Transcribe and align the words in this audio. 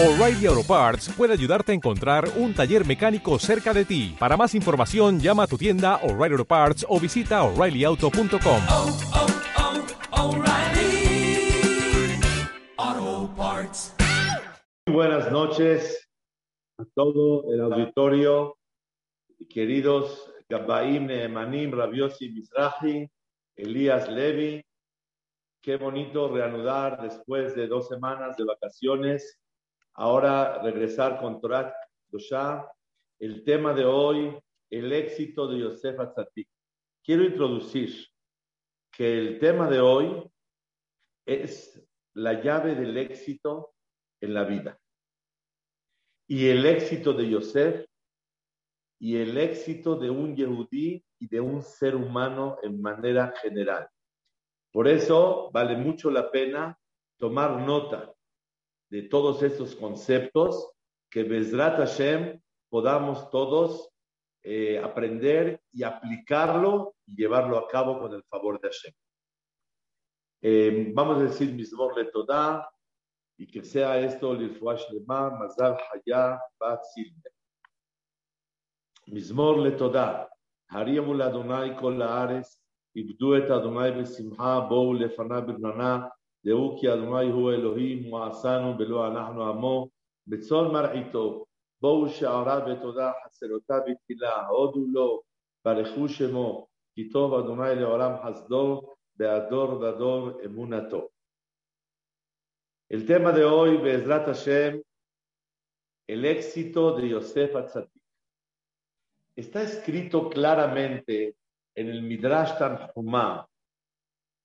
O'Reilly 0.00 0.46
Auto 0.46 0.62
Parts 0.62 1.12
puede 1.16 1.32
ayudarte 1.32 1.72
a 1.72 1.74
encontrar 1.74 2.28
un 2.36 2.54
taller 2.54 2.86
mecánico 2.86 3.36
cerca 3.40 3.74
de 3.74 3.84
ti. 3.84 4.14
Para 4.16 4.36
más 4.36 4.54
información, 4.54 5.18
llama 5.18 5.42
a 5.42 5.46
tu 5.48 5.58
tienda 5.58 5.96
O'Reilly 6.04 6.34
Auto 6.34 6.44
Parts 6.44 6.86
o 6.88 7.00
visita 7.00 7.42
oreillyauto.com. 7.42 8.60
oh, 8.70 8.96
oh, 12.78 13.34
Parts. 13.36 13.96
Muy 14.86 14.94
buenas 14.94 15.32
noches 15.32 16.08
a 16.78 16.84
todo 16.94 17.52
el 17.52 17.60
auditorio, 17.60 18.56
queridos 19.50 20.32
Gabbaim 20.48 21.06
Neemanim, 21.08 21.72
Rabiosi 21.72 22.30
Mizrahi, 22.30 23.10
Elías 23.56 24.08
Levi. 24.08 24.64
Qué 25.60 25.76
bonito 25.76 26.32
reanudar 26.32 27.02
después 27.02 27.56
de 27.56 27.66
dos 27.66 27.88
semanas 27.88 28.36
de 28.36 28.44
vacaciones. 28.44 29.40
Ahora 30.00 30.62
regresar 30.62 31.18
con 31.18 31.40
Torah 31.40 31.74
Dosha. 32.06 32.70
El 33.18 33.42
tema 33.42 33.74
de 33.74 33.84
hoy, 33.84 34.32
el 34.70 34.92
éxito 34.92 35.48
de 35.48 35.58
Yosef 35.58 35.98
Atzatik. 35.98 36.48
Quiero 37.02 37.24
introducir 37.24 38.06
que 38.92 39.18
el 39.18 39.40
tema 39.40 39.68
de 39.68 39.80
hoy 39.80 40.22
es 41.26 41.84
la 42.14 42.40
llave 42.40 42.76
del 42.76 42.96
éxito 42.96 43.74
en 44.20 44.34
la 44.34 44.44
vida. 44.44 44.78
Y 46.28 46.46
el 46.46 46.64
éxito 46.64 47.12
de 47.12 47.30
Yosef 47.30 47.84
y 49.00 49.16
el 49.16 49.36
éxito 49.36 49.96
de 49.96 50.10
un 50.10 50.36
Yehudí 50.36 51.04
y 51.18 51.26
de 51.26 51.40
un 51.40 51.60
ser 51.60 51.96
humano 51.96 52.58
en 52.62 52.80
manera 52.80 53.34
general. 53.42 53.88
Por 54.70 54.86
eso 54.86 55.50
vale 55.52 55.76
mucho 55.76 56.08
la 56.08 56.30
pena 56.30 56.78
tomar 57.18 57.62
nota 57.62 58.14
de 58.89 59.03
todos 59.03 59.43
estos 59.43 59.75
conceptos 59.75 60.71
que 61.09 61.23
Bezrat 61.23 61.77
Hashem 61.77 62.39
podamos 62.69 63.29
todos 63.29 63.89
eh, 64.43 64.79
aprender 64.79 65.61
y 65.71 65.83
aplicarlo 65.83 66.95
y 67.05 67.15
llevarlo 67.15 67.57
a 67.57 67.67
cabo 67.67 67.99
con 67.99 68.13
el 68.13 68.23
favor 68.23 68.59
de 68.59 68.67
Hashem. 68.67 68.93
Eh, 70.41 70.91
vamos 70.93 71.17
a 71.17 71.23
decir 71.23 71.53
Mizmor 71.53 71.97
le 71.97 72.05
Todah 72.05 72.67
y 73.37 73.47
que 73.47 73.63
sea 73.63 73.99
esto 73.99 74.33
Lilfuash 74.33 74.89
Lema, 74.91 75.29
Mazal 75.29 75.77
Haya, 75.91 76.39
Bat 76.59 76.83
Silme. 76.93 77.29
Mizmor 79.07 79.59
le 79.59 79.71
Todah, 79.71 80.29
הרימו 80.73 81.13
לאדוני 81.13 81.79
כל 81.79 81.95
לארץ, 81.99 82.63
עבדו 82.95 83.37
את 83.37 83.51
אדוני 83.51 83.91
בשמחה, 84.01 84.59
בואו 84.69 84.93
לפניו 84.93 85.41
ברננה, 85.47 86.07
de 86.42 86.52
Uki 86.52 86.86
Adonai 86.86 87.30
Hu 87.30 87.50
Elohim, 87.50 88.08
Muasanu, 88.10 88.76
Belo 88.76 89.02
Anahnu 89.02 89.42
Amo, 89.42 89.90
Betzor 90.28 90.70
Marito, 90.72 91.48
Bou 91.80 92.08
Shaorad 92.08 92.64
Betodah, 92.66 93.14
Haserotah 93.24 93.84
Bitila, 93.84 94.48
Odulo, 94.50 95.24
Barechu 95.64 96.08
Shemo, 96.08 96.68
Kitov 96.96 97.34
Adonai 97.34 97.76
Leolam 97.76 98.22
Hasdor, 98.22 98.96
Beador 99.16 99.80
Dador 99.80 100.40
Emunato. 100.44 101.10
El 102.88 103.04
tema 103.04 103.32
de 103.32 103.44
hoy, 103.44 103.76
Bezrat 103.76 104.26
Hashem, 104.26 104.82
el 106.06 106.24
éxito 106.24 106.96
de 106.96 107.10
Yosef 107.10 107.54
Atzadik. 107.54 107.90
Está 109.36 109.62
escrito 109.62 110.30
claramente 110.30 111.36
en 111.74 111.88
el 111.88 112.02
Midrash 112.02 112.58
Tanhumá, 112.58 113.46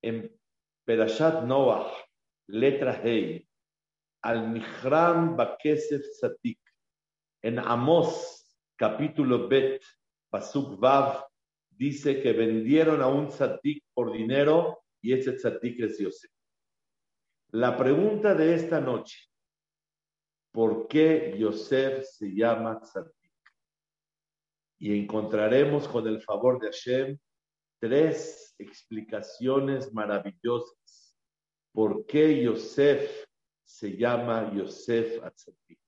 en 0.02 0.30
Perashat 0.86 1.46
Noach, 1.46 1.94
letra 2.50 2.94
Hei, 3.02 3.48
al 4.22 4.50
Mihram 4.50 5.38
Bakesef 5.38 6.02
Tzadik, 6.02 6.60
en 7.42 7.60
Amos, 7.60 8.58
capítulo 8.76 9.48
Bet, 9.48 9.82
Pasuk 10.30 10.78
Vav, 10.80 11.24
dice 11.70 12.22
que 12.22 12.34
vendieron 12.34 13.02
a 13.02 13.08
un 13.08 13.28
tzadik 13.30 13.84
por 13.94 14.12
dinero 14.12 14.84
y 15.02 15.14
ese 15.14 15.34
tzadik 15.34 15.80
es 15.80 16.00
Yosef. 16.00 16.32
La 17.52 17.78
pregunta 17.78 18.34
de 18.34 18.56
esta 18.56 18.80
noche, 18.82 19.30
¿por 20.52 20.88
qué 20.88 21.36
Yosef 21.38 22.06
se 22.06 22.34
llama 22.34 22.82
tzadik? 22.82 23.14
Y 24.80 25.00
encontraremos 25.00 25.88
con 25.88 26.08
el 26.08 26.22
favor 26.22 26.60
de 26.60 26.68
Hashem 26.68 27.18
tres 27.84 28.56
explicaciones 28.60 29.94
maravillosas. 29.94 31.18
¿Por 31.74 32.06
qué 32.06 32.42
Yosef 32.42 33.26
se 33.62 33.98
llama 33.98 34.54
Yosef 34.54 35.22
Atzadik? 35.22 35.82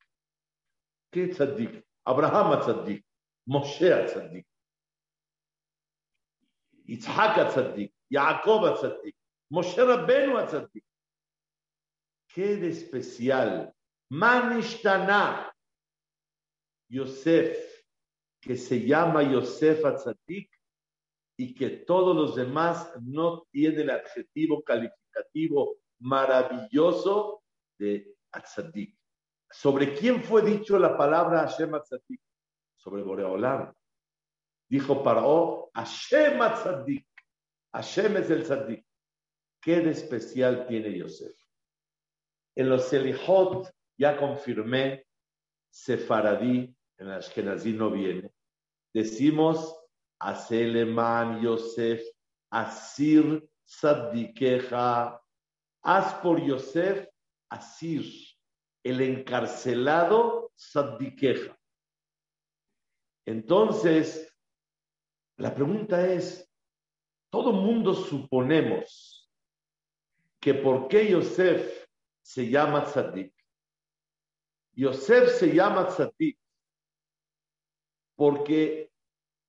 ¿Qué 1.10 1.28
tzadik? 1.30 1.86
Abraham 2.04 2.52
Atzadik, 2.52 3.06
Moshe 3.48 3.94
Atzadik, 3.94 4.46
Yitzhak 6.86 7.38
Atzadik, 7.38 7.94
Jacob 8.12 8.66
Atzadik, 8.66 9.16
Moshe 9.50 9.82
Rabbeinu 9.82 10.38
Atzadik. 10.38 10.84
¿Qué 12.28 12.58
de 12.58 12.72
especial? 12.72 13.74
Manishtana 14.12 15.50
Yosef, 16.90 17.86
que 18.42 18.58
se 18.58 18.86
llama 18.86 19.24
Yosef 19.24 19.86
Atzadik 19.86 20.55
y 21.38 21.54
que 21.54 21.70
todos 21.70 22.16
los 22.16 22.36
demás 22.36 22.92
no 23.02 23.44
tienen 23.52 23.82
el 23.82 23.90
adjetivo 23.90 24.64
calificativo 24.64 25.78
maravilloso 26.00 27.44
de 27.78 28.16
Atzadik. 28.32 28.96
¿Sobre 29.50 29.94
quién 29.94 30.24
fue 30.24 30.42
dicho 30.42 30.80
la 30.80 30.98
palabra 30.98 31.48
Hashem 31.48 31.74
Atzadik? 31.74 32.22
Sobre 32.76 33.04
Boreolam. 33.04 33.74
Dijo 34.70 35.04
Paró, 35.04 35.72
Hashem 35.74 36.42
Atzadik. 36.42 37.08
Hashem 37.74 38.18
es 38.18 38.30
el 38.30 38.44
Tzadik. 38.44 38.86
¿Qué 39.62 39.82
de 39.82 39.92
especial 39.92 40.68
tiene 40.68 40.98
Yosef? 40.98 41.36
En 42.56 42.70
los 42.70 42.88
Selihot 42.88 43.70
ya 43.98 44.18
confirmé, 44.18 45.06
Sefaradí, 45.70 46.74
en 46.98 47.08
las 47.08 47.28
Ashkenazí 47.28 47.74
no 47.74 47.92
viene. 47.92 48.32
Decimos, 48.94 49.85
Aseleman 50.26 51.40
Yosef, 51.42 52.02
Asir 52.50 53.48
Sadikeja, 53.64 55.22
haz 55.84 56.14
por 56.16 56.42
Yosef, 56.42 57.08
Asir, 57.50 58.06
el 58.84 59.02
encarcelado 59.02 60.52
Sadikeja. 60.56 61.56
Entonces, 63.28 64.36
la 65.38 65.54
pregunta 65.54 66.08
es, 66.08 66.50
todo 67.30 67.52
mundo 67.52 67.94
suponemos 67.94 69.32
que 70.40 70.56
por 70.56 70.88
qué 70.88 71.12
Yosef 71.12 71.88
se 72.24 72.50
llama 72.50 72.84
Tzadik. 72.86 73.34
Yosef 74.74 75.38
se 75.38 75.54
llama 75.54 75.88
Tzadik 75.88 76.40
porque 78.16 78.95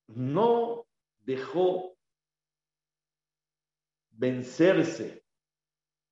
no 0.09 0.87
dejó 1.19 1.97
vencerse 4.11 5.25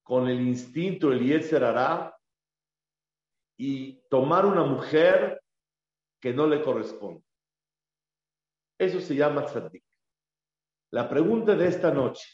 con 0.02 0.28
el 0.28 0.40
instinto 0.40 1.12
el 1.12 1.24
Yetzer 1.24 1.62
y 3.56 4.00
tomar 4.08 4.44
una 4.44 4.64
mujer 4.64 5.40
que 6.20 6.32
no 6.32 6.46
le 6.46 6.62
corresponde. 6.62 7.24
Eso 8.78 9.00
se 9.00 9.14
llama 9.14 9.46
Tzadik. 9.46 9.84
La 10.90 11.08
pregunta 11.08 11.54
de 11.54 11.68
esta 11.68 11.92
noche, 11.92 12.28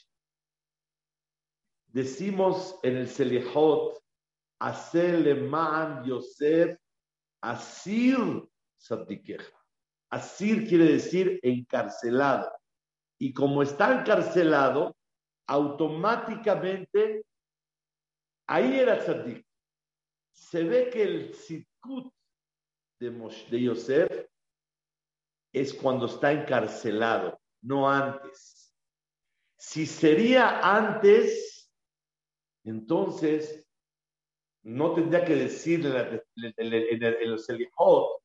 decimos 1.86 2.78
en 2.82 2.96
el 2.96 3.08
Selihot, 3.08 4.00
Hacerle 4.62 5.34
man 5.34 6.04
Yosef 6.04 6.78
Asir 7.40 8.18
Tzadikeja. 8.78 9.59
Asir 10.10 10.68
quiere 10.68 10.84
decir 10.84 11.38
encarcelado. 11.42 12.52
Y 13.18 13.32
como 13.32 13.62
está 13.62 14.00
encarcelado, 14.00 14.96
automáticamente 15.46 17.24
ahí 18.46 18.78
era 18.78 18.98
Tzadik. 18.98 19.44
Se 20.32 20.64
ve 20.64 20.90
que 20.90 21.02
el 21.02 21.34
Sitkut 21.34 22.12
de, 22.98 23.10
Moshe, 23.10 23.48
de 23.50 23.62
Yosef 23.62 24.26
es 25.52 25.74
cuando 25.74 26.06
está 26.06 26.32
encarcelado, 26.32 27.40
no 27.62 27.88
antes. 27.88 28.74
Si 29.56 29.86
sería 29.86 30.60
antes, 30.60 31.70
entonces 32.64 33.66
no 34.62 34.94
tendría 34.94 35.24
que 35.24 35.34
decir 35.34 35.84
en 36.36 37.38
Selihot, 37.38 38.19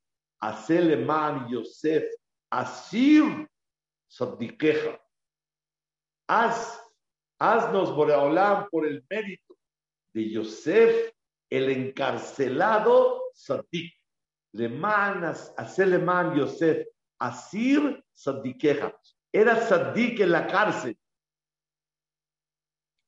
hacerle 0.50 0.98
man 0.98 1.48
Yosef, 1.50 2.04
asir 2.52 3.48
Sadikeja. 4.08 5.02
Haz, 6.28 6.82
haznos 7.40 7.96
Boreolam 7.96 8.68
por 8.70 8.88
el 8.88 9.06
mérito 9.10 9.58
de 10.14 10.30
Yosef, 10.30 11.12
el 11.50 11.70
encarcelado 11.70 13.24
Sadik. 13.34 13.94
Le 14.54 14.70
man, 14.70 15.24
hacerle 15.58 15.98
man 15.98 16.36
Yosef, 16.36 16.88
Asir 17.20 18.04
Sadikeja. 18.14 18.98
Era 19.32 19.68
Sadik 19.68 20.22
en 20.22 20.32
la 20.32 20.48
cárcel. 20.48 20.98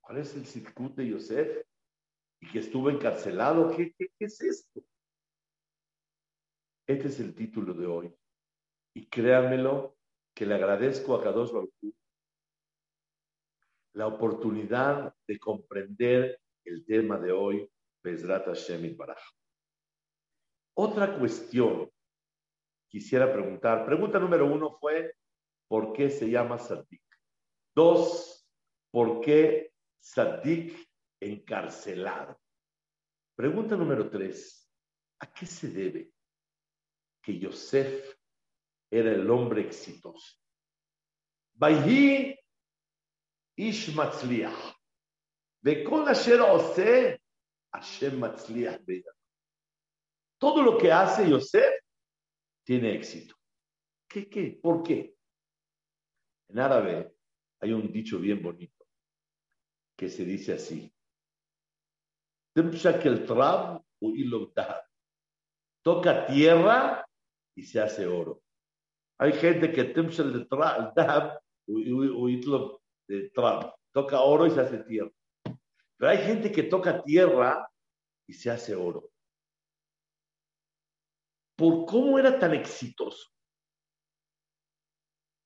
¿Cuál 0.01 0.18
es 0.19 0.36
el 0.36 0.45
circuito 0.45 0.95
de 0.95 1.10
Yosef? 1.10 1.66
Y 2.42 2.51
que 2.51 2.60
estuvo 2.60 2.89
encarcelado. 2.89 3.75
¿Qué, 3.75 3.94
qué, 3.98 4.10
qué 4.19 4.25
es 4.25 4.42
esto? 4.42 4.84
Este 6.88 7.10
es 7.10 7.19
el 7.19 7.36
título 7.36 7.74
de 7.74 7.86
hoy. 7.86 8.16
Y 8.95 9.07
créanmelo, 9.07 9.98
que 10.34 10.45
le 10.45 10.56
agradezco 10.56 11.16
a 11.16 11.24
Kadosh 11.24 11.51
Baruch 11.51 11.74
la 13.94 14.07
oportunidad 14.07 15.13
de 15.28 15.39
comprender 15.39 16.39
el 16.63 16.86
tema 16.86 17.18
de 17.18 17.31
hoy, 17.31 17.69
Bezrat 18.04 18.45
Hashem 18.45 18.95
Baraj. 18.95 19.18
Otra 20.75 21.18
cuestión 21.18 21.92
quisiera 22.88 23.34
preguntar. 23.34 23.86
Pregunta 23.86 24.19
número 24.19 24.45
uno 24.45 24.78
fue, 24.80 25.16
¿por 25.68 25.94
qué 25.94 26.12
se 26.12 26.30
llama 26.30 26.60
Sadik? 26.60 27.01
Dos, 27.75 28.48
¿por 28.92 29.19
qué 29.22 29.74
Sadik 30.00 30.88
encarcelado? 31.19 32.39
Pregunta 33.36 33.75
número 33.75 34.10
tres, 34.10 34.72
¿a 35.19 35.34
qué 35.34 35.48
se 35.48 35.69
debe 35.69 36.13
que 37.27 37.38
Yosef 37.38 38.18
era 38.89 39.12
el 39.12 39.29
hombre 39.29 39.59
exitoso. 39.59 40.38
Vayhi 41.56 42.39
ish 43.57 43.94
matzliach. 43.94 44.74
Vekol 45.62 46.07
asher 46.07 46.39
ose, 46.39 47.19
Hashem 47.74 48.18
matzliach 48.18 48.79
Todo 50.39 50.62
lo 50.62 50.77
que 50.77 50.89
hace 50.89 51.29
Yosef 51.29 51.74
tiene 52.63 52.95
éxito. 52.95 53.35
¿Qué, 54.07 54.29
qué? 54.29 54.57
¿Por 54.63 54.81
qué? 54.81 55.13
En 56.47 56.59
árabe 56.59 57.13
hay 57.59 57.74
un 57.74 57.91
dicho 57.91 58.19
bien 58.19 58.41
bonito 58.41 58.88
que 59.97 60.07
se 60.07 60.24
dice 60.24 60.53
así. 60.53 60.89
Toca 65.83 66.25
tierra 66.25 67.06
y 67.57 67.63
se 67.63 67.81
hace 67.81 68.06
oro. 68.06 68.44
Hay 69.19 69.33
gente 69.33 69.74
que 69.74 69.81
el 69.81 70.48
trab 73.33 73.75
toca 73.92 74.21
oro 74.21 74.45
y 74.45 74.51
se 74.51 74.62
hace 74.62 74.77
tierra. 74.83 75.12
Pero 75.98 76.12
hay 76.12 76.19
gente 76.19 76.51
que 76.51 76.62
toca 76.63 77.04
tierra 77.04 77.68
y 78.27 78.33
se 78.33 78.51
hace 78.51 78.75
oro. 78.75 79.09
¿Por 81.57 81.88
cómo 81.88 82.19
era 82.19 82.38
tan 82.38 82.54
exitoso? 82.54 83.31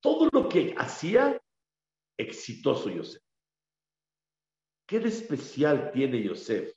Todo 0.01 0.27
lo 0.33 0.49
que 0.49 0.75
hacía, 0.77 1.41
exitoso 2.17 2.89
Yosef. 2.89 3.23
¿Qué 4.85 4.99
de 4.99 5.07
especial 5.07 5.93
tiene 5.93 6.21
Yosef 6.21 6.73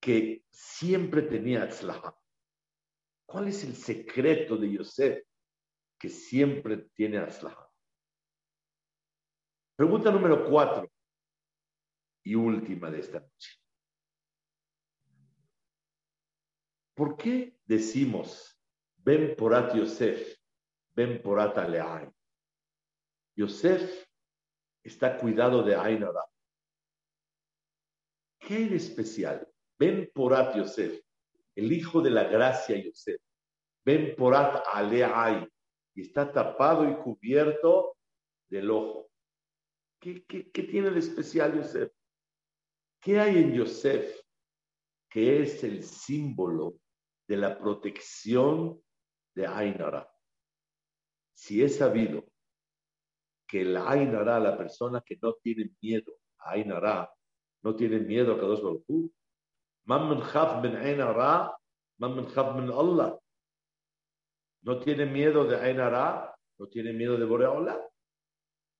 que 0.00 0.46
siempre 0.50 1.20
tenía? 1.20 1.68
¿Cuál 3.30 3.46
es 3.46 3.62
el 3.62 3.76
secreto 3.76 4.56
de 4.56 4.72
Yosef 4.72 5.24
que 5.96 6.08
siempre 6.08 6.88
tiene 6.96 7.18
Atzlaha? 7.18 7.70
Pregunta 9.76 10.10
número 10.10 10.50
cuatro 10.50 10.90
y 12.24 12.34
última 12.34 12.90
de 12.90 12.98
esta 12.98 13.20
noche. 13.20 13.52
¿Por 16.92 17.16
qué 17.16 17.56
decimos, 17.64 18.60
ven 18.96 19.36
porat 19.36 19.76
Yosef, 19.76 20.36
ven 20.96 21.22
porat 21.22 21.56
Aleai? 21.56 22.10
Yosef 23.36 24.08
está 24.82 25.16
cuidado 25.16 25.62
de 25.62 25.76
Ainara. 25.76 26.24
¿Qué 28.40 28.66
de 28.66 28.74
especial? 28.74 29.48
Ven 29.78 30.10
porat 30.12 30.56
Yosef, 30.56 31.00
el 31.60 31.72
hijo 31.72 32.00
de 32.00 32.10
la 32.10 32.24
gracia 32.24 32.76
Yosef. 32.82 33.20
Ven 33.84 34.14
porat 34.16 34.64
Aleai. 34.72 35.46
Y 35.94 36.02
está 36.02 36.32
tapado 36.32 36.88
y 36.88 36.94
cubierto 36.96 37.96
del 38.48 38.70
ojo. 38.70 39.10
¿Qué, 40.00 40.24
qué, 40.24 40.50
qué 40.50 40.62
tiene 40.62 40.90
de 40.90 41.00
especial 41.00 41.56
Yosef? 41.56 41.92
¿Qué 43.02 43.20
hay 43.20 43.38
en 43.38 43.52
Yosef 43.52 44.20
que 45.10 45.42
es 45.42 45.62
el 45.64 45.82
símbolo 45.82 46.76
de 47.28 47.36
la 47.36 47.58
protección 47.58 48.80
de 49.34 49.46
Ainara? 49.46 50.10
Si 51.34 51.62
es 51.62 51.76
sabido 51.76 52.24
que 53.46 53.62
el 53.62 53.76
Ainara, 53.76 54.38
la 54.38 54.56
persona 54.56 55.02
que 55.04 55.18
no 55.20 55.34
tiene 55.42 55.70
miedo 55.82 56.12
a 56.38 56.52
Ainara, 56.52 57.12
no 57.62 57.74
tiene 57.74 57.98
miedo 57.98 58.34
a 58.34 58.38
Kadosh 58.38 58.62
Baruch 59.84 60.34
Man 60.34 60.62
ben 60.62 60.76
Ainara, 60.76 61.56
man 61.98 62.16
ben 62.16 62.70
Allah. 62.70 63.18
No 64.62 64.78
tiene 64.78 65.06
miedo 65.06 65.44
de 65.44 65.56
Ainara, 65.56 66.34
no 66.58 66.66
tiene 66.68 66.92
miedo 66.92 67.16
de 67.16 67.24
Boreola. 67.24 67.80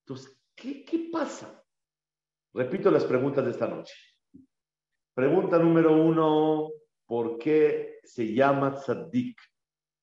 Entonces, 0.05 0.39
¿qué, 0.55 0.85
¿qué 0.85 1.09
pasa? 1.13 1.65
Repito 2.53 2.91
las 2.91 3.05
preguntas 3.05 3.45
de 3.45 3.51
esta 3.53 3.67
noche. 3.67 3.95
Pregunta 5.15 5.59
número 5.59 5.93
uno, 5.93 6.71
¿por 7.07 7.39
qué 7.39 8.01
se 8.05 8.33
llama 8.33 8.75
Tzaddik? 8.75 9.41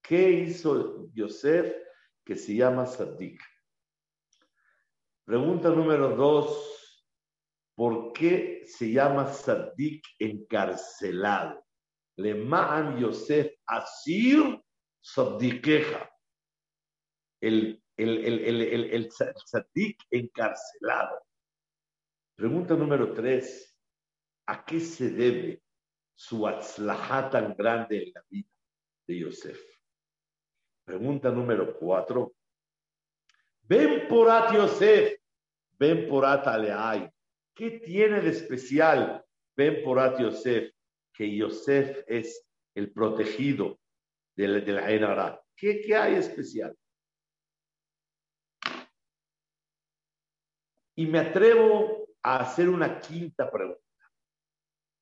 ¿Qué 0.02 0.32
hizo 0.32 1.10
Yosef 1.14 1.76
que 2.24 2.36
se 2.36 2.56
llama 2.56 2.86
Tzaddik? 2.86 3.42
Pregunta 5.26 5.70
número 5.70 6.16
dos, 6.16 7.06
¿por 7.76 8.14
qué 8.14 8.57
se 8.68 8.92
llama 8.92 9.26
Tzaddik 9.26 10.06
encarcelado? 10.20 11.66
Le 12.18 12.36
ma'an 12.36 12.98
Yosef 13.00 13.54
Asir 13.66 14.62
Tzaddikeja. 15.02 16.10
El, 17.42 17.82
el, 17.96 18.26
el, 18.26 18.64
el, 18.92 19.10
Tzaddik 19.10 20.04
encarcelado. 20.12 21.22
Pregunta 22.36 22.76
número 22.76 23.14
tres, 23.14 23.78
¿A 24.48 24.64
qué 24.64 24.80
se 24.80 25.10
debe 25.10 25.62
su 26.16 26.48
atzlajá 26.48 27.30
tan 27.30 27.54
grande 27.54 28.04
en 28.04 28.14
la 28.14 28.24
vida 28.30 28.50
de 29.06 29.20
Yosef? 29.20 29.60
Pregunta 30.86 31.30
número 31.30 31.78
cuatro. 31.78 32.34
Ven 33.64 34.08
por 34.08 34.30
at 34.30 34.54
Yosef, 34.54 35.20
ven 35.78 36.08
por 36.08 36.26
at 36.26 36.48
Aleay. 36.48 37.12
¿Qué 37.58 37.80
tiene 37.80 38.22
de 38.22 38.30
especial? 38.30 39.26
Ven 39.56 39.84
por 39.84 39.98
at 39.98 40.20
Yosef, 40.20 40.72
que 41.12 41.36
Yosef 41.36 42.04
es 42.06 42.48
el 42.76 42.94
protegido 42.94 43.80
de 44.36 44.48
la, 44.48 44.60
de 44.60 44.72
la 44.74 44.92
Enara. 44.92 45.42
¿Qué, 45.56 45.82
¿Qué 45.82 45.96
hay 45.96 46.14
especial? 46.14 46.78
Y 50.96 51.08
me 51.08 51.18
atrevo 51.18 52.08
a 52.22 52.42
hacer 52.42 52.70
una 52.70 53.00
quinta 53.00 53.50
pregunta 53.50 53.82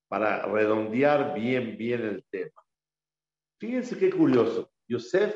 para 0.07 0.45
redondear 0.45 1.33
bien, 1.33 1.77
bien 1.77 2.05
el 2.05 2.25
tema. 2.29 2.63
Fíjense 3.59 3.97
qué 3.97 4.09
curioso. 4.09 4.71
Yosef, 4.87 5.35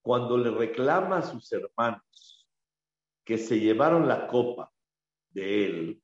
cuando 0.00 0.38
le 0.38 0.50
reclama 0.50 1.18
a 1.18 1.22
sus 1.22 1.52
hermanos 1.52 2.48
que 3.26 3.36
se 3.36 3.60
llevaron 3.60 4.08
la 4.08 4.26
copa 4.26 4.72
de 5.28 5.66
él, 5.66 6.02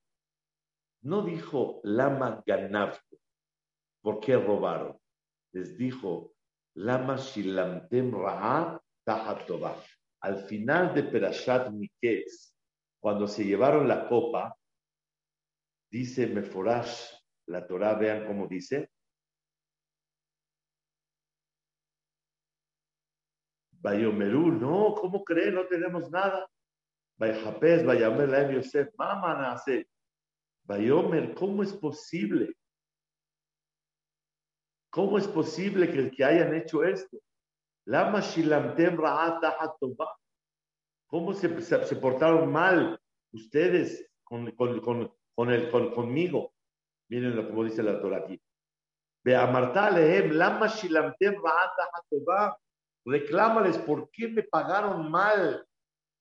no 1.06 1.22
dijo 1.22 1.80
Lama 1.84 2.42
ganavto, 2.44 3.16
¿por 4.02 4.18
qué 4.18 4.36
robaron? 4.36 4.98
Les 5.52 5.78
dijo 5.78 6.34
Lama 6.74 7.16
shilamtem 7.16 8.12
ra'a 8.12 8.82
Al 10.20 10.36
final 10.48 10.94
de 10.94 11.04
Perashat 11.04 11.70
Miketz, 11.70 12.52
cuando 13.00 13.28
se 13.28 13.44
llevaron 13.44 13.86
la 13.86 14.08
copa, 14.08 14.56
dice 15.88 16.26
Meforash 16.26 17.14
la 17.46 17.64
Torah, 17.64 17.94
vean 17.94 18.26
cómo 18.26 18.48
dice. 18.48 18.90
Bayomerú, 23.70 24.50
no, 24.50 24.92
¿cómo 24.94 25.22
cree? 25.22 25.52
No 25.52 25.68
tenemos 25.68 26.10
nada. 26.10 26.50
Bayapés, 27.16 27.86
Bayomer, 27.86 28.28
la 28.28 28.52
Yosef, 28.52 28.92
mamá 28.98 29.34
nace. 29.34 29.88
Bayomer, 30.66 31.34
¿cómo 31.34 31.62
es 31.62 31.72
posible? 31.72 32.54
¿Cómo 34.90 35.18
es 35.18 35.28
posible 35.28 35.90
que, 35.90 36.10
que 36.10 36.24
hayan 36.24 36.54
hecho 36.54 36.82
esto? 36.82 37.18
Lama 37.84 38.20
shilamtem 38.20 38.96
¿Cómo 41.06 41.32
se, 41.34 41.62
se, 41.62 41.96
portaron 41.96 42.50
mal 42.50 43.00
ustedes 43.32 44.10
con, 44.24 44.50
con, 44.52 44.80
con, 44.80 45.14
con 45.34 45.52
el, 45.52 45.70
con, 45.70 45.92
conmigo? 45.92 46.52
Miren 47.08 47.36
lo 47.36 47.48
como 47.48 47.62
dice 47.62 47.82
la 47.84 48.00
Torah 48.00 48.18
aquí. 48.18 48.40
Lama 49.22 50.66
shilamtem. 50.66 51.34
Reclámales, 53.04 53.78
¿por 53.78 54.10
qué 54.10 54.26
me 54.26 54.42
pagaron 54.42 55.08
mal? 55.08 55.64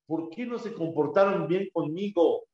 ¿Por 0.06 0.30
qué 0.30 0.46
no 0.46 0.60
se 0.60 0.72
comportaron 0.72 1.48
bien 1.48 1.68
conmigo? 1.74 2.46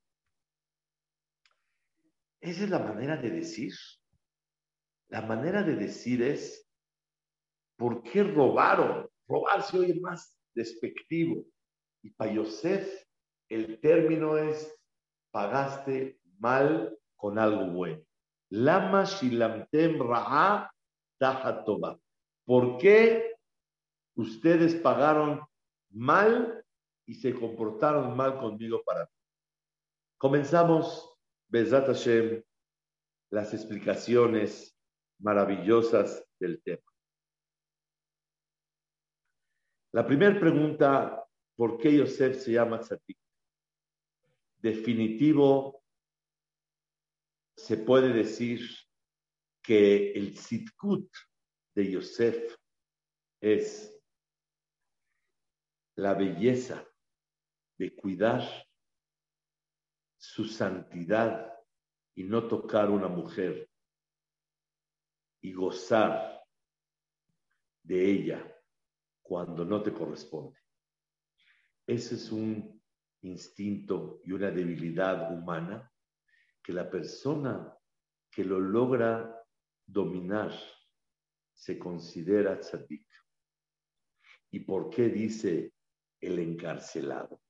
Esa 2.42 2.64
es 2.64 2.70
la 2.70 2.80
manera 2.80 3.18
de 3.18 3.30
decir. 3.30 3.74
La 5.10 5.22
manera 5.22 5.62
de 5.62 5.76
decir 5.76 6.22
es, 6.24 6.68
¿por 7.78 8.02
qué 8.02 8.24
robaron? 8.24 9.10
Robar 9.28 9.62
se 9.64 9.78
oye 9.78 10.00
más 10.00 10.38
despectivo. 10.54 11.46
Y 12.02 12.10
para 12.10 12.34
Yosef, 12.34 13.06
el 13.48 13.80
término 13.80 14.38
es, 14.38 14.76
pagaste 15.32 16.20
mal 16.40 16.98
con 17.16 17.38
algo 17.38 17.68
bueno. 17.68 18.02
Lama 18.50 19.04
shilamtem 19.04 20.02
ra'a 20.02 20.72
tahatoba. 21.20 22.00
¿Por 22.46 22.78
qué 22.80 23.36
ustedes 24.16 24.76
pagaron 24.76 25.42
mal 25.90 26.66
y 27.06 27.14
se 27.14 27.34
comportaron 27.34 28.18
mal 28.18 28.40
conmigo 28.40 28.82
para 28.84 29.02
mí? 29.02 29.12
Comenzamos, 30.18 31.11
Hashem, 31.52 32.44
las 33.32 33.54
explicaciones 33.54 34.78
maravillosas 35.20 36.26
del 36.40 36.62
tema. 36.62 36.84
La 39.94 40.08
primera 40.08 40.40
pregunta, 40.40 41.26
¿por 41.56 41.78
qué 41.78 41.98
Yosef 41.98 42.42
se 42.42 42.54
llama 42.54 42.80
Tzatik? 42.80 43.18
Definitivo, 44.58 45.84
se 47.58 47.78
puede 47.78 48.14
decir 48.14 48.62
que 49.62 50.14
el 50.14 50.38
Sitkut 50.38 51.12
de 51.76 51.92
Yosef 51.92 52.56
es 53.42 54.02
la 55.98 56.14
belleza 56.14 56.88
de 57.78 57.94
cuidar 57.96 58.42
su 60.22 60.46
santidad 60.46 61.52
y 62.14 62.24
no 62.26 62.48
tocar 62.48 62.92
una 62.92 63.08
mujer 63.08 63.68
y 65.42 65.52
gozar 65.52 66.46
de 67.82 68.12
ella 68.12 68.56
cuando 69.24 69.66
no 69.66 69.82
te 69.82 69.92
corresponde. 69.92 70.60
Ese 71.88 72.16
es 72.16 72.32
un 72.32 72.80
instinto 73.24 74.22
y 74.24 74.32
una 74.32 74.52
debilidad 74.52 75.34
humana 75.34 75.92
que 76.62 76.72
la 76.72 76.88
persona 76.88 77.76
que 78.30 78.46
lo 78.46 78.60
logra 78.60 79.44
dominar 79.88 80.54
se 81.52 81.80
considera 81.80 82.60
tzadik. 82.60 83.08
¿Y 84.52 84.60
por 84.60 84.92
qué 84.92 85.10
dice 85.10 85.74
el 86.20 86.38
encarcelado? 86.38 87.42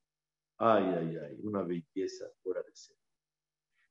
Ay, 0.63 0.83
ay, 0.83 1.17
ay, 1.17 1.39
una 1.41 1.63
belleza 1.63 2.29
fuera 2.43 2.61
de 2.61 2.75
ser. 2.75 2.95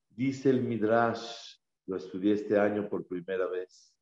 Dice 0.09 0.51
el 0.51 0.63
Midrash, 0.63 1.57
lo 1.87 1.97
estudié 1.97 2.35
este 2.35 2.61
año 2.61 2.89
por 2.89 3.09
primera 3.09 3.49
vez. 3.49 3.93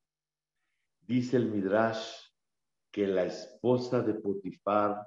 Dice 1.01 1.39
el 1.39 1.47
Midrash 1.51 2.29
que 2.91 3.07
la 3.07 3.25
esposa 3.25 4.03
de 4.03 4.13
Potifar, 4.13 5.03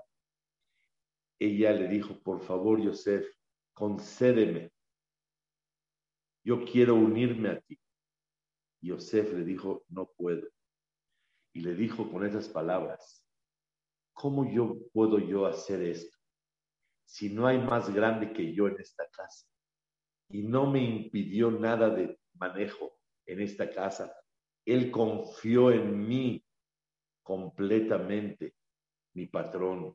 ella 1.38 1.72
le 1.74 1.88
dijo, 1.88 2.20
por 2.24 2.42
favor, 2.42 2.82
Yosef, 2.82 3.28
concédeme. 3.74 4.74
Yo 6.44 6.66
quiero 6.66 6.96
unirme 6.96 7.50
a 7.50 7.62
ti. 7.62 7.80
Yosef 8.82 9.34
le 9.34 9.44
dijo, 9.44 9.86
no 9.90 10.08
puedo. 10.08 10.48
Y 11.54 11.60
le 11.60 11.76
dijo 11.76 12.12
con 12.12 12.26
esas 12.26 12.50
palabras, 12.50 13.24
¿cómo 14.14 14.52
yo 14.52 14.80
puedo 14.94 15.20
yo 15.20 15.46
hacer 15.46 15.84
esto? 15.84 16.21
Si 17.12 17.30
no 17.30 17.46
hay 17.46 17.58
más 17.58 17.94
grande 17.94 18.32
que 18.32 18.54
yo 18.54 18.70
en 18.70 18.80
esta 18.80 19.06
casa. 19.10 19.46
Y 20.30 20.44
no 20.44 20.66
me 20.72 20.82
impidió 20.82 21.52
nada 21.52 21.90
de 21.90 22.18
manejo 22.36 22.98
en 23.26 23.42
esta 23.42 23.70
casa. 23.70 24.16
Él 24.64 24.90
confió 24.90 25.72
en 25.72 26.08
mí 26.08 26.42
completamente, 27.22 28.56
mi 29.14 29.28
patrón. 29.28 29.94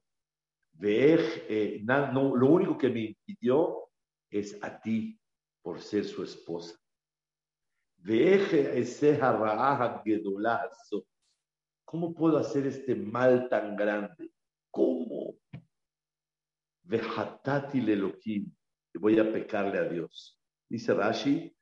Eh, 0.78 1.80
no, 1.84 2.36
lo 2.36 2.48
único 2.48 2.76
que 2.76 2.90
me 2.90 3.00
impidió 3.00 3.88
es 4.28 4.62
a 4.62 4.78
ti 4.78 5.18
por 5.62 5.80
ser 5.80 6.04
su 6.04 6.22
esposa. 6.22 6.78
¿Cómo 11.86 12.14
puedo 12.14 12.36
hacer 12.36 12.66
este 12.66 12.94
mal 12.94 13.48
tan 13.48 13.74
grande? 13.74 14.30
¿Cómo? 14.70 15.35
Leloquim. 16.88 18.52
Voy 18.94 19.18
a 19.18 19.32
pecarle 19.32 19.78
a 19.78 19.84
Dios. 19.84 20.40
Dice 20.68 20.94
Rashi, 20.94 21.56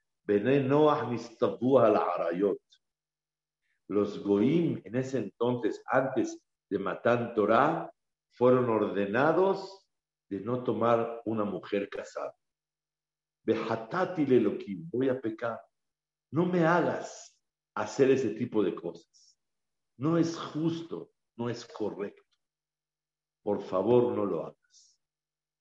los 3.88 4.18
goim 4.22 4.80
en 4.84 4.94
ese 4.96 5.18
entonces, 5.18 5.82
antes 5.86 6.40
de 6.70 6.78
matar 6.78 7.34
Torah, 7.34 7.92
fueron 8.32 8.70
ordenados 8.70 9.86
de 10.30 10.40
no 10.40 10.64
tomar 10.64 11.20
una 11.26 11.44
mujer 11.44 11.88
casada. 11.88 12.34
Voy 13.44 15.08
a 15.08 15.20
pecar. 15.20 15.60
No 16.30 16.46
me 16.46 16.64
hagas 16.64 17.38
hacer 17.74 18.10
ese 18.10 18.30
tipo 18.30 18.62
de 18.62 18.74
cosas. 18.74 19.38
No 19.98 20.16
es 20.16 20.36
justo, 20.36 21.10
no 21.36 21.50
es 21.50 21.66
correcto. 21.66 22.22
Por 23.42 23.62
favor, 23.62 24.16
no 24.16 24.24
lo 24.24 24.46
hagas. 24.46 24.63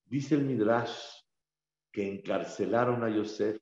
Dice 0.04 0.34
el 0.34 0.44
Midrash 0.44 0.96
que 1.90 2.06
encarcelaron 2.06 3.02
a 3.04 3.08
Yosef 3.08 3.60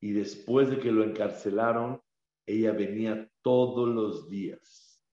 y 0.00 0.12
después 0.12 0.70
de 0.70 0.78
que 0.78 0.90
lo 0.90 1.04
encarcelaron, 1.04 2.02
ella 2.46 2.72
venía 2.72 3.30
todos 3.42 3.88
los 3.88 4.28
días. 4.28 5.04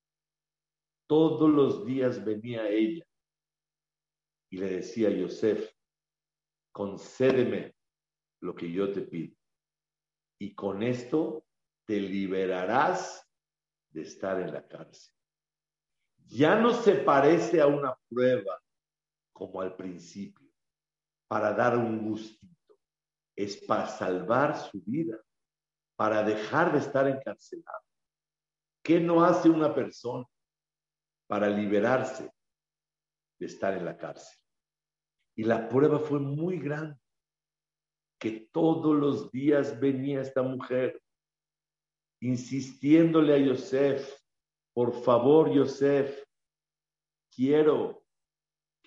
Todos 1.08 1.50
los 1.50 1.86
días 1.86 2.24
venía 2.24 2.68
ella 2.70 3.06
y 4.50 4.58
le 4.58 4.70
decía 4.70 5.10
a 5.10 5.12
Yosef, 5.12 5.74
concédeme 6.72 7.76
lo 8.42 8.56
que 8.56 8.72
yo 8.72 8.92
te 8.92 9.02
pido. 9.02 9.36
Y 10.40 10.54
con 10.54 10.84
esto 10.84 11.46
te 11.86 12.00
liberarás 12.00 13.28
de 13.90 14.02
estar 14.02 14.40
en 14.42 14.54
la 14.54 14.68
cárcel. 14.68 15.14
Ya 16.28 16.60
no 16.60 16.74
se 16.74 16.96
parece 16.96 17.62
a 17.62 17.68
una 17.68 17.98
prueba 18.10 18.62
como 19.38 19.62
al 19.62 19.76
principio, 19.76 20.50
para 21.28 21.54
dar 21.54 21.78
un 21.78 22.10
gustito 22.10 22.76
es 23.36 23.56
para 23.68 23.86
salvar 23.86 24.58
su 24.58 24.82
vida, 24.82 25.16
para 25.96 26.24
dejar 26.24 26.72
de 26.72 26.80
estar 26.80 27.08
encarcelado. 27.08 27.84
¿Qué 28.84 29.00
no 29.00 29.24
hace 29.24 29.48
una 29.48 29.76
persona 29.76 30.26
para 31.28 31.50
liberarse 31.50 32.32
de 33.40 33.46
estar 33.46 33.78
en 33.78 33.86
la 33.86 33.96
cárcel? 33.96 34.40
Y 35.36 35.44
la 35.44 35.70
prueba 35.70 36.00
fue 36.00 36.20
muy 36.20 36.58
grande, 36.58 37.00
que 38.20 38.50
todos 38.52 38.96
los 38.96 39.32
días 39.32 39.80
venía 39.80 40.22
esta 40.22 40.42
mujer 40.42 41.00
insistiéndole 42.22 43.36
a 43.36 43.38
Yosef, 43.38 44.20
por 44.74 44.92
favor, 45.04 45.54
Yosef, 45.54 46.26
quiero 47.30 47.97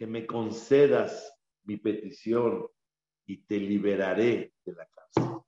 que 0.00 0.06
me 0.06 0.26
concedas 0.26 1.30
mi 1.64 1.76
petición 1.76 2.66
y 3.26 3.36
te 3.44 3.58
liberaré 3.58 4.54
de 4.64 4.72
la 4.72 4.86
cárcel. 4.86 5.42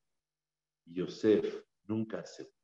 Yosef 0.84 1.64
nunca 1.84 2.18
aceptó. 2.18 2.60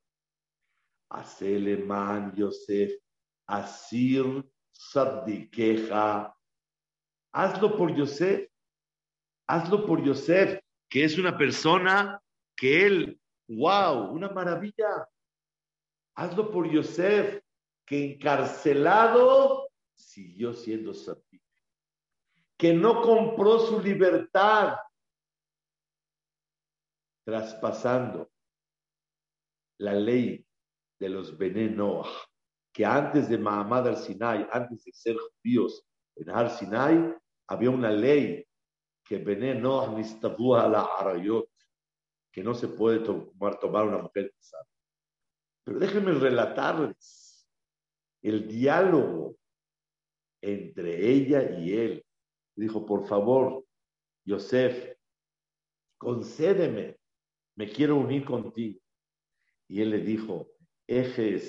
Hacele 1.09 1.77
man 1.77 2.35
Yosef, 2.35 2.93
asir 3.47 4.23
sadikeja. 4.71 6.31
Hazlo 7.33 7.75
por 7.75 7.95
Yosef. 7.95 8.47
Hazlo 9.47 9.87
por 9.87 10.03
Yosef, 10.03 10.59
que 10.87 11.03
es 11.05 11.17
una 11.17 11.35
persona 11.35 12.21
que 12.55 12.85
él, 12.85 13.19
wow, 13.47 14.11
una 14.11 14.29
maravilla. 14.29 15.09
Hazlo 16.13 16.51
por 16.51 16.69
Yosef, 16.69 17.41
que 17.83 18.13
encarcelado 18.13 19.71
siguió 19.95 20.53
siendo 20.53 20.93
sadik. 20.93 21.28
Que 22.59 22.73
no 22.73 23.01
compró 23.01 23.57
su 23.59 23.79
libertad, 23.79 24.75
traspasando 27.25 28.29
la 29.79 29.93
ley 29.93 30.45
de 30.99 31.09
los 31.09 31.37
venenos 31.37 32.07
que 32.73 32.85
antes 32.85 33.29
de 33.29 33.37
Mahamad 33.37 33.87
al-Sinai, 33.87 34.47
antes 34.51 34.83
de 34.83 34.91
ser 34.91 35.15
judíos 35.15 35.85
en 36.15 36.29
al-Sinai, 36.29 37.15
había 37.47 37.69
una 37.69 37.91
ley 37.91 38.45
que 39.03 39.17
veneno 39.17 39.81
a 39.81 40.67
la 40.67 40.81
arayot, 40.99 41.49
que 42.31 42.43
no 42.43 42.53
se 42.53 42.67
puede 42.67 42.99
tomar, 42.99 43.57
tomar 43.59 43.87
una 43.87 43.99
mujer 43.99 44.31
casada. 44.35 44.67
Pero 45.63 45.79
déjenme 45.79 46.11
relatarles 46.11 47.47
el 48.21 48.47
diálogo 48.47 49.35
entre 50.41 51.09
ella 51.09 51.57
y 51.57 51.73
él. 51.75 52.05
Dijo, 52.55 52.85
por 52.85 53.07
favor, 53.07 53.65
Yosef, 54.25 54.95
concédeme, 55.97 56.97
me 57.55 57.69
quiero 57.69 57.97
unir 57.97 58.25
contigo. 58.25 58.79
Y 59.67 59.81
él 59.81 59.91
le 59.91 59.99
dijo, 59.99 60.47
Eje 60.87 61.39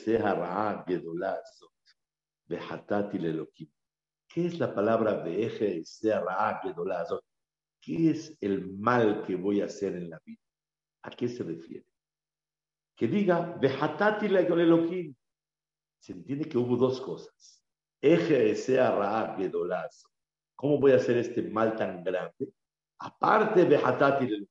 ¿Qué 4.28 4.46
es 4.46 4.58
la 4.58 4.74
palabra 4.74 5.22
de 5.22 5.46
Eje 5.46 5.82
¿Qué 7.80 8.10
es 8.10 8.36
el 8.40 8.70
mal 8.78 9.24
que 9.24 9.36
voy 9.36 9.62
a 9.62 9.64
hacer 9.64 9.96
en 9.96 10.10
la 10.10 10.20
vida? 10.24 10.42
¿A 11.02 11.10
qué 11.10 11.28
se 11.28 11.42
refiere? 11.42 11.86
Que 12.94 13.08
diga, 13.08 13.56
Behatati. 13.58 14.28
Se 15.98 16.12
entiende 16.12 16.48
que 16.48 16.58
hubo 16.58 16.76
dos 16.76 17.00
cosas. 17.00 17.64
Eje 18.02 18.54
Gedolazo. 19.36 20.08
¿Cómo 20.60 20.78
voy 20.78 20.92
a 20.92 20.96
hacer 20.96 21.16
este 21.16 21.40
mal 21.40 21.74
tan 21.74 22.04
grande? 22.04 22.52
Aparte 22.98 23.64
de 23.64 23.76
Hatati, 23.78 24.46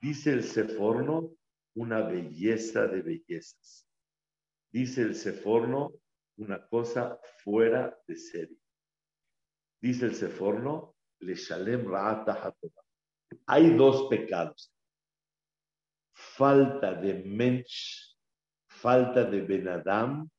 dice 0.00 0.32
el 0.32 0.44
Seforno, 0.44 1.34
una 1.74 2.02
belleza 2.02 2.86
de 2.86 3.02
bellezas. 3.02 3.84
Dice 4.70 5.02
el 5.02 5.16
Seforno, 5.16 5.92
una 6.36 6.64
cosa 6.68 7.18
fuera 7.42 8.00
de 8.06 8.14
serie. 8.14 8.56
Dice 9.80 10.04
el 10.04 10.14
Seforno, 10.14 10.94
le 11.18 11.34
shalem 11.34 11.92
Hay 13.46 13.76
dos 13.76 14.06
pecados. 14.08 14.72
Falta 16.12 16.94
de 16.94 17.24
mensch, 17.24 18.16
falta 18.68 19.24
de 19.24 19.40
benadam, 19.40 20.30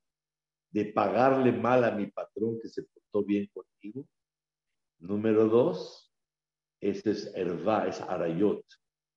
de 0.71 0.85
pagarle 0.85 1.51
mal 1.51 1.83
a 1.83 1.91
mi 1.91 2.09
patrón 2.09 2.57
que 2.61 2.69
se 2.69 2.83
portó 2.83 3.25
bien 3.25 3.45
contigo. 3.47 4.07
Número 4.99 5.47
dos, 5.47 6.13
este 6.81 7.11
es 7.11 7.33
erva, 7.33 7.87
es 7.87 8.01
arayot, 8.01 8.65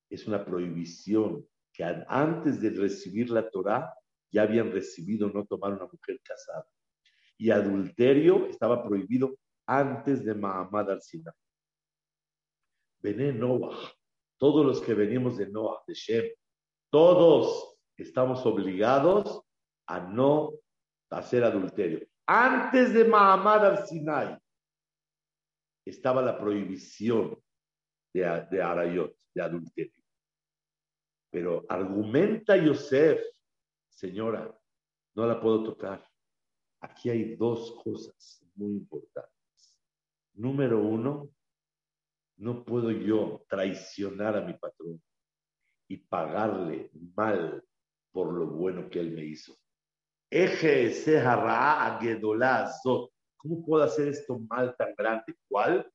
es 0.09 0.27
una 0.29 0.45
prohibición 0.45 1.47
que 1.73 1.85
antes 2.09 2.61
de 2.61 2.71
recibir 2.71 3.31
la 3.31 3.49
Torah 3.51 3.93
ya 4.31 4.43
habían 4.43 4.71
recibido 4.71 5.29
no 5.29 5.45
tomar 5.45 5.73
una 5.73 5.87
mujer 5.87 6.21
casada. 6.23 6.67
Y 7.37 7.51
adulterio 7.51 8.47
estaba 8.47 8.85
prohibido 8.85 9.35
antes 9.67 10.25
de 10.25 10.35
Mahamad 10.35 10.91
al-Sinai. 10.91 11.35
Bené 13.01 13.33
Noah, 13.33 13.93
todos 14.39 14.65
los 14.65 14.81
que 14.81 14.95
venimos 14.95 15.37
de 15.39 15.49
Noah, 15.49 15.83
de 15.87 15.95
Shem, 15.95 16.25
todos 16.91 17.77
estamos 17.97 18.47
obligados 18.47 19.43
a 19.87 19.99
no 19.99 20.53
hacer 21.11 21.43
adulterio. 21.43 22.07
Antes 22.27 22.95
de 22.95 23.05
Mahamad 23.05 23.67
al-Sinai 23.67 24.42
estaba 25.85 26.23
la 26.23 26.39
prohibición 26.39 27.39
de, 28.13 28.47
de 28.51 28.63
Arayot, 28.63 29.17
de 29.35 29.43
adulterio. 29.43 30.03
Pero 31.31 31.65
argumenta 31.69 32.57
Yosef, 32.57 33.21
señora, 33.89 34.55
no 35.15 35.27
la 35.27 35.41
puedo 35.41 35.65
tocar. 35.65 36.07
Aquí 36.81 37.11
hay 37.11 37.37
dos 37.37 37.81
cosas 37.83 38.45
muy 38.55 38.73
importantes. 38.73 39.81
Número 40.35 40.81
uno, 40.81 41.31
no 42.37 42.65
puedo 42.65 42.91
yo 42.91 43.45
traicionar 43.49 44.37
a 44.37 44.41
mi 44.41 44.55
patrón 44.55 45.01
y 45.89 45.97
pagarle 45.99 46.91
mal 47.15 47.65
por 48.11 48.33
lo 48.33 48.47
bueno 48.47 48.89
que 48.91 49.01
él 49.01 49.13
me 49.13 49.25
hizo. 49.25 49.57
Eje 50.31 50.87
ese 50.87 51.21
¿Cómo 53.43 53.65
puedo 53.67 53.83
hacer 53.83 54.07
esto 54.07 54.39
mal 54.39 54.77
tan 54.77 54.95
grande? 54.97 55.35
¿Cuál? 55.49 55.91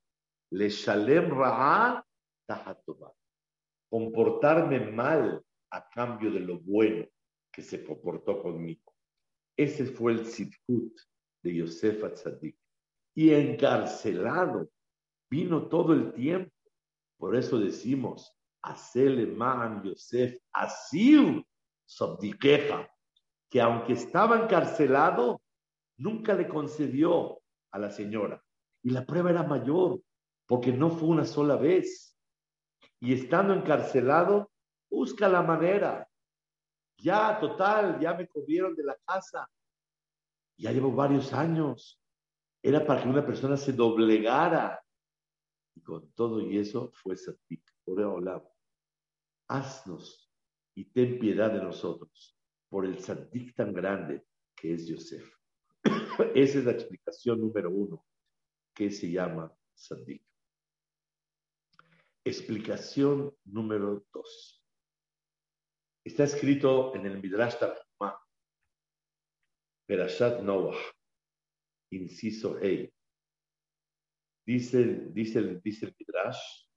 Le 0.51 0.69
shalem 0.69 1.29
ra'a 1.29 2.05
Comportarme 3.89 4.91
mal 4.91 5.41
a 5.71 5.89
cambio 5.89 6.29
de 6.29 6.41
lo 6.41 6.59
bueno 6.59 7.07
que 7.51 7.61
se 7.61 7.85
comportó 7.85 8.41
conmigo. 8.41 8.93
Ese 9.57 9.85
fue 9.85 10.11
el 10.11 10.25
sitkut 10.25 10.93
de 11.41 11.55
Yosef 11.55 12.03
Atzadik. 12.03 12.57
Y 13.15 13.33
encarcelado 13.33 14.69
vino 15.29 15.67
todo 15.69 15.93
el 15.93 16.13
tiempo. 16.13 16.51
Por 17.17 17.35
eso 17.35 17.57
decimos, 17.57 18.37
hacele 18.61 19.25
ma'an 19.25 19.83
Yosef 19.83 20.37
asir 20.51 21.43
sabdikeja, 21.85 22.89
que 23.49 23.61
aunque 23.61 23.93
estaba 23.93 24.43
encarcelado, 24.43 25.41
nunca 25.97 26.33
le 26.33 26.47
concedió 26.47 27.41
a 27.71 27.79
la 27.79 27.91
señora. 27.91 28.43
Y 28.83 28.91
la 28.91 29.05
prueba 29.05 29.31
era 29.31 29.43
mayor, 29.43 30.01
porque 30.45 30.71
no 30.71 30.89
fue 30.89 31.09
una 31.09 31.25
sola 31.25 31.55
vez. 31.55 32.17
Y 32.99 33.13
estando 33.13 33.53
encarcelado, 33.53 34.51
busca 34.89 35.27
la 35.27 35.41
manera. 35.41 36.07
Ya, 36.97 37.39
total, 37.39 37.99
ya 37.99 38.13
me 38.13 38.27
comieron 38.27 38.75
de 38.75 38.83
la 38.83 38.95
casa. 39.05 39.49
Ya 40.57 40.71
llevo 40.71 40.91
varios 40.91 41.33
años. 41.33 42.01
Era 42.63 42.85
para 42.85 43.03
que 43.03 43.09
una 43.09 43.25
persona 43.25 43.57
se 43.57 43.73
doblegara. 43.73 44.83
Y 45.75 45.81
con 45.81 46.11
todo 46.13 46.41
y 46.41 46.57
eso 46.57 46.91
fue 46.93 47.15
Satik. 47.15 47.63
Haznos 49.49 50.29
y 50.75 50.85
ten 50.91 51.19
piedad 51.19 51.51
de 51.51 51.63
nosotros 51.63 52.37
por 52.69 52.85
el 52.85 52.99
Sadik 52.99 53.55
tan 53.55 53.73
grande 53.73 54.25
que 54.55 54.73
es 54.73 54.87
Yosef. 54.87 55.36
Esa 56.35 56.59
es 56.59 56.65
la 56.65 56.71
explicación 56.71 57.39
número 57.41 57.69
uno, 57.71 58.05
que 58.73 58.91
se 58.91 59.09
llama 59.09 59.53
Sadik. 59.73 60.23
Explicación 62.23 63.35
número 63.45 64.05
dos. 64.13 64.63
Está 66.03 66.23
escrito 66.23 66.95
en 66.95 67.05
el 67.05 67.21
Midrash 67.21 67.57
Tanhuma, 67.59 68.19
Perashat 69.85 70.41
Noah, 70.41 70.77
inciso 71.91 72.59
E. 72.59 72.93
Dice, 74.45 74.83
dice, 75.11 75.61
dice 75.63 75.85
el 75.85 75.95
Midrash, 75.97 76.67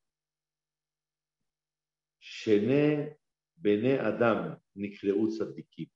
Shene 2.21 3.19
Bene 3.57 3.99
Adam 3.99 4.61
Nikreu 4.75 5.29
Tzadikim. 5.29 5.91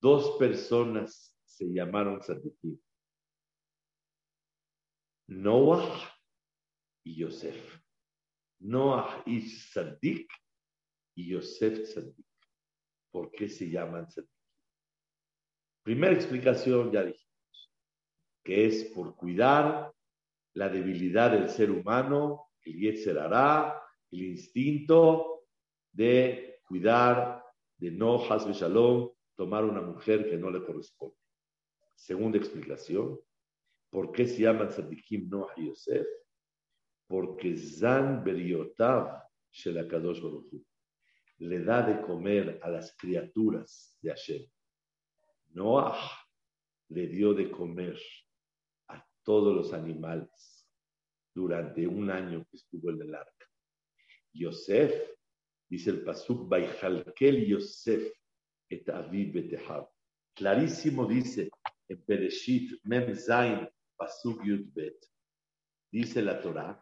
Dos 0.00 0.36
personas 0.38 1.33
se 1.56 1.72
llamaron 1.72 2.20
tzadikim. 2.20 2.78
Noah 5.28 6.12
y 7.04 7.16
Yosef. 7.16 7.80
Noah 8.60 9.22
es 9.26 9.70
tzadik 9.70 10.30
y 11.14 11.28
Yosef 11.30 11.82
tzadik. 11.82 12.26
¿Por 13.10 13.30
qué 13.30 13.48
se 13.48 13.70
llaman 13.70 14.06
tzadik? 14.08 14.30
Primera 15.82 16.14
explicación, 16.14 16.90
ya 16.90 17.04
dijimos, 17.04 17.70
que 18.42 18.66
es 18.66 18.84
por 18.86 19.16
cuidar 19.16 19.92
la 20.54 20.68
debilidad 20.68 21.30
del 21.30 21.48
ser 21.48 21.70
humano, 21.70 22.48
el 22.62 22.78
Yetzer 22.78 23.18
el 24.10 24.22
instinto 24.22 25.46
de 25.92 26.60
cuidar, 26.66 27.44
de 27.76 27.90
no, 27.90 28.24
Hasbe 28.30 28.52
Shalom, 28.52 29.10
tomar 29.36 29.64
una 29.64 29.80
mujer 29.80 30.28
que 30.28 30.36
no 30.36 30.50
le 30.50 30.64
corresponde. 30.64 31.23
Segunda 31.94 32.38
explicación, 32.38 33.18
¿por 33.90 34.12
qué 34.12 34.26
se 34.26 34.42
llaman 34.42 34.70
Sadikim 34.70 35.28
Noah 35.28 35.52
y 35.56 35.68
Yosef? 35.68 36.06
Porque 37.06 37.56
Zan 37.56 38.24
Beriotav 38.24 39.22
Shelakadosh 39.50 40.20
Baruchu 40.20 40.64
le 41.38 41.60
da 41.64 41.82
de 41.82 42.00
comer 42.00 42.60
a 42.62 42.70
las 42.70 42.94
criaturas 42.96 43.98
de 44.00 44.10
Hashem. 44.10 44.46
Noah 45.52 45.98
le 46.88 47.06
dio 47.08 47.34
de 47.34 47.50
comer 47.50 47.98
a 48.88 49.04
todos 49.22 49.54
los 49.54 49.72
animales 49.72 50.68
durante 51.34 51.86
un 51.86 52.10
año 52.10 52.44
que 52.50 52.56
estuvo 52.56 52.90
en 52.90 53.02
el 53.02 53.14
arca. 53.14 53.46
Yosef, 54.32 54.92
dice 55.68 55.90
el 55.90 56.04
Pasuk, 56.04 56.48
Baijalkel 56.48 57.46
Yosef 57.46 58.12
et 58.68 58.88
Aviv. 58.88 59.58
Clarísimo 60.34 61.06
dice, 61.06 61.50
en 61.88 62.04
Bereshit, 62.06 62.80
Mem 62.84 63.14
Zain, 63.14 63.68
Pasuk 63.96 64.44
Yud 64.44 64.72
Bet. 64.74 64.96
Dice 65.90 66.22
la 66.22 66.40
Torah, 66.40 66.80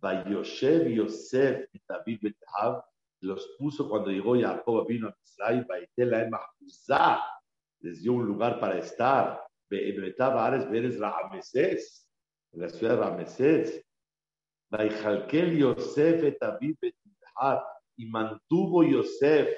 Vayoshev 0.00 0.88
Yosef 0.88 1.68
y 1.72 1.80
David 1.86 2.20
Betahav 2.22 2.84
los 3.22 3.54
puso 3.58 3.88
cuando 3.88 4.10
llegó 4.10 4.38
Jacob, 4.38 4.86
vino 4.86 5.08
a 5.08 5.16
Israel, 5.22 5.66
Baitela 5.68 6.22
en 6.22 6.30
les 7.80 8.02
dio 8.02 8.12
un 8.12 8.26
lugar 8.26 8.58
para 8.60 8.78
estar. 8.78 9.42
Be'ebetav 9.68 10.36
Ares 10.36 10.68
Beres 10.68 10.98
Rameses, 10.98 12.08
en 12.52 12.60
la 12.60 12.68
ciudad 12.68 12.96
de 12.96 13.00
Rameses. 13.00 13.86
Vayjalkel 14.70 15.56
Yosef 15.56 16.24
et 16.24 16.38
David 16.40 16.76
Betahav 16.80 17.62
y 17.96 18.06
mantuvo 18.06 18.82
Yosef 18.82 19.48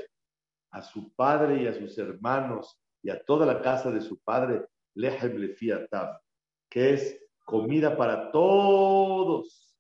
a 0.71 0.83
su 0.83 1.15
padre 1.15 1.63
y 1.63 1.67
a 1.67 1.73
sus 1.73 1.97
hermanos 1.99 2.79
y 3.03 3.11
a 3.11 3.23
toda 3.25 3.47
la 3.47 3.61
casa 3.61 3.91
de 3.91 4.01
su 4.01 4.19
padre, 4.21 4.67
lehem 4.95 5.37
lefiatav, 5.37 6.21
que 6.69 6.95
es 6.95 7.21
comida 7.45 7.97
para 7.97 8.31
todos, 8.31 9.77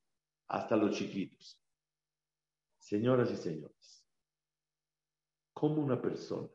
hasta 0.49 0.77
los 0.77 0.97
chiquitos. 0.97 1.59
Señoras 2.79 3.31
y 3.31 3.37
señores, 3.37 4.07
¿cómo 5.55 5.81
una 5.81 6.01
persona 6.01 6.49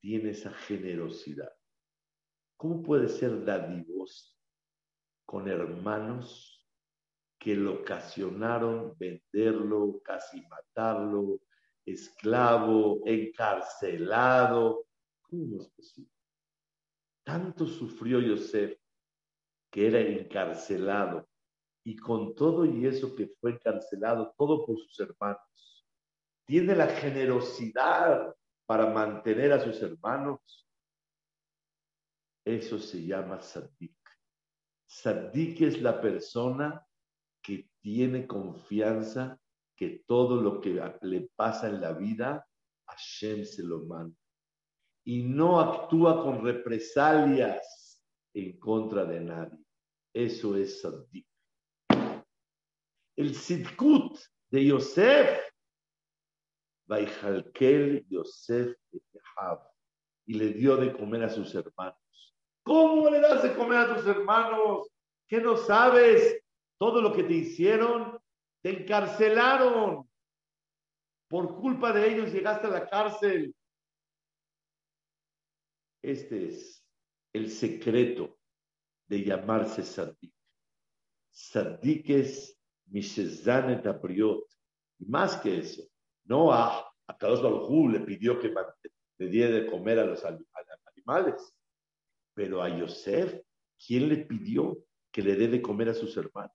tiene 0.00 0.30
esa 0.30 0.50
generosidad? 0.50 1.52
¿Cómo 2.56 2.82
puede 2.82 3.08
ser 3.08 3.42
dadivoso 3.44 4.36
con 5.24 5.48
hermanos 5.48 6.68
que 7.38 7.54
lo 7.54 7.80
ocasionaron 7.80 8.94
venderlo, 8.98 10.02
casi 10.04 10.42
matarlo, 10.42 11.40
esclavo, 11.86 13.00
encarcelado? 13.06 14.84
¿Cómo 15.22 15.62
es 15.62 15.68
posible? 15.70 16.19
Tanto 17.24 17.66
sufrió 17.66 18.20
Yosef 18.20 18.78
que 19.70 19.86
era 19.86 20.00
encarcelado 20.00 21.28
y 21.84 21.96
con 21.96 22.34
todo 22.34 22.64
y 22.64 22.86
eso 22.86 23.14
que 23.14 23.28
fue 23.40 23.52
encarcelado, 23.52 24.34
todo 24.36 24.66
por 24.66 24.78
sus 24.78 24.98
hermanos. 25.00 25.86
Tiene 26.44 26.74
la 26.74 26.88
generosidad 26.88 28.34
para 28.66 28.86
mantener 28.90 29.52
a 29.52 29.60
sus 29.60 29.80
hermanos. 29.82 30.40
Eso 32.44 32.78
se 32.78 33.04
llama 33.06 33.40
Sadik. 33.40 33.96
Sadik 34.86 35.60
es 35.60 35.80
la 35.80 36.00
persona 36.00 36.84
que 37.42 37.70
tiene 37.80 38.26
confianza 38.26 39.40
que 39.76 40.04
todo 40.06 40.42
lo 40.42 40.60
que 40.60 40.78
le 41.02 41.30
pasa 41.34 41.68
en 41.68 41.80
la 41.80 41.92
vida, 41.92 42.46
Hashem 42.86 43.44
se 43.44 43.62
lo 43.62 43.84
manda. 43.84 44.19
Y 45.04 45.22
no 45.22 45.60
actúa 45.60 46.22
con 46.22 46.44
represalias 46.44 48.02
en 48.34 48.58
contra 48.58 49.04
de 49.04 49.20
nadie. 49.20 49.58
Eso 50.12 50.56
es 50.56 50.80
Sadik. 50.80 51.26
El 53.16 53.34
Sidkut 53.34 54.18
de 54.50 54.66
Yosef, 54.66 55.40
Baijalkel 56.86 58.06
Yosef 58.08 58.76
y 60.26 60.34
le 60.34 60.48
dio 60.52 60.76
de 60.76 60.92
comer 60.92 61.24
a 61.24 61.28
sus 61.28 61.54
hermanos. 61.54 61.96
¿Cómo 62.62 63.08
le 63.10 63.20
das 63.20 63.42
de 63.42 63.54
comer 63.54 63.78
a 63.78 63.94
tus 63.94 64.06
hermanos? 64.06 64.88
¿Qué 65.26 65.40
no 65.40 65.56
sabes? 65.56 66.42
Todo 66.78 67.00
lo 67.00 67.12
que 67.12 67.24
te 67.24 67.34
hicieron, 67.34 68.18
te 68.62 68.82
encarcelaron. 68.82 70.08
Por 71.28 71.56
culpa 71.60 71.92
de 71.92 72.12
ellos 72.12 72.32
llegaste 72.32 72.66
a 72.66 72.70
la 72.70 72.88
cárcel. 72.88 73.54
Este 76.02 76.48
es 76.48 76.86
el 77.32 77.50
secreto 77.50 78.38
de 79.08 79.24
llamarse 79.24 79.82
Sadik. 79.82 80.32
Sadik 81.30 82.08
es 82.10 82.58
Mishezanet 82.86 83.86
Apriot. 83.86 84.44
Y 84.98 85.06
más 85.06 85.36
que 85.36 85.58
eso, 85.58 85.82
no 86.24 86.52
a, 86.52 86.86
a 87.06 87.16
Kadosh 87.16 87.42
Baruj 87.42 87.90
le 87.90 88.00
pidió 88.00 88.38
que 88.38 88.52
le 89.18 89.28
diera 89.28 89.60
de 89.60 89.66
comer 89.66 89.98
a 89.98 90.04
los 90.04 90.22
animales. 90.24 91.54
Pero 92.34 92.62
a 92.62 92.68
Yosef, 92.68 93.40
¿quién 93.84 94.08
le 94.08 94.18
pidió 94.18 94.78
que 95.10 95.22
le 95.22 95.34
dé 95.36 95.48
de 95.48 95.62
comer 95.62 95.88
a 95.88 95.94
sus 95.94 96.16
hermanos? 96.16 96.52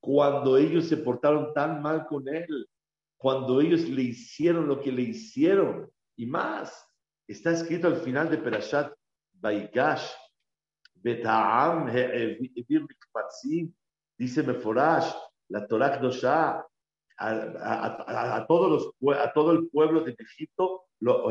Cuando 0.00 0.56
ellos 0.56 0.86
se 0.86 0.98
portaron 0.98 1.52
tan 1.52 1.82
mal 1.82 2.06
con 2.06 2.28
él, 2.28 2.68
cuando 3.16 3.60
ellos 3.60 3.88
le 3.88 4.02
hicieron 4.02 4.68
lo 4.68 4.80
que 4.80 4.92
le 4.92 5.02
hicieron, 5.02 5.90
y 6.16 6.26
más, 6.26 6.86
está 7.26 7.52
escrito 7.52 7.88
al 7.88 7.96
final 7.96 8.30
de 8.30 8.38
Perashat 8.38 8.92
Baigash, 9.34 10.10
Beta'am 10.94 11.90
dice 14.18 14.42
Meforash, 14.42 15.14
la 15.48 15.66
Torah 15.66 15.98
Kdosha, 15.98 16.64
a, 17.18 17.28
a, 17.28 18.36
a, 18.36 18.46
todos 18.46 18.92
los, 19.00 19.16
a 19.16 19.32
todo 19.32 19.52
el 19.52 19.68
pueblo 19.68 20.00
de 20.02 20.16
Egipto, 20.18 20.86
lo, 21.00 21.30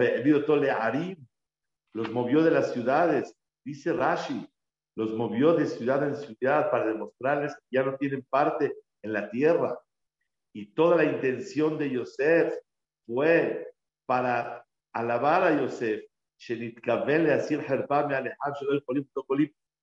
los 1.93 2.12
movió 2.12 2.43
de 2.43 2.51
las 2.51 2.73
ciudades, 2.73 3.36
dice 3.63 3.93
Rashi, 3.93 4.47
los 4.95 5.13
movió 5.13 5.53
de 5.53 5.65
ciudad 5.65 6.03
en 6.08 6.15
ciudad 6.15 6.71
para 6.71 6.88
demostrarles 6.88 7.53
que 7.55 7.65
ya 7.71 7.84
no 7.84 7.97
tienen 7.97 8.25
parte 8.29 8.73
en 9.01 9.13
la 9.13 9.29
tierra. 9.29 9.77
Y 10.53 10.67
toda 10.67 10.97
la 10.97 11.03
intención 11.03 11.77
de 11.77 11.89
Yosef 11.89 12.53
fue 13.05 13.73
para 14.05 14.64
alabar 14.95 15.43
a 15.43 15.62
Yosef, 15.62 16.05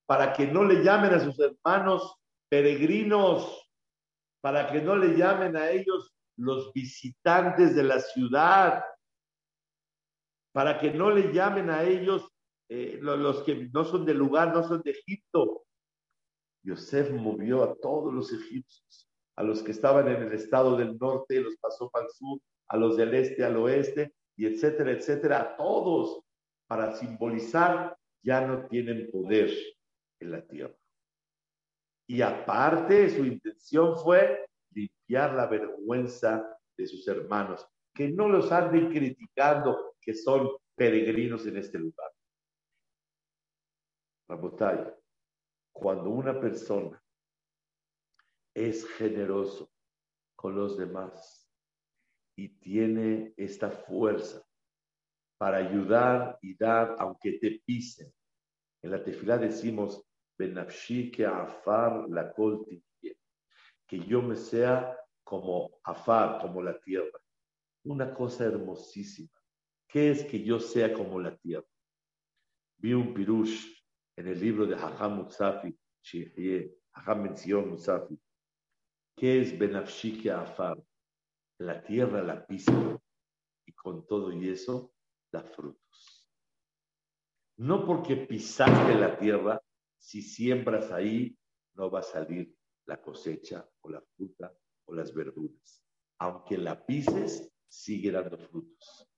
para 0.07 0.33
que 0.33 0.47
no 0.47 0.65
le 0.65 0.83
llamen 0.83 1.15
a 1.15 1.21
sus 1.21 1.39
hermanos 1.39 2.17
peregrinos, 2.49 3.71
para 4.41 4.71
que 4.73 4.81
no 4.81 4.97
le 4.97 5.17
llamen 5.17 5.57
a 5.57 5.71
ellos 5.71 6.15
los 6.37 6.73
visitantes 6.73 7.77
de 7.77 7.83
la 7.83 8.01
ciudad, 8.01 8.85
para 10.53 10.79
que 10.79 10.91
no 10.91 11.11
le 11.11 11.33
llamen 11.33 11.69
a 11.71 11.85
ellos 11.85 12.29
eh, 12.69 12.99
los 13.03 13.43
que 13.43 13.69
no 13.73 13.85
son 13.85 14.07
del 14.07 14.17
lugar, 14.17 14.53
no 14.55 14.67
son 14.67 14.81
de 14.83 14.93
Egipto. 14.93 15.65
Yosef 16.65 17.11
movió 17.11 17.63
a 17.65 17.75
todos 17.77 18.15
los 18.15 18.33
egipcios, 18.33 19.11
a 19.37 19.43
los 19.43 19.63
que 19.63 19.73
estaban 19.73 20.09
en 20.09 20.23
el 20.23 20.33
estado 20.33 20.77
del 20.77 20.97
norte, 20.97 21.41
los 21.41 21.57
pasó 21.57 21.91
para 21.91 22.07
el 22.07 22.11
sur, 22.13 22.41
a 22.69 22.77
los 22.79 22.97
del 22.97 23.15
este, 23.15 23.45
al 23.45 23.57
oeste, 23.59 24.15
y 24.37 24.47
etcétera, 24.47 24.93
etcétera, 24.93 25.57
todos, 25.57 26.23
para 26.67 26.95
simbolizar, 26.95 27.97
ya 28.23 28.47
no 28.47 28.67
tienen 28.67 29.11
poder 29.11 29.51
en 30.21 30.31
la 30.31 30.47
tierra. 30.47 30.77
Y 32.07 32.23
aparte, 32.23 33.11
su 33.11 33.25
intención 33.25 33.97
fue 33.97 34.47
limpiar 34.71 35.35
la 35.35 35.47
vergüenza 35.47 36.59
de 36.77 36.87
sus 36.87 37.07
hermanos, 37.09 37.67
que 37.95 38.09
no 38.09 38.29
los 38.29 38.51
anden 38.53 38.91
criticando 38.91 39.95
que 40.01 40.15
son 40.15 40.51
peregrinos 40.75 41.47
en 41.47 41.59
este 41.59 41.79
lugar. 41.79 42.11
Rabotay, 44.29 44.95
cuando 45.73 46.11
una 46.11 46.41
persona 46.41 47.03
es 48.55 48.87
generoso 48.97 49.71
con 50.37 50.55
los 50.55 50.77
demás 50.77 51.42
y 52.37 52.49
tiene 52.49 53.35
esta 53.37 53.71
fuerza 53.71 54.43
para 55.39 55.59
ayudar 55.59 56.39
y 56.41 56.57
dar 56.57 56.97
aunque 56.99 57.39
te 57.39 57.63
pisen. 57.65 58.13
En 58.83 58.91
la 58.91 59.03
tefilá 59.03 59.39
decimos, 59.39 60.05
que 61.13 61.27
afar 61.27 62.09
la 62.09 62.33
que 63.87 64.01
yo 64.01 64.23
me 64.23 64.37
sea 64.37 64.97
como 65.23 65.81
afar, 65.85 66.41
como 66.41 66.63
la 66.63 66.79
tierra. 66.81 67.19
Una 67.85 68.13
cosa 68.13 68.45
hermosísima. 68.45 69.31
¿Qué 69.89 70.11
es 70.11 70.25
que 70.25 70.43
yo 70.43 70.59
sea 70.59 70.93
como 70.93 71.21
la 71.21 71.37
tierra? 71.37 71.67
Vi 72.79 72.95
un 72.95 73.13
pirush 73.15 73.73
en 74.17 74.29
el 74.29 74.41
libro 74.41 74.67
de 74.67 74.75
Hajam 74.75 75.17
Mutzafi, 75.17 75.77
Hajam 76.93 77.23
mencionó 77.23 77.67
Mutzafi. 77.67 78.19
¿Qué 79.17 79.41
es 79.43 79.59
Benafshi 79.59 80.29
afar? 80.29 80.83
La 81.59 81.83
tierra 81.85 82.23
la 82.23 82.47
pisa 82.47 83.01
y 83.67 83.73
con 83.73 84.07
todo 84.07 84.33
y 84.33 84.49
eso 84.49 84.95
da 85.31 85.43
frutos. 85.43 86.31
No 87.59 87.87
porque 87.87 88.17
pisaste 88.17 88.95
la 88.95 89.17
tierra, 89.19 89.63
si 89.99 90.23
siembras 90.23 90.91
ahí, 90.91 91.37
no 91.75 91.91
va 91.91 92.01
a 92.01 92.03
salir 92.03 92.55
la 92.87 93.01
cosecha 93.01 93.69
o 93.81 93.89
la 93.89 94.01
fruta 94.01 94.53
o 94.87 94.95
las 94.95 95.15
verduras. 95.15 95.83
Aunque 96.19 96.59
la 96.59 96.85
pises, 96.85 97.53
sigue 97.69 98.11
dando 98.11 98.37
frutos. 98.39 99.09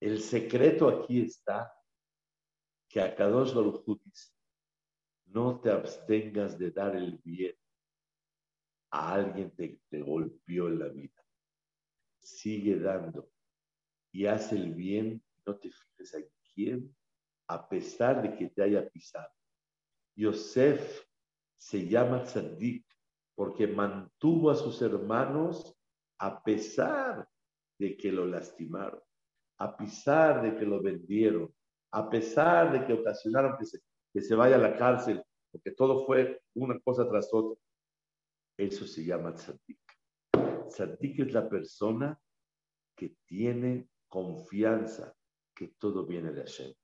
El 0.00 0.20
secreto 0.20 0.88
aquí 0.88 1.22
está 1.22 1.72
que 2.88 3.00
a 3.00 3.14
Kadosh 3.14 3.54
Baruj 3.54 3.84
no 5.26 5.60
te 5.60 5.70
abstengas 5.70 6.58
de 6.58 6.70
dar 6.70 6.94
el 6.94 7.18
bien 7.18 7.56
a 8.90 9.14
alguien 9.14 9.50
que 9.50 9.80
te 9.88 10.02
golpeó 10.02 10.68
en 10.68 10.78
la 10.78 10.88
vida. 10.88 11.13
Sigue 12.24 12.78
dando 12.78 13.30
y 14.12 14.26
haz 14.26 14.52
el 14.52 14.74
bien, 14.74 15.22
no 15.44 15.56
te 15.56 15.70
fijes 15.70 16.14
a 16.14 16.18
quién, 16.54 16.96
a 17.48 17.68
pesar 17.68 18.22
de 18.22 18.34
que 18.34 18.48
te 18.48 18.62
haya 18.62 18.88
pisado. 18.88 19.28
Yosef 20.16 21.04
se 21.56 21.86
llama 21.86 22.22
Tzadik 22.22 22.86
porque 23.34 23.66
mantuvo 23.66 24.50
a 24.50 24.54
sus 24.54 24.80
hermanos 24.80 25.76
a 26.18 26.42
pesar 26.42 27.28
de 27.78 27.96
que 27.96 28.12
lo 28.12 28.24
lastimaron, 28.26 29.02
a 29.58 29.76
pesar 29.76 30.42
de 30.42 30.56
que 30.56 30.64
lo 30.64 30.80
vendieron, 30.80 31.52
a 31.90 32.08
pesar 32.08 32.72
de 32.72 32.86
que 32.86 32.92
ocasionaron 32.92 33.56
que 34.12 34.20
se, 34.20 34.34
vaya 34.34 34.56
a 34.56 34.60
la 34.60 34.76
cárcel, 34.76 35.22
porque 35.50 35.72
todo 35.72 36.06
fue 36.06 36.40
una 36.54 36.78
cosa 36.80 37.08
tras 37.08 37.28
otra. 37.32 37.60
Eso 38.56 38.86
se 38.86 39.04
llama 39.04 39.34
tzadik. 39.34 39.83
Tzadik 40.74 41.20
es 41.20 41.32
la 41.32 41.48
persona 41.48 42.20
que 42.96 43.16
tiene 43.26 43.88
confianza 44.08 45.14
que 45.54 45.68
todo 45.78 46.04
viene 46.04 46.32
de 46.32 46.40
Hashem. 46.40 46.74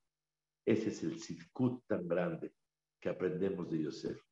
Ese 0.64 0.90
es 0.90 1.02
el 1.02 1.18
sidkut 1.18 1.82
tan 1.88 2.06
grande 2.06 2.54
que 3.00 3.08
aprendemos 3.08 3.68
de 3.68 3.82
Yosef. 3.82 4.22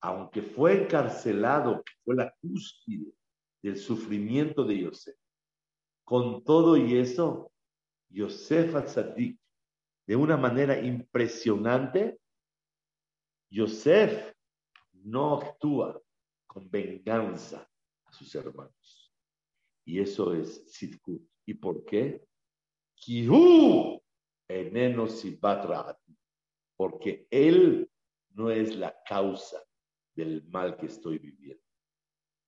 Aunque 0.00 0.40
fue 0.40 0.84
encarcelado, 0.84 1.82
fue 2.02 2.14
la 2.14 2.34
cúspide 2.40 3.12
del 3.62 3.76
sufrimiento 3.76 4.64
de 4.64 4.78
Yosef, 4.78 5.16
con 6.04 6.42
todo 6.42 6.78
y 6.78 6.96
eso, 6.96 7.52
Yosef 8.08 8.74
Atzadik, 8.74 9.38
de 10.06 10.16
una 10.16 10.38
manera 10.38 10.78
impresionante, 10.80 12.20
Yosef 13.50 14.32
no 14.92 15.36
actúa 15.36 16.00
con 16.46 16.70
venganza 16.70 17.68
sus 18.14 18.34
hermanos. 18.34 19.12
Y 19.84 20.00
eso 20.00 20.34
es 20.34 20.64
Sidkut. 20.68 21.22
¿Y 21.46 21.54
por 21.54 21.84
qué? 21.84 22.26
Kihu 22.94 24.00
eneno 24.48 25.06
Porque 26.76 27.26
él 27.30 27.90
no 28.30 28.50
es 28.50 28.76
la 28.76 28.96
causa 29.06 29.62
del 30.14 30.44
mal 30.48 30.76
que 30.76 30.86
estoy 30.86 31.18
viviendo. 31.18 31.62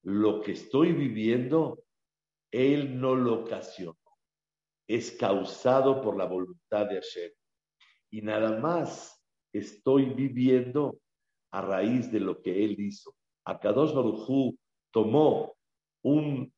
Lo 0.02 0.40
que 0.40 0.52
estoy 0.52 0.92
viviendo, 0.92 1.84
él 2.50 3.00
no 3.00 3.16
lo 3.16 3.42
ocasionó. 3.42 3.98
Es 4.88 5.10
causado 5.12 6.00
por 6.00 6.16
la 6.16 6.26
voluntad 6.26 6.86
de 6.86 6.94
Hashem. 6.94 7.32
Y 8.10 8.22
nada 8.22 8.60
más 8.60 9.20
estoy 9.52 10.06
viviendo 10.06 11.00
a 11.50 11.60
raíz 11.60 12.10
de 12.12 12.20
lo 12.20 12.40
que 12.40 12.64
él 12.64 12.78
hizo. 12.78 13.14
Akadosh 13.44 13.92
Baruj 13.92 14.54
tomó 14.92 15.55
un 16.06 16.52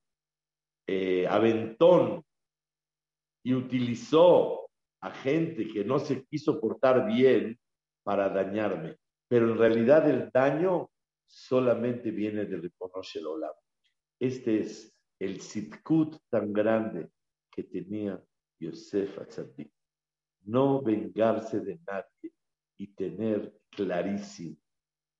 eh, 0.86 1.26
aventón 1.26 2.22
y 3.42 3.54
utilizó 3.54 4.68
a 5.00 5.10
gente 5.10 5.66
que 5.68 5.84
no 5.84 5.98
se 5.98 6.26
quiso 6.26 6.60
portar 6.60 7.06
bien 7.06 7.58
para 8.02 8.28
dañarme. 8.28 8.96
Pero 9.26 9.50
en 9.52 9.58
realidad 9.58 10.08
el 10.08 10.30
daño 10.30 10.90
solamente 11.26 12.10
viene 12.10 12.44
del 12.44 12.62
reconoce 12.62 13.20
el 13.20 13.26
Olam. 13.26 13.54
Este 14.20 14.60
es 14.60 14.94
el 15.18 15.40
sitkut 15.40 16.16
tan 16.28 16.52
grande 16.52 17.08
que 17.50 17.64
tenía 17.64 18.22
Yosef 18.60 19.18
Atzadik. 19.18 19.72
No 20.42 20.82
vengarse 20.82 21.60
de 21.60 21.80
nadie 21.86 22.34
y 22.76 22.88
tener 22.88 23.58
clarísimo 23.70 24.56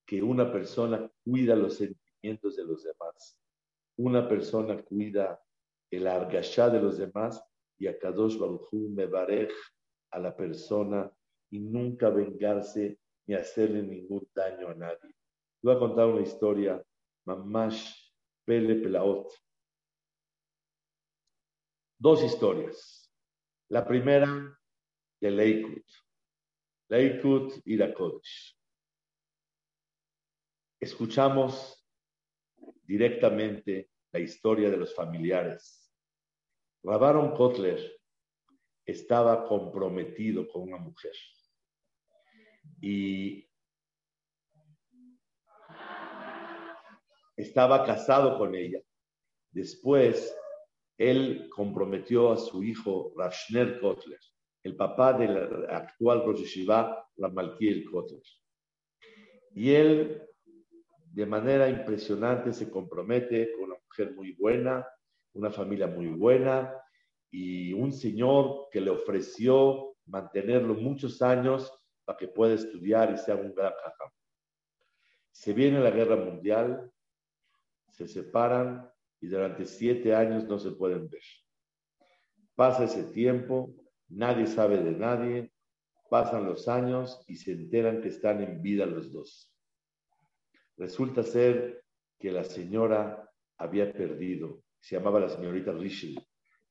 que 0.07 0.23
una 0.23 0.53
persona 0.53 1.11
cuida 1.25 1.57
los 1.57 1.77
sentimientos 1.77 2.57
de 2.57 2.64
los 2.64 2.85
demás. 2.85 3.38
Una 3.98 4.28
persona 4.28 4.82
cuida 4.82 5.40
el 5.90 6.06
argashá 6.06 6.70
de 6.70 6.80
los 6.80 6.98
demás 6.98 7.42
y 7.78 7.87
a 7.87 7.98
Kadosh 7.98 8.38
Baruj 8.38 8.72
me 8.72 9.06
barej 9.06 9.50
a 10.11 10.18
la 10.18 10.34
persona 10.34 11.11
y 11.50 11.58
nunca 11.58 12.08
vengarse 12.11 12.98
ni 13.26 13.34
hacerle 13.34 13.82
ningún 13.82 14.28
daño 14.34 14.68
a 14.68 14.74
nadie. 14.74 15.14
Voy 15.62 15.74
a 15.74 15.78
contar 15.78 16.06
una 16.06 16.22
historia, 16.22 16.82
mamash 17.26 17.92
pele 18.44 18.76
pelaot. 18.76 19.32
Dos 21.98 22.22
historias. 22.22 23.12
La 23.68 23.87
primera 23.87 24.58
de 25.20 25.30
Leikut. 25.30 25.84
Leikut 26.88 27.52
y 27.66 27.76
la 27.76 27.92
Kodesh 27.92 28.58
escuchamos 30.80 31.78
directamente 32.88 33.90
la 34.12 34.18
historia 34.18 34.70
de 34.70 34.79
los 34.79 34.94
familiares. 34.94 35.92
Rabaron 36.83 37.35
Kotler 37.37 37.79
estaba 38.87 39.46
comprometido 39.46 40.48
con 40.48 40.62
una 40.62 40.79
mujer 40.79 41.12
y 42.81 43.46
estaba 47.37 47.85
casado 47.85 48.38
con 48.38 48.55
ella. 48.55 48.81
Después, 49.51 50.35
él 50.96 51.51
comprometió 51.55 52.33
a 52.33 52.38
su 52.38 52.62
hijo 52.62 53.12
Rashner 53.16 53.81
Kotler, 53.81 54.20
el 54.62 54.77
papá 54.77 55.12
del 55.12 55.66
actual 55.68 56.24
Rosh 56.24 56.40
Yeshiva, 56.40 57.07
Ramalkiel 57.18 57.85
Kotler. 57.90 58.22
Y 59.55 59.74
él 59.74 60.28
de 61.18 61.26
manera 61.26 61.68
impresionante 61.68 62.52
se 62.52 62.70
compromete 62.70 63.50
con 63.50 63.64
una 63.64 63.74
mujer 63.85 64.14
muy 64.14 64.35
buena, 64.35 64.87
una 65.33 65.50
familia 65.50 65.88
muy 65.88 66.07
buena 66.07 66.72
y 67.28 67.72
un 67.72 67.90
señor 67.92 68.68
que 68.70 68.81
le 68.81 68.90
ofreció 68.90 69.96
mantenerlo 70.07 70.74
muchos 70.74 71.20
años 71.20 71.72
para 72.04 72.16
que 72.16 72.28
pueda 72.28 72.54
estudiar 72.54 73.12
y 73.12 73.16
sea 73.16 73.35
un 73.35 73.52
gran 73.52 73.72
jajam. 73.72 74.11
Se 75.33 75.52
viene 75.52 75.81
la 75.81 75.90
guerra 75.90 76.14
mundial, 76.14 76.88
se 77.88 78.07
separan 78.07 78.88
y 79.20 79.26
durante 79.26 79.66
siete 79.66 80.14
años 80.14 80.44
no 80.44 80.57
se 80.61 80.70
pueden 80.70 81.11
ver. 81.11 81.22
Pasa 82.54 82.85
ese 82.85 83.02
tiempo, 83.02 83.74
nadie 84.09 84.46
sabe 84.46 84.81
de 84.81 84.92
nadie, 84.92 85.52
pasan 86.09 86.46
los 86.46 86.68
años 86.68 87.24
y 87.26 87.35
se 87.35 87.50
enteran 87.50 88.02
que 88.02 88.09
están 88.09 88.40
en 88.40 88.62
vida 88.62 88.87
los 88.87 89.12
dos. 89.12 89.47
Resulta 90.79 91.25
ser 91.25 91.85
que 92.19 92.31
la 92.31 92.45
señora 92.45 93.29
había 93.59 93.93
perdido, 93.93 94.62
se 94.79 94.95
llamaba 94.97 95.19
la 95.19 95.29
señorita 95.29 95.73
Rishi. 95.73 96.17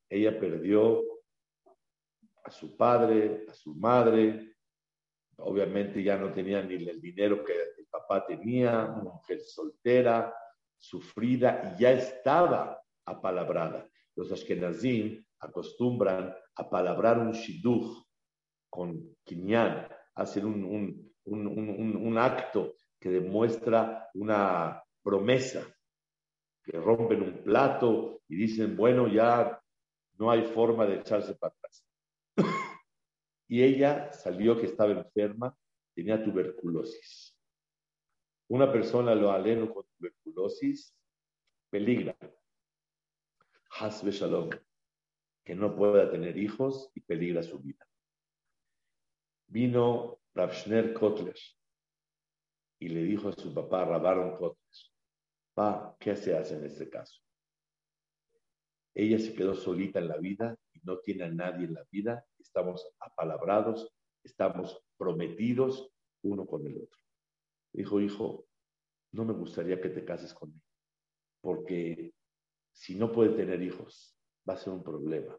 Ella 0.09 0.39
perdió 0.39 1.03
a 2.45 2.49
su 2.49 2.77
padre, 2.77 3.45
a 3.49 3.53
su 3.53 3.75
madre, 3.75 4.55
obviamente 5.35 6.01
ya 6.01 6.17
no 6.17 6.31
tenía 6.31 6.63
ni 6.63 6.75
el 6.75 7.01
dinero 7.01 7.43
que 7.43 7.53
el 7.53 7.85
papá 7.91 8.25
tenía, 8.25 8.85
mujer 8.85 9.41
soltera, 9.41 10.33
sufrida 10.77 11.75
y 11.75 11.81
ya 11.81 11.91
estaba 11.91 12.81
apalabrada. 13.05 13.89
Los 14.15 14.31
ashkenazim 14.31 15.21
acostumbran 15.39 16.33
a 16.55 16.69
palabrar 16.69 17.19
un 17.19 17.33
shidduch 17.33 18.07
con 18.69 19.17
kinyan, 19.25 19.85
hacer 20.15 20.45
un, 20.45 21.13
un 21.25 22.17
acto 22.17 22.77
que 22.99 23.09
demuestra 23.09 24.09
una 24.13 24.83
promesa, 25.03 25.65
que 26.63 26.79
rompen 26.79 27.21
un 27.21 27.43
plato 27.43 28.21
y 28.27 28.35
dicen, 28.35 28.75
bueno, 28.75 29.07
ya 29.07 29.61
no 30.17 30.31
hay 30.31 30.43
forma 30.43 30.85
de 30.85 30.95
echarse 30.95 31.35
para 31.35 31.53
atrás. 31.53 31.85
y 33.47 33.63
ella 33.63 34.11
salió 34.11 34.59
que 34.59 34.65
estaba 34.65 34.91
enferma, 34.91 35.55
tenía 35.93 36.23
tuberculosis. 36.23 37.35
Una 38.49 38.71
persona 38.71 39.13
lo 39.13 39.31
aleno 39.31 39.73
con 39.73 39.85
tuberculosis 39.97 40.95
peligra. 41.69 42.15
Hasbe 43.79 44.11
Shalom, 44.11 44.49
que 45.43 45.55
no 45.55 45.75
pueda 45.75 46.09
tener 46.09 46.37
hijos 46.37 46.89
y 46.95 47.01
peligra 47.01 47.43
su 47.43 47.59
vida. 47.59 47.87
Vino 49.47 50.19
Ravshner 50.33 50.93
Kotler, 50.93 51.37
y 52.79 52.89
le 52.89 53.03
dijo 53.03 53.29
a 53.29 53.33
su 53.33 53.53
papá, 53.53 53.85
Rabaron 53.85 54.37
Kotes, 54.37 54.93
pa, 55.53 55.95
¿qué 55.99 56.15
se 56.15 56.35
hace 56.37 56.55
en 56.55 56.65
este 56.65 56.89
caso? 56.89 57.21
Ella 58.93 59.19
se 59.19 59.33
quedó 59.33 59.53
solita 59.53 59.99
en 59.99 60.07
la 60.07 60.17
vida 60.17 60.57
y 60.73 60.79
no 60.83 60.99
tiene 60.99 61.25
a 61.25 61.29
nadie 61.29 61.65
en 61.65 61.73
la 61.73 61.85
vida, 61.91 62.25
estamos 62.39 62.87
apalabrados, 62.99 63.93
estamos 64.23 64.83
prometidos 64.97 65.91
uno 66.23 66.45
con 66.45 66.65
el 66.65 66.77
otro. 66.77 66.99
Dijo, 67.73 68.01
hijo, 68.01 68.47
no 69.11 69.25
me 69.25 69.33
gustaría 69.33 69.79
que 69.79 69.89
te 69.89 70.03
cases 70.03 70.33
conmigo, 70.33 70.65
porque 71.41 72.13
si 72.73 72.95
no 72.95 73.11
puede 73.11 73.35
tener 73.35 73.61
hijos, 73.61 74.15
va 74.47 74.53
a 74.53 74.57
ser 74.57 74.73
un 74.73 74.83
problema. 74.83 75.37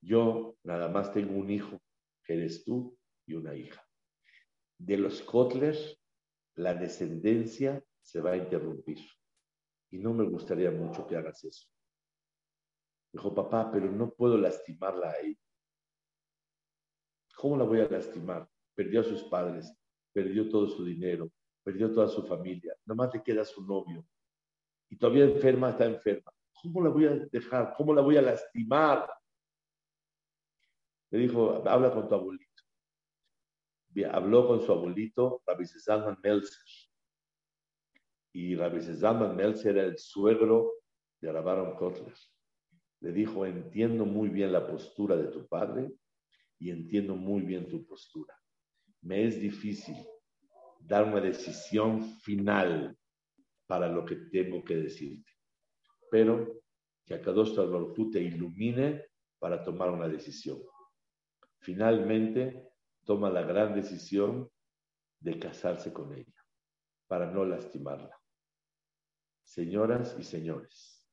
Yo 0.00 0.56
nada 0.62 0.88
más 0.88 1.12
tengo 1.12 1.36
un 1.36 1.50
hijo, 1.50 1.80
que 2.24 2.34
eres 2.34 2.64
tú, 2.64 2.96
y 3.26 3.34
una 3.34 3.54
hija. 3.54 3.84
De 4.78 4.96
los 4.96 5.22
Kotler, 5.22 5.76
la 6.58 6.74
descendencia 6.74 7.82
se 8.00 8.20
va 8.20 8.32
a 8.32 8.36
interrumpir. 8.36 8.98
Y 9.90 9.98
no 9.98 10.12
me 10.12 10.24
gustaría 10.24 10.70
mucho 10.70 11.06
que 11.06 11.16
hagas 11.16 11.44
eso. 11.44 11.68
Dijo, 13.12 13.34
papá, 13.34 13.70
pero 13.70 13.90
no 13.90 14.10
puedo 14.10 14.36
lastimarla 14.36 15.12
ahí. 15.12 15.38
¿Cómo 17.36 17.56
la 17.56 17.64
voy 17.64 17.80
a 17.80 17.88
lastimar? 17.88 18.48
Perdió 18.74 19.00
a 19.00 19.04
sus 19.04 19.22
padres, 19.24 19.72
perdió 20.12 20.48
todo 20.48 20.66
su 20.66 20.84
dinero, 20.84 21.30
perdió 21.62 21.92
toda 21.92 22.08
su 22.08 22.24
familia, 22.24 22.74
nomás 22.84 23.14
le 23.14 23.22
queda 23.22 23.44
su 23.44 23.64
novio. 23.64 24.04
Y 24.90 24.96
todavía 24.96 25.24
enferma, 25.24 25.70
está 25.70 25.84
enferma. 25.86 26.32
¿Cómo 26.60 26.82
la 26.82 26.90
voy 26.90 27.06
a 27.06 27.10
dejar? 27.30 27.72
¿Cómo 27.76 27.94
la 27.94 28.02
voy 28.02 28.16
a 28.16 28.22
lastimar? 28.22 29.08
Le 31.10 31.18
dijo, 31.20 31.62
habla 31.68 31.92
con 31.92 32.08
tu 32.08 32.14
abuelito 32.14 32.47
habló 34.04 34.46
con 34.46 34.62
su 34.62 34.72
abuelito, 34.72 35.42
Rabbi 35.46 35.64
Zalman 35.66 36.18
Melzer. 36.22 36.58
Y 38.32 38.54
Rabbi 38.54 38.80
Zalman 38.80 39.34
Melzer 39.34 39.76
era 39.76 39.86
el 39.86 39.98
suegro 39.98 40.72
de 41.20 41.32
Rabaron 41.32 41.74
Kotler. 41.76 42.14
le 43.00 43.12
dijo, 43.12 43.46
entiendo 43.46 44.04
muy 44.04 44.28
bien 44.28 44.52
la 44.52 44.66
postura 44.66 45.16
de 45.16 45.28
tu 45.28 45.46
padre 45.46 45.92
y 46.58 46.70
entiendo 46.70 47.14
muy 47.14 47.42
bien 47.42 47.68
tu 47.68 47.86
postura. 47.86 48.34
Me 49.02 49.24
es 49.24 49.40
difícil 49.40 49.96
dar 50.80 51.04
una 51.04 51.20
decisión 51.20 52.02
final 52.20 52.96
para 53.66 53.88
lo 53.88 54.04
que 54.04 54.16
tengo 54.16 54.64
que 54.64 54.76
decirte, 54.76 55.30
pero 56.10 56.60
que 57.04 57.14
a 57.14 57.22
Kadosh 57.22 57.54
Baruj 57.54 58.10
te 58.10 58.20
ilumine 58.20 59.04
para 59.38 59.62
tomar 59.62 59.90
una 59.90 60.08
decisión. 60.08 60.58
Finalmente, 61.60 62.70
toma 63.08 63.30
la 63.30 63.40
gran 63.40 63.74
decisión 63.74 64.50
de 65.18 65.38
casarse 65.38 65.94
con 65.94 66.12
ella, 66.12 66.44
para 67.06 67.30
no 67.30 67.42
lastimarla. 67.42 68.14
Señoras 69.42 70.14
y 70.18 70.22
señores, 70.22 71.08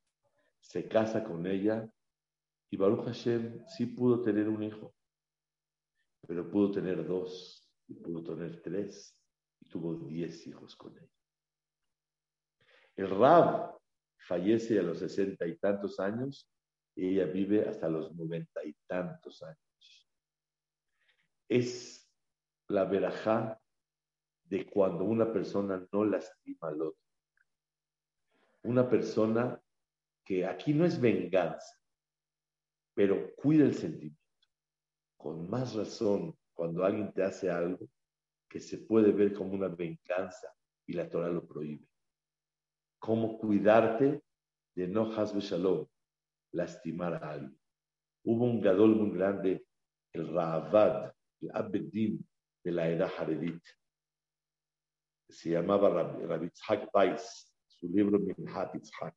se 0.59 0.89
casa 0.89 1.23
con 1.23 1.47
ella 1.47 1.89
y 2.69 2.75
Baruch 2.75 3.05
Hashem 3.05 3.65
sí 3.69 3.85
pudo 3.85 4.21
tener 4.21 4.49
un 4.49 4.61
hijo, 4.61 4.93
pero 6.27 6.51
pudo 6.51 6.69
tener 6.71 7.07
dos, 7.07 7.65
y 7.87 7.93
pudo 7.93 8.25
tener 8.25 8.61
tres, 8.61 9.17
y 9.61 9.69
tuvo 9.69 9.95
diez 9.95 10.45
hijos 10.47 10.75
con 10.75 10.97
ella. 10.97 11.15
El 12.97 13.09
Rab 13.09 13.79
fallece 14.17 14.79
a 14.79 14.83
los 14.83 14.99
sesenta 14.99 15.47
y 15.47 15.55
tantos 15.55 15.97
años 16.01 16.45
y 16.93 17.07
ella 17.07 17.25
vive 17.31 17.69
hasta 17.69 17.87
los 17.87 18.13
noventa 18.13 18.65
y 18.65 18.73
tantos 18.85 19.41
años. 19.43 19.64
Es 21.47 22.09
la 22.67 22.85
verajá 22.85 23.61
de 24.45 24.65
cuando 24.65 25.03
una 25.03 25.31
persona 25.31 25.85
no 25.91 26.05
lastima 26.05 26.69
al 26.69 26.81
otro. 26.81 27.01
Una 28.63 28.89
persona 28.89 29.61
que 30.23 30.45
aquí 30.45 30.73
no 30.73 30.85
es 30.85 30.99
venganza, 30.99 31.79
pero 32.93 33.35
cuida 33.35 33.65
el 33.65 33.75
sentimiento. 33.75 34.19
Con 35.17 35.49
más 35.49 35.75
razón, 35.75 36.35
cuando 36.53 36.83
alguien 36.83 37.13
te 37.13 37.23
hace 37.23 37.49
algo 37.49 37.87
que 38.49 38.59
se 38.59 38.79
puede 38.79 39.11
ver 39.11 39.33
como 39.33 39.53
una 39.53 39.67
venganza 39.67 40.47
y 40.85 40.93
la 40.93 41.09
Torah 41.09 41.29
lo 41.29 41.45
prohíbe. 41.45 41.87
Cómo 42.99 43.37
cuidarte 43.37 44.23
de 44.75 44.87
no 44.87 45.11
hasbe 45.13 45.41
shalom, 45.41 45.85
lastimar 46.51 47.15
a 47.15 47.31
alguien. 47.31 47.59
Hubo 48.23 48.45
un 48.45 48.61
gadol 48.61 48.95
muy 48.95 49.11
grande, 49.11 49.65
el 50.11 50.33
Ra'avad, 50.33 51.14
el 51.45 51.51
Abedin 51.55 52.27
de 52.63 52.71
la 52.71 52.89
edad 52.89 53.11
Haredit. 53.17 53.61
Se 55.29 55.49
llamaba 55.49 55.89
Rabbi 55.89 56.49
Tzhak 56.49 56.89
Weiss, 56.93 57.53
su 57.67 57.87
libro 57.87 58.19
Minhat 58.19 58.75
Itzhak. 58.75 59.15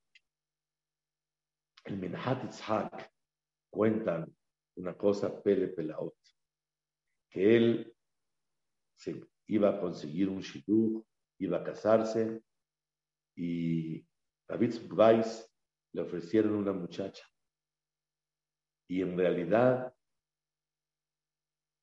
El 1.84 1.98
Minhat 1.98 2.44
Itzhak 2.44 3.10
cuentan 3.70 4.34
una 4.76 4.96
cosa 4.96 5.42
pele 5.42 5.68
pelaot, 5.68 6.16
que 7.30 7.56
él 7.56 7.96
se 8.96 9.22
iba 9.46 9.70
a 9.70 9.80
conseguir 9.80 10.28
un 10.28 10.40
shidduch, 10.40 11.04
iba 11.40 11.58
a 11.58 11.64
casarse 11.64 12.42
y 13.36 14.06
David 14.48 14.92
Weiss 14.92 15.50
le 15.92 16.02
ofrecieron 16.02 16.54
una 16.54 16.72
muchacha. 16.72 17.24
Y 18.88 19.02
en 19.02 19.16
realidad, 19.16 19.94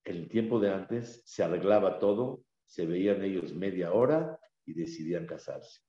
el 0.06 0.28
tiempo 0.28 0.60
de 0.60 0.72
antes 0.72 1.20
se 1.26 1.42
arreglaba 1.42 1.98
todo, 1.98 2.44
se 2.64 2.86
veían 2.86 3.24
ellos 3.24 3.52
media 3.52 3.92
hora 3.92 4.38
y 4.64 4.72
decidían 4.72 5.26
casarse. 5.26 5.80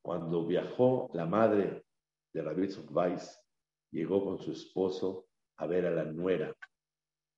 Cuando 0.00 0.46
viajó 0.46 1.10
la 1.12 1.26
madre 1.26 1.84
de 2.32 2.42
David 2.42 2.72
Weiss, 2.90 3.38
llegó 3.90 4.24
con 4.24 4.38
su 4.38 4.52
esposo 4.52 5.28
a 5.56 5.66
ver 5.66 5.84
a 5.84 5.90
la 5.90 6.04
nuera, 6.04 6.56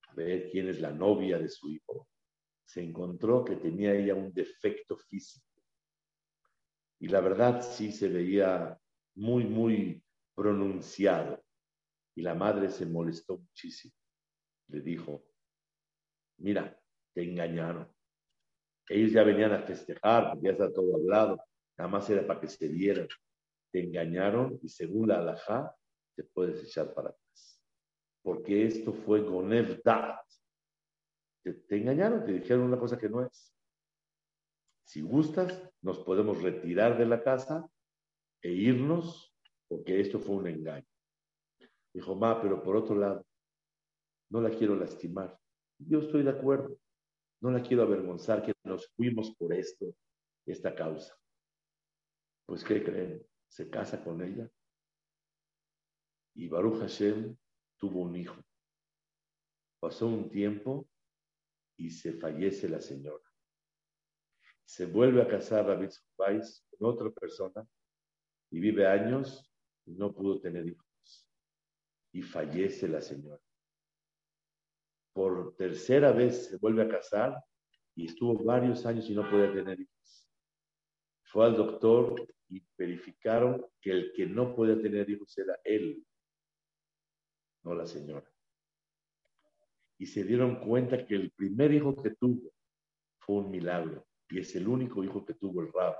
a 0.09 0.15
ver 0.15 0.49
quién 0.49 0.69
es 0.69 0.81
la 0.81 0.93
novia 0.93 1.39
de 1.39 1.49
su 1.49 1.69
hijo. 1.69 2.09
Se 2.65 2.81
encontró 2.81 3.45
que 3.45 3.57
tenía 3.57 3.93
ella 3.95 4.15
un 4.15 4.33
defecto 4.33 4.97
físico. 4.97 5.61
Y 7.01 7.09
la 7.09 7.21
verdad 7.21 7.61
sí 7.63 7.91
se 7.91 8.09
veía 8.09 8.79
muy, 9.17 9.45
muy 9.45 10.05
pronunciado. 10.37 11.43
Y 12.15 12.23
la 12.23 12.37
madre 12.37 12.71
se 12.71 12.87
molestó 12.87 13.39
muchísimo. 13.39 13.95
Le 14.69 14.81
dijo, 14.81 15.25
mira, 16.39 16.79
te 17.15 17.23
engañaron. 17.23 17.89
Ellos 18.89 19.13
ya 19.13 19.23
venían 19.23 19.53
a 19.53 19.63
festejar, 19.63 20.39
ya 20.41 20.51
está 20.51 20.73
todo 20.73 20.97
hablado. 20.97 21.39
Nada 21.77 21.91
más 21.91 22.09
era 22.11 22.27
para 22.27 22.41
que 22.41 22.49
se 22.49 22.69
dieran. 22.69 23.09
Te 23.73 23.83
engañaron 23.83 24.59
y 24.63 24.69
según 24.69 25.09
la 25.09 25.19
alajá, 25.19 25.75
te 26.15 26.25
puedes 26.25 26.63
echar 26.63 26.93
para 26.95 27.11
atrás. 27.11 27.61
Porque 28.23 28.67
esto 28.67 28.93
fue 28.93 29.21
Gonev 29.23 29.83
Te, 31.43 31.53
te 31.53 31.77
engañaron, 31.77 32.25
te 32.25 32.33
dijeron 32.33 32.65
una 32.65 32.79
cosa 32.79 32.99
que 32.99 33.09
no 33.09 33.25
es. 33.25 33.55
Si 34.87 35.01
gustas, 35.01 35.71
nos 35.81 35.99
podemos 36.01 36.43
retirar 36.43 36.99
de 36.99 37.07
la 37.07 37.23
casa 37.23 37.69
e 38.43 38.51
irnos 38.51 39.35
porque 39.67 40.01
esto 40.01 40.21
fue 40.21 40.37
un 40.37 40.47
engaño. 40.47 40.87
Dijo, 41.93 42.15
ma, 42.15 42.41
pero 42.41 42.63
por 42.63 42.77
otro 42.77 42.97
lado, 42.97 43.25
no 44.31 44.41
la 44.41 44.51
quiero 44.51 44.77
lastimar. 44.77 45.39
Yo 45.87 46.01
estoy 46.01 46.23
de 46.23 46.31
acuerdo. 46.31 46.79
No 47.41 47.51
la 47.51 47.63
quiero 47.63 47.83
avergonzar 47.83 48.43
que 48.43 48.55
nos 48.65 48.89
fuimos 48.97 49.35
por 49.37 49.53
esto, 49.53 49.95
esta 50.47 50.75
causa. 50.75 51.15
Pues, 52.47 52.65
¿qué 52.65 52.83
creen? 52.83 53.27
Se 53.49 53.69
casa 53.69 54.03
con 54.03 54.23
ella. 54.23 54.51
Y 56.35 56.49
Baruch 56.49 56.81
Hashem 56.81 57.37
tuvo 57.79 58.03
un 58.03 58.17
hijo. 58.17 58.37
Pasó 59.79 60.07
un 60.07 60.31
tiempo 60.31 60.89
y 61.77 61.91
se 61.91 62.15
fallece 62.15 62.69
la 62.69 62.81
señora. 62.81 63.25
Se 64.65 64.87
vuelve 64.87 65.21
a 65.21 65.29
casar 65.29 65.67
David 65.67 65.91
Weiss 66.17 66.65
con 66.71 66.91
otra 66.91 67.11
persona 67.11 67.67
y 68.51 68.59
vive 68.61 68.87
años 68.87 69.53
y 69.85 69.93
no 69.93 70.15
pudo 70.15 70.41
tener 70.41 70.67
hijos. 70.67 71.29
Y 72.13 72.23
fallece 72.23 72.89
la 72.89 73.03
señora. 73.03 73.44
Por 75.15 75.57
tercera 75.57 76.13
vez 76.13 76.49
se 76.49 76.59
vuelve 76.59 76.83
a 76.83 76.89
casar 76.89 77.43
y 77.95 78.07
estuvo 78.07 78.45
varios 78.45 78.85
años 78.85 79.09
y 79.09 79.15
no 79.15 79.29
podía 79.31 79.51
tener 79.51 79.81
hijos. 79.81 80.29
Fue 81.23 81.47
al 81.47 81.57
doctor 81.57 82.27
y 82.51 82.63
verificaron 82.77 83.65
que 83.81 83.91
el 83.93 84.13
que 84.13 84.27
no 84.27 84.55
podía 84.55 84.79
tener 84.79 85.09
hijos 85.09 85.39
era 85.39 85.59
él, 85.65 86.05
no 87.63 87.75
la 87.75 87.87
señora. 87.87 88.31
Y 89.97 90.05
se 90.05 90.25
dieron 90.25 90.57
cuenta 90.57 91.07
que 91.07 91.15
el 91.15 91.31
primer 91.31 91.73
hijo 91.73 91.95
que 92.03 92.11
tuvo 92.11 92.53
fue 93.21 93.37
un 93.37 93.51
milagro 93.51 94.07
y 94.29 94.41
es 94.41 94.55
el 94.55 94.69
único 94.69 95.03
hijo 95.03 95.25
que 95.25 95.33
tuvo 95.33 95.63
el 95.63 95.73
Rab 95.73 95.97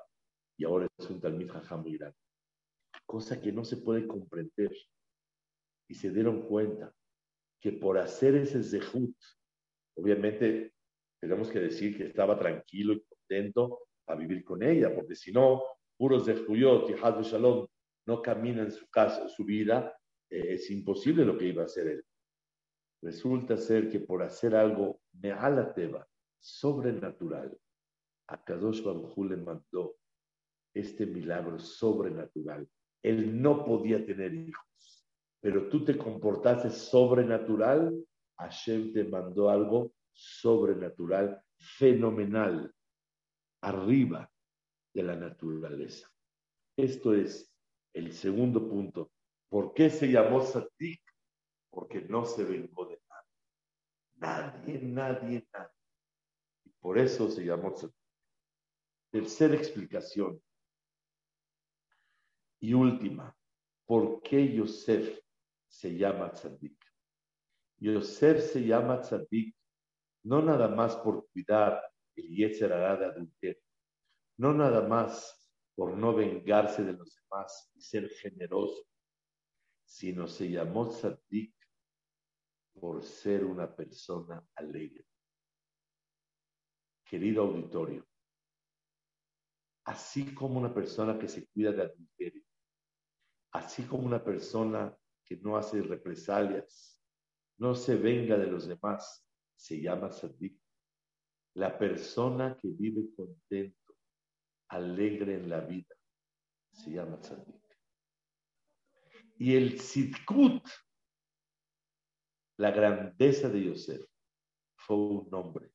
y 0.59 0.67
ahora 0.67 0.87
es 0.99 1.09
un 1.09 1.23
Talmid 1.23 1.49
Jajam 1.49 1.81
muy 1.81 1.97
grande 1.97 2.19
cosa 3.07 3.41
que 3.41 3.53
no 3.53 3.65
se 3.65 3.77
puede 3.79 4.07
comprender. 4.07 4.73
Y 5.89 5.95
se 5.95 6.11
dieron 6.11 6.43
cuenta 6.43 6.95
que 7.61 7.73
por 7.73 7.99
hacer 7.99 8.35
ese 8.37 8.63
zehut, 8.63 9.17
obviamente 9.97 10.75
tenemos 11.21 11.51
que 11.51 11.61
decir 11.61 11.97
que 11.97 12.05
estaba 12.05 12.39
tranquilo 12.39 12.95
y 12.95 13.05
contento 13.05 13.89
a 14.07 14.15
vivir 14.15 14.45
con 14.45 14.63
ella, 14.63 14.95
porque 14.95 15.15
si 15.15 15.33
no, 15.33 15.63
puros 15.97 16.27
zehuyot 16.27 16.91
y 16.91 16.95
Hadru 16.95 17.23
Shalom 17.23 17.67
no 18.07 18.21
caminan 18.21 18.71
su 18.71 18.89
casa, 18.91 19.29
su 19.29 19.45
vida, 19.45 19.97
eh, 20.31 20.55
es 20.55 20.71
imposible 20.71 21.25
lo 21.25 21.39
que 21.39 21.47
iba 21.47 21.63
a 21.63 21.67
hacer 21.67 21.87
él. 21.89 22.05
Resulta 23.03 23.57
ser 23.57 23.91
que 23.91 24.01
por 24.01 24.23
hacer 24.23 24.55
algo 24.55 25.01
mehalateva, 25.13 26.07
sobrenatural, 26.39 27.57
a 28.29 28.43
Kadosh 28.43 28.83
Baruj 28.83 29.17
le 29.29 29.37
mandó 29.37 29.97
este 30.75 31.07
milagro 31.07 31.59
sobrenatural 31.59 32.69
él 33.05 33.41
no 33.41 33.65
podía 33.65 34.05
tener 34.05 34.35
hijos, 34.35 35.04
pero 35.45 35.69
tú 35.69 35.85
te 35.85 35.99
comportaste 35.99 36.71
sobrenatural, 36.71 38.03
Hashem 38.39 38.95
te 38.95 39.05
mandó 39.05 39.51
algo 39.51 39.93
sobrenatural, 40.11 41.39
fenomenal, 41.59 42.75
arriba 43.61 44.33
de 44.95 45.03
la 45.03 45.15
naturaleza. 45.15 46.11
Esto 46.75 47.13
es 47.13 47.55
el 47.93 48.15
segundo 48.15 48.67
punto. 48.67 49.13
¿Por 49.51 49.75
qué 49.75 49.91
se 49.91 50.11
llamó 50.11 50.41
Satik? 50.41 51.03
Porque 51.69 52.01
no 52.01 52.25
se 52.25 52.43
vengó 52.43 52.87
de 52.87 52.99
nadie. 53.11 53.31
Nadie, 54.15 54.81
nadie, 54.81 55.47
nadie. 55.53 55.77
Y 56.65 56.71
por 56.81 56.97
eso 56.97 57.29
se 57.29 57.45
llamó 57.45 57.77
Satik. 57.77 57.95
Tercera 59.11 59.55
explicación. 59.57 60.43
Y 62.61 62.73
última, 62.73 63.37
¿por 63.85 64.23
qué 64.23 64.51
Yosef 64.51 65.23
se 65.75 65.97
llama 65.97 66.33
tzadik? 66.33 66.79
Yosef 67.79 68.53
se 68.53 68.61
llama 68.61 69.01
tzadik 69.01 69.55
no 70.25 70.41
nada 70.41 70.69
más 70.69 70.97
por 70.97 71.29
cuidar 71.31 71.83
el 72.17 72.29
Yetzer 72.29 72.71
de 72.71 73.07
adulterio, 73.07 73.63
no 74.39 74.53
nada 74.55 74.87
más 74.89 75.53
por 75.75 75.97
no 75.97 76.15
vengarse 76.15 76.83
de 76.83 76.95
los 76.95 77.15
demás 77.15 77.71
y 77.75 77.83
ser 77.83 78.09
generoso, 78.09 78.87
sino 79.85 80.27
se 80.27 80.51
llamó 80.51 80.89
Tzadik 80.89 81.55
por 82.73 83.03
ser 83.03 83.45
una 83.45 83.75
persona 83.75 84.43
alegre. 84.55 85.05
Querido 87.05 87.43
auditorio, 87.43 88.07
así 89.85 90.35
como 90.35 90.59
una 90.59 90.73
persona 90.73 91.19
que 91.19 91.29
se 91.29 91.47
cuida 91.49 91.73
de 91.73 91.83
adulterio, 91.83 92.43
así 93.53 93.83
como 93.85 94.07
una 94.07 94.25
persona 94.25 94.97
que 95.25 95.37
no 95.37 95.57
hace 95.57 95.81
represalias, 95.83 97.01
no 97.59 97.75
se 97.75 97.97
venga 97.97 98.37
de 98.37 98.47
los 98.47 98.67
demás, 98.67 99.27
se 99.57 99.81
llama 99.81 100.11
Tzadik. 100.11 100.61
La 101.55 101.79
persona 101.79 102.59
que 102.61 102.69
vive 102.69 103.15
contento, 103.15 103.95
alegre 104.69 105.35
en 105.35 105.49
la 105.49 105.61
vida, 105.61 105.95
se 106.73 106.91
llama 106.91 107.21
Tzadik. 107.21 107.63
Y 109.37 109.57
el 109.57 109.81
Sidkut, 109.81 110.69
la 112.59 112.71
grandeza 112.71 113.49
de 113.49 113.65
Yosef, 113.65 114.07
fue 114.77 114.97
un 114.97 115.35
hombre 115.35 115.73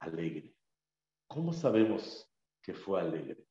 alegre. 0.00 0.54
¿Cómo 1.26 1.52
sabemos 1.52 2.30
que 2.60 2.74
fue 2.74 3.00
alegre? 3.00 3.46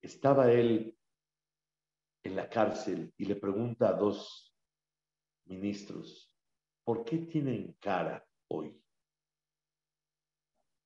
Estaba 0.00 0.50
él 0.50 0.93
en 2.24 2.36
la 2.36 2.48
cárcel 2.48 3.12
y 3.18 3.26
le 3.26 3.36
pregunta 3.36 3.90
a 3.90 3.92
dos 3.92 4.56
ministros, 5.44 6.34
¿por 6.82 7.04
qué 7.04 7.18
tienen 7.18 7.74
cara 7.74 8.26
hoy? 8.48 8.82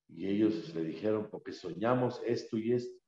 Y 0.09 0.26
ellos 0.26 0.74
le 0.74 0.82
dijeron, 0.82 1.28
porque 1.30 1.53
soñamos 1.53 2.20
esto 2.24 2.59
y 2.59 2.72
esto. 2.72 2.99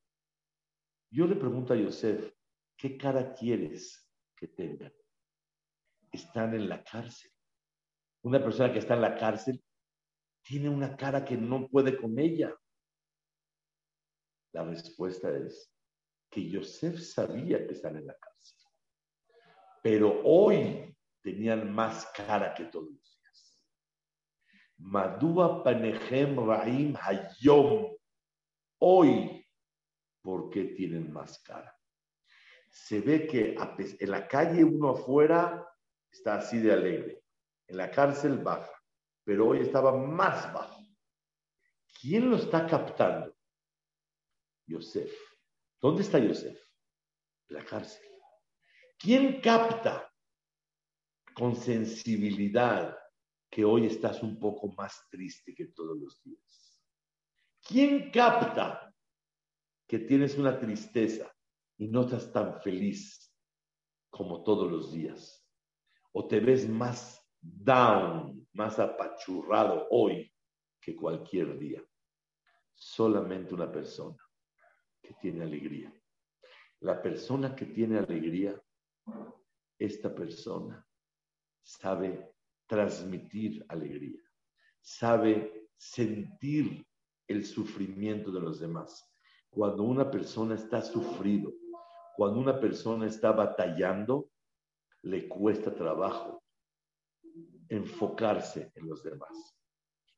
Yo 1.11 1.26
le 1.26 1.35
pregunto 1.35 1.72
a 1.72 1.76
Yosef, 1.76 2.33
¿qué 2.76 2.97
cara 2.97 3.35
quieres 3.35 4.09
que 4.37 4.47
tengan? 4.47 4.93
Están 6.12 6.55
en 6.55 6.68
la 6.68 6.85
cárcel. 6.85 7.33
Una 8.22 8.41
persona 8.41 8.72
que 8.72 8.78
está 8.78 8.95
en 8.95 9.03
la 9.03 9.16
cárcel 9.16 9.62
tiene 10.43 10.68
una 10.68 10.97
cara 10.97 11.24
que 11.24 11.37
no 11.37 11.68
puede 11.68 11.97
con 11.97 12.18
ella. 12.18 12.55
La 14.53 14.64
respuesta 14.64 15.37
es 15.37 15.70
que 16.31 16.49
Yosef 16.49 17.01
sabía 17.01 17.66
que 17.66 17.74
están 17.74 17.97
en 17.97 18.07
la 18.07 18.16
cárcel, 18.16 18.59
pero 19.83 20.22
hoy 20.24 20.97
tenían 21.22 21.72
más 21.72 22.07
cara 22.16 22.55
que 22.55 22.64
todos 22.66 22.91
los 22.91 23.18
días. 23.18 23.61
Madúa 24.78 25.62
Panejem 25.62 26.37
Raim 26.47 26.97
Hayom. 26.97 27.97
Hoy, 28.78 29.47
¿por 30.22 30.49
qué 30.51 30.64
tienen 30.64 31.12
más 31.12 31.39
cara? 31.43 31.76
Se 32.70 33.01
ve 33.01 33.26
que 33.26 33.57
en 33.99 34.11
la 34.11 34.28
calle 34.28 34.64
uno 34.64 34.91
afuera 34.91 35.66
está 36.11 36.37
así 36.37 36.59
de 36.59 36.72
alegre, 36.72 37.24
en 37.66 37.76
la 37.76 37.91
cárcel 37.91 38.39
baja, 38.39 38.72
pero 39.24 39.49
hoy 39.49 39.61
estaba 39.61 39.97
más 39.97 40.53
bajo. 40.53 40.81
¿Quién 42.01 42.31
lo 42.31 42.37
está 42.37 42.66
captando? 42.66 43.37
Yosef. 44.66 45.30
¿Dónde 45.81 46.03
está 46.03 46.18
Yosef? 46.18 46.61
En 47.49 47.57
la 47.57 47.64
cárcel. 47.64 48.07
¿Quién 48.99 49.41
capta 49.41 50.12
con 51.35 51.57
sensibilidad 51.57 52.97
que 53.51 53.64
hoy 53.64 53.87
estás 53.87 54.22
un 54.22 54.39
poco 54.39 54.68
más 54.76 55.09
triste 55.11 55.55
que 55.55 55.68
todos 55.68 55.99
los 55.99 56.22
días? 56.22 56.83
¿Quién 57.62 58.11
capta 58.11 58.95
que 59.87 60.01
tienes 60.01 60.37
una 60.37 60.61
tristeza 60.61 61.35
y 61.78 61.89
no 61.89 62.03
estás 62.03 62.31
tan 62.31 62.61
feliz 62.61 63.35
como 64.11 64.43
todos 64.43 64.70
los 64.70 64.93
días? 64.93 65.47
¿O 66.12 66.28
te 66.28 66.41
ves 66.41 66.68
más 66.68 67.26
down, 67.41 68.47
más 68.53 68.78
apachurrado 68.78 69.89
hoy 69.91 70.31
que 70.78 70.95
cualquier 70.95 71.59
día? 71.59 71.83
Solamente 72.74 73.55
una 73.55 73.72
persona 73.72 74.18
que 75.03 75.14
tiene 75.14 75.44
alegría. 75.44 75.92
La 76.80 77.01
persona 77.03 77.55
que 77.55 77.66
tiene 77.66 77.98
alegría, 77.98 78.61
esta 79.78 80.14
persona 80.14 80.86
sabe 81.62 82.32
transmitir 82.66 83.64
alegría, 83.68 84.20
sabe 84.80 85.68
sentir 85.76 86.86
el 87.26 87.44
sufrimiento 87.44 88.30
de 88.30 88.40
los 88.40 88.61
demás. 88.61 89.09
Cuando 89.51 89.82
una 89.82 90.11
persona 90.11 90.55
está 90.55 90.82
sufrido, 90.82 91.53
cuando 92.16 92.40
una 92.40 92.61
persona 92.61 93.07
está 93.07 93.32
batallando, 93.32 94.30
le 95.03 95.28
cuesta 95.28 95.74
trabajo 95.74 96.42
enfocarse 97.68 98.72
en 98.74 98.88
los 98.88 99.03
demás. 99.03 99.57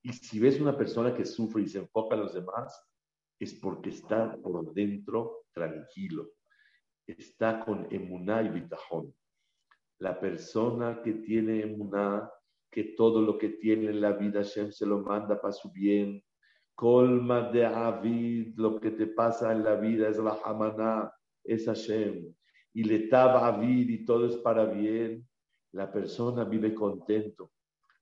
Y 0.03 0.13
si 0.13 0.41
ves 0.41 0.61
una 0.61 0.77
persona 0.77 1.15
que 1.15 1.25
sufre 1.25 1.63
y 1.63 1.69
se 1.69 1.79
enfoca 1.79 2.17
en 2.17 2.23
los 2.23 2.35
demás, 2.35 2.83
es 3.43 3.55
porque 3.55 3.91
está 3.91 4.37
por 4.37 4.73
dentro 4.73 5.47
tranquilo, 5.53 6.31
está 7.05 7.65
con 7.65 7.89
emuná 7.91 8.43
y 8.43 8.51
bitajón. 8.51 9.13
La 9.99 10.21
persona 10.21 11.03
que 11.03 11.15
tiene 11.15 11.63
emuná, 11.63 12.31
que 12.71 12.95
todo 12.97 13.21
lo 13.21 13.37
que 13.39 13.51
tiene 13.51 13.91
en 13.91 14.01
la 14.01 14.13
vida 14.13 14.43
Hashem 14.43 14.71
se 14.71 14.87
lo 14.87 15.01
manda 15.01 15.41
para 15.41 15.53
su 15.53 15.71
bien. 15.73 16.23
Colma 16.75 17.51
de 17.51 17.67
Avid, 17.67 18.55
lo 18.57 18.81
que 18.81 18.93
te 18.93 19.09
pasa 19.09 19.53
en 19.53 19.65
la 19.65 19.75
vida 19.75 20.09
es 20.09 20.19
la 20.19 20.39
Hamaná, 20.45 21.13
es 21.43 21.67
Hashem. 21.67 22.33
Y 22.75 22.85
le 22.85 23.09
taba 23.09 23.49
Avid 23.49 23.91
y 23.91 24.05
todo 24.05 24.27
es 24.27 24.37
para 24.37 24.67
bien. 24.67 25.29
La 25.73 25.93
persona 25.93 26.45
vive 26.45 26.75
contento. 26.75 27.51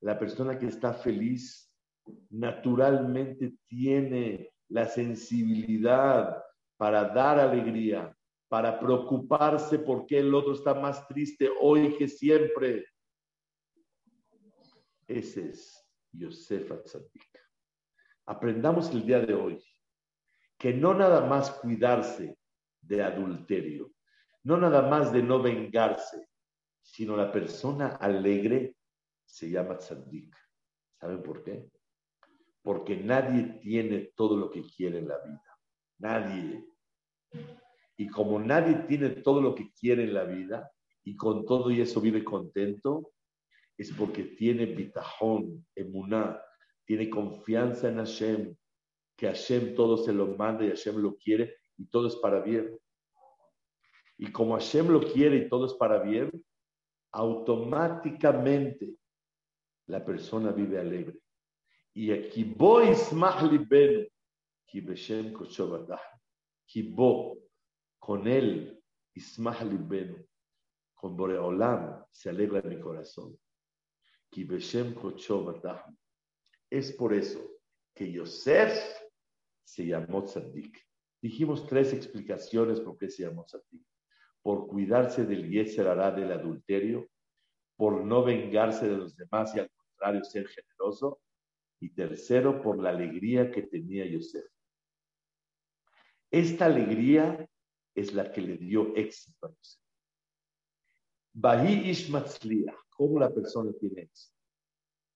La 0.00 0.18
persona 0.18 0.58
que 0.58 0.66
está 0.66 0.92
feliz 0.92 1.72
naturalmente 2.30 3.54
tiene 3.66 4.50
la 4.70 4.86
sensibilidad 4.86 6.42
para 6.76 7.04
dar 7.04 7.38
alegría, 7.38 8.16
para 8.48 8.78
preocuparse 8.80 9.78
porque 9.78 10.18
el 10.18 10.34
otro 10.34 10.54
está 10.54 10.74
más 10.74 11.06
triste 11.06 11.50
hoy 11.60 11.96
que 11.96 12.08
siempre. 12.08 12.86
Ese 15.06 15.50
es 15.50 15.86
Yosef 16.12 16.72
Atzadik. 16.72 17.28
Aprendamos 18.26 18.90
el 18.90 19.04
día 19.04 19.20
de 19.20 19.34
hoy 19.34 19.62
que 20.56 20.72
no 20.72 20.94
nada 20.94 21.26
más 21.26 21.50
cuidarse 21.50 22.38
de 22.80 23.02
adulterio, 23.02 23.92
no 24.44 24.56
nada 24.56 24.82
más 24.88 25.12
de 25.12 25.22
no 25.22 25.42
vengarse, 25.42 26.28
sino 26.82 27.16
la 27.16 27.32
persona 27.32 27.96
alegre 27.96 28.76
se 29.24 29.50
llama 29.50 29.78
Tzadik. 29.78 30.36
¿Saben 30.98 31.22
por 31.22 31.42
qué? 31.42 31.70
Porque 32.62 32.96
nadie 32.96 33.60
tiene 33.60 34.12
todo 34.14 34.36
lo 34.36 34.50
que 34.50 34.62
quiere 34.62 34.98
en 34.98 35.08
la 35.08 35.18
vida. 35.18 35.58
Nadie. 35.98 36.64
Y 37.96 38.08
como 38.08 38.38
nadie 38.38 38.86
tiene 38.88 39.10
todo 39.10 39.40
lo 39.40 39.54
que 39.54 39.72
quiere 39.72 40.04
en 40.04 40.14
la 40.14 40.24
vida 40.24 40.70
y 41.04 41.16
con 41.16 41.44
todo 41.44 41.70
y 41.70 41.80
eso 41.80 42.00
vive 42.00 42.24
contento, 42.24 43.12
es 43.76 43.92
porque 43.92 44.24
tiene 44.24 44.66
bitajón, 44.66 45.66
emuná, 45.74 46.40
tiene 46.84 47.08
confianza 47.08 47.88
en 47.88 47.96
Hashem, 47.96 48.56
que 49.16 49.26
Hashem 49.26 49.74
todo 49.74 49.96
se 49.96 50.12
lo 50.12 50.36
manda 50.36 50.64
y 50.64 50.68
Hashem 50.68 50.96
lo 50.96 51.16
quiere 51.16 51.56
y 51.76 51.86
todo 51.86 52.08
es 52.08 52.16
para 52.16 52.40
bien. 52.40 52.78
Y 54.18 54.30
como 54.32 54.54
Hashem 54.54 54.88
lo 54.88 55.00
quiere 55.00 55.36
y 55.36 55.48
todo 55.48 55.64
es 55.64 55.74
para 55.74 55.98
bien, 56.00 56.30
automáticamente 57.12 58.96
la 59.86 60.04
persona 60.04 60.52
vive 60.52 60.78
alegre. 60.78 61.19
Y 62.00 62.12
aquí 62.12 62.44
voy 62.44 62.94
libenu, 63.50 64.08
ki 64.64 64.80
beshem 64.80 65.34
con 67.98 68.26
él, 68.26 68.82
ismah 69.14 69.62
libenu, 69.64 70.16
con 70.94 71.14
Boreolam, 71.14 72.02
se 72.10 72.30
alegra 72.30 72.62
mi 72.62 72.80
corazón. 72.80 73.38
Ki 74.30 74.44
beshem 74.44 74.94
Es 76.70 76.92
por 76.92 77.12
eso 77.12 77.38
que 77.94 78.10
Yosef 78.10 78.72
se 79.62 79.84
llamó 79.84 80.24
Tzadik. 80.24 80.78
Dijimos 81.20 81.66
tres 81.66 81.92
explicaciones 81.92 82.80
por 82.80 82.96
qué 82.96 83.10
se 83.10 83.24
llamó 83.24 83.44
Tzadik. 83.44 83.86
Por 84.40 84.68
cuidarse 84.68 85.26
del 85.26 85.50
Yeser 85.50 85.86
hará 85.86 86.10
del 86.12 86.32
adulterio, 86.32 87.10
por 87.76 88.02
no 88.02 88.24
vengarse 88.24 88.88
de 88.88 88.96
los 88.96 89.14
demás 89.14 89.54
y 89.54 89.58
al 89.58 89.70
contrario 89.70 90.24
ser 90.24 90.48
generoso, 90.48 91.20
y 91.80 91.90
tercero 91.90 92.62
por 92.62 92.78
la 92.80 92.90
alegría 92.90 93.50
que 93.50 93.62
tenía 93.62 94.06
Yosef. 94.06 94.44
Esta 96.30 96.66
alegría 96.66 97.48
es 97.94 98.14
la 98.14 98.30
que 98.30 98.42
le 98.42 98.56
dio 98.56 98.94
éxito 98.94 99.46
a 99.46 99.50
Yosef. 99.50 99.80
Bahi 101.32 101.92
¿cómo 102.90 103.18
la 103.18 103.32
persona 103.32 103.72
tiene 103.72 104.02
éxito? 104.02 104.36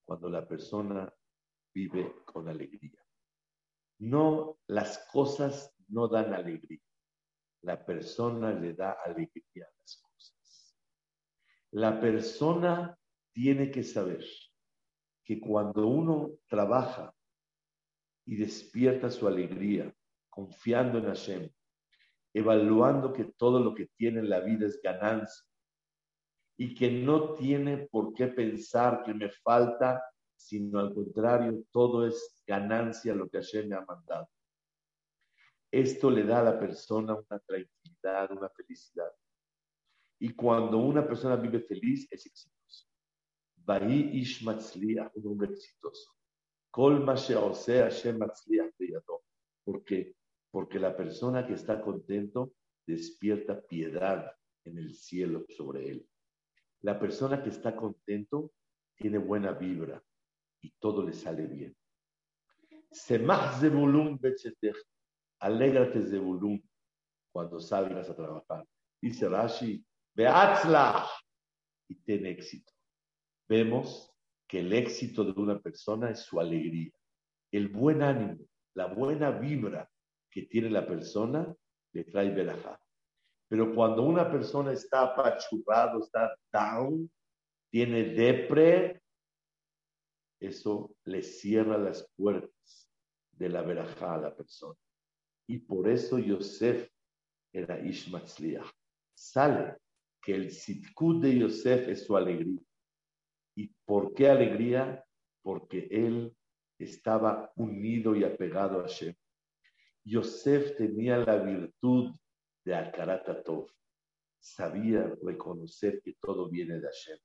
Cuando 0.07 0.29
la 0.29 0.47
persona 0.47 1.13
vive 1.75 2.15
con 2.25 2.49
alegría. 2.49 3.05
No, 3.99 4.59
las 4.67 5.07
cosas 5.13 5.75
no 5.89 6.09
dan 6.09 6.33
alegría. 6.35 6.81
La 7.63 7.85
persona 7.85 8.53
le 8.53 8.75
da 8.75 8.93
alegría 9.05 9.67
a 9.67 9.81
las 9.81 9.97
cosas. 9.97 10.77
La 11.73 12.01
persona 12.01 12.99
tiene 13.33 13.71
que 13.71 13.83
saber 13.83 14.25
que 15.25 15.41
cuando 15.41 15.87
uno 15.87 16.33
trabaja 16.47 17.15
y 18.27 18.37
despierta 18.37 19.11
su 19.11 19.27
alegría, 19.27 19.93
confiando 20.29 20.99
en 20.99 21.07
Hashem, 21.07 21.51
evaluando 22.35 23.13
que 23.13 23.25
todo 23.25 23.61
lo 23.61 23.75
que 23.75 23.87
tiene 23.97 24.21
en 24.21 24.29
la 24.29 24.41
vida 24.41 24.67
es 24.67 24.81
ganancia 24.83 25.45
y 26.57 26.75
que 26.75 26.91
no 26.91 27.35
tiene 27.35 27.89
por 27.91 28.13
qué 28.13 28.29
pensar 28.29 29.03
que 29.03 29.15
me 29.15 29.31
falta, 29.31 30.03
sino 30.37 30.79
al 30.79 30.95
contrario, 30.95 31.65
todo 31.71 32.07
es 32.07 32.43
ganancia 32.47 33.15
lo 33.15 33.29
que 33.29 33.39
Hashem 33.39 33.69
me 33.69 33.77
ha 33.77 33.85
mandado. 33.85 34.29
Esto 35.71 36.11
le 36.11 36.23
da 36.23 36.41
a 36.41 36.45
la 36.45 36.59
persona 36.59 37.15
una 37.15 37.39
tranquilidad, 37.41 38.31
una 38.31 38.49
felicidad. 38.51 39.11
Y 40.21 40.33
cuando 40.35 40.79
una 40.79 41.07
persona 41.07 41.35
vive 41.35 41.61
feliz, 41.61 42.07
es 42.11 42.27
exitoso. 42.27 42.54
Bahí 43.65 44.11
Ish 44.21 44.47
un 44.47 45.27
hombre 45.27 45.53
exitoso. 45.53 46.13
Kol 46.71 47.07
Hashem 47.07 48.19
¿Por 49.65 49.85
qué? 49.85 50.15
Porque 50.51 50.79
la 50.79 50.95
persona 50.95 51.47
que 51.47 51.55
está 51.55 51.81
contento 51.81 52.53
despierta 52.87 53.63
piedad 53.63 54.31
en 54.65 54.79
el 54.79 54.95
cielo 54.95 55.47
sobre 55.49 55.89
él. 55.89 56.09
La 56.83 56.99
persona 56.99 57.43
que 57.43 57.49
está 57.49 57.75
contento 57.75 58.53
tiene 58.95 59.17
buena 59.19 59.53
vibra 59.53 60.03
y 60.61 60.71
todo 60.79 61.03
le 61.03 61.15
sale 61.15 61.47
bien. 61.47 61.75
Semach 62.91 63.61
Zebulun 63.61 64.19
Bechetech. 64.19 64.77
Alégrate 65.41 66.03
Zebulun 66.03 66.63
cuando 67.33 67.59
salgas 67.61 68.11
a 68.11 68.15
trabajar. 68.15 68.67
Dice 69.01 69.29
Rashi, 69.29 69.85
Beatzlach 70.15 71.09
y 71.89 71.95
ten 71.97 72.27
éxito. 72.27 72.74
Vemos 73.49 74.13
que 74.49 74.61
el 74.61 74.73
éxito 74.73 75.25
de 75.25 75.41
una 75.41 75.59
persona 75.59 76.11
es 76.11 76.21
su 76.21 76.41
alegría. 76.41 76.93
El 77.51 77.69
buen 77.69 78.03
ánimo, 78.03 78.45
la 78.75 78.87
buena 78.87 79.31
vibra 79.31 79.89
que 80.31 80.43
tiene 80.43 80.71
la 80.71 80.87
persona 80.87 81.55
le 81.93 82.05
trae 82.05 82.31
verajá. 82.31 82.81
Pero 83.49 83.75
cuando 83.75 84.03
una 84.03 84.31
persona 84.31 84.73
está 84.73 85.03
apachurrado, 85.03 86.03
está 86.03 86.35
down, 86.53 87.11
tiene 87.71 88.05
depre, 88.05 89.03
eso 90.41 90.95
le 91.05 91.23
cierra 91.23 91.79
las 91.79 92.09
puertas 92.17 92.91
de 93.33 93.49
la 93.49 93.63
verajá 93.63 94.15
a 94.15 94.19
la 94.19 94.35
persona. 94.35 94.79
Y 95.47 95.59
por 95.59 95.89
eso 95.89 96.19
Yosef 96.19 96.89
era 97.53 97.79
Ishmatzliach. 97.79 98.67
Sale 99.15 99.77
que 100.21 100.35
el 100.35 100.51
sitkud 100.51 101.23
de 101.23 101.39
Yosef 101.39 101.89
es 101.89 102.05
su 102.05 102.17
alegría. 102.17 102.61
¿Y 103.57 103.69
por 103.85 104.15
qué 104.15 104.29
alegría? 104.29 105.05
Porque 105.43 105.89
él 105.91 106.37
estaba 106.79 107.53
unido 107.57 108.15
y 108.17 108.25
apegado 108.25 108.81
a 108.81 108.83
Hashem. 108.83 109.15
Yosef 110.05 110.77
tenía 110.77 111.19
la 111.19 111.37
virtud 111.37 112.15
de 112.65 112.75
Akaratatov. 112.75 113.71
Sabía 114.41 115.15
reconocer 115.23 116.03
que 116.03 116.15
todo 116.21 116.51
viene 116.51 116.81
de 116.81 116.87
Hashem. 116.87 117.19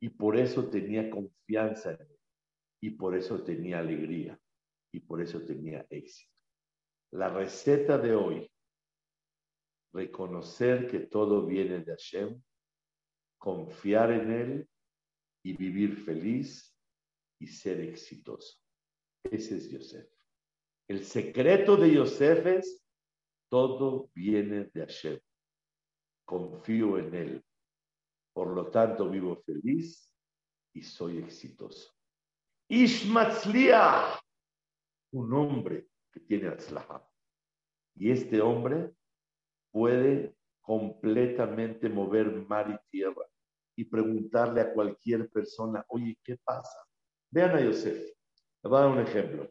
Y 0.00 0.10
por 0.10 0.36
eso 0.36 0.68
tenía 0.68 1.08
confianza 1.08 1.92
en 1.92 2.00
él. 2.02 2.18
Y 2.80 2.90
por 2.90 3.16
eso 3.16 3.42
tenía 3.42 3.78
alegría. 3.78 4.38
Y 4.92 5.00
por 5.00 5.22
eso 5.22 5.40
tenía 5.40 5.86
éxito. 5.88 6.32
La 7.12 7.28
receta 7.28 7.96
de 7.96 8.14
hoy 8.14 8.50
reconocer 9.94 10.88
que 10.90 11.00
todo 11.00 11.46
viene 11.46 11.78
de 11.78 11.92
Hashem, 11.92 12.42
confiar 13.38 14.10
en 14.10 14.30
Él 14.32 14.68
y 15.44 15.52
vivir 15.52 15.96
feliz 15.96 16.74
y 17.38 17.46
ser 17.46 17.80
exitoso. 17.80 18.58
Ese 19.22 19.58
es 19.58 19.70
Yosef. 19.70 20.10
El 20.88 21.04
secreto 21.04 21.76
de 21.76 21.94
Yosef 21.94 22.46
es, 22.46 22.84
todo 23.50 24.10
viene 24.14 24.64
de 24.64 24.80
Hashem. 24.80 25.20
Confío 26.24 26.98
en 26.98 27.14
Él. 27.14 27.44
Por 28.32 28.54
lo 28.54 28.70
tanto, 28.70 29.08
vivo 29.08 29.36
feliz 29.44 30.10
y 30.72 30.82
soy 30.82 31.18
exitoso. 31.18 31.92
Ishmatzliah, 32.68 34.18
un 35.12 35.32
hombre 35.34 35.88
que 36.10 36.20
tiene 36.20 36.48
Atzlaha. 36.48 37.06
Y 37.96 38.10
este 38.10 38.40
hombre 38.40 38.92
puede 39.70 40.34
completamente 40.62 41.88
mover 41.90 42.46
mar 42.48 42.70
y 42.70 42.90
tierra 42.90 43.24
y 43.76 43.84
preguntarle 43.84 44.60
a 44.60 44.72
cualquier 44.72 45.28
persona, 45.30 45.84
oye, 45.88 46.18
¿qué 46.22 46.36
pasa? 46.36 46.78
Vean 47.30 47.56
a 47.56 47.60
Yosef, 47.60 47.96
le 48.62 48.70
voy 48.70 48.78
a 48.78 48.82
dar 48.82 48.90
un 48.90 49.00
ejemplo. 49.00 49.50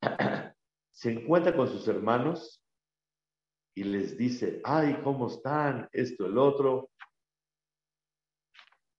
Se 0.92 1.12
encuentra 1.12 1.54
con 1.54 1.68
sus 1.68 1.86
hermanos 1.88 2.64
y 3.74 3.84
les 3.84 4.16
dice, 4.16 4.60
ay, 4.64 5.00
¿cómo 5.04 5.28
están? 5.28 5.88
Esto, 5.92 6.26
el 6.26 6.36
otro. 6.36 6.90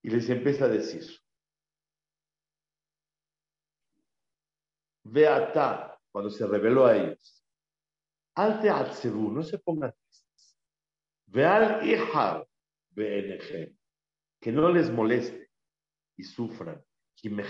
Y 0.01 0.09
les 0.09 0.29
empieza 0.29 0.65
a 0.65 0.69
decir, 0.69 1.03
ve 5.03 5.27
a 5.27 5.99
cuando 6.11 6.29
se 6.29 6.47
reveló 6.47 6.85
a 6.85 6.95
ellos, 6.95 7.45
alte 8.35 8.69
atzeru, 8.69 9.31
no 9.31 9.43
se 9.43 9.59
pongan 9.59 9.93
Veal 11.31 11.87
hija 11.87 12.43
que 14.39 14.51
no 14.51 14.69
les 14.69 14.91
moleste 14.91 15.49
y 16.17 16.23
sufran, 16.23 16.83
que 17.15 17.29
me 17.29 17.43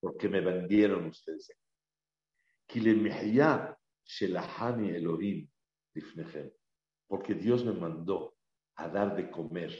porque 0.00 0.28
me 0.28 0.40
vendieron 0.40 1.06
ustedes. 1.06 1.50
Elohim 4.96 5.48
porque 7.06 7.34
Dios 7.34 7.64
me 7.64 7.72
mandó 7.72 8.36
a 8.76 8.88
dar 8.88 9.16
de 9.16 9.30
comer 9.30 9.74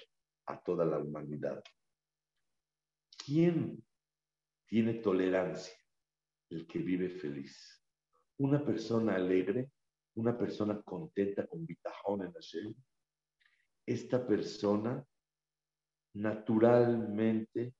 a 0.47 0.61
toda 0.61 0.85
la 0.85 0.99
humanidad. 0.99 1.62
¿Quién 3.25 3.85
tiene 4.66 4.95
tolerancia? 4.95 5.75
El 6.51 6.66
que 6.66 6.79
vive 6.79 7.11
feliz. 7.11 7.85
Una 8.39 8.64
persona 8.64 9.14
alegre 9.14 9.71
una 10.19 10.37
persona 10.37 10.83
contenta 10.83 11.47
con 11.47 11.64
bitajón 11.64 12.23
en 12.23 12.33
Hashem, 12.33 12.75
esta 13.87 14.27
persona 14.27 15.07
naturalmente 16.15 17.75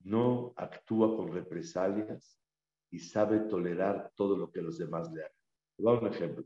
no 0.00 0.52
actúa 0.56 1.16
con 1.16 1.32
represalias 1.32 2.38
y 2.90 2.98
sabe 2.98 3.40
tolerar 3.40 4.12
todo 4.14 4.36
lo 4.36 4.50
que 4.50 4.62
los 4.62 4.78
demás 4.78 5.10
le 5.12 5.22
hagan. 5.22 5.36
Voy 5.78 5.96
a 5.96 6.00
un 6.00 6.06
ejemplo. 6.08 6.44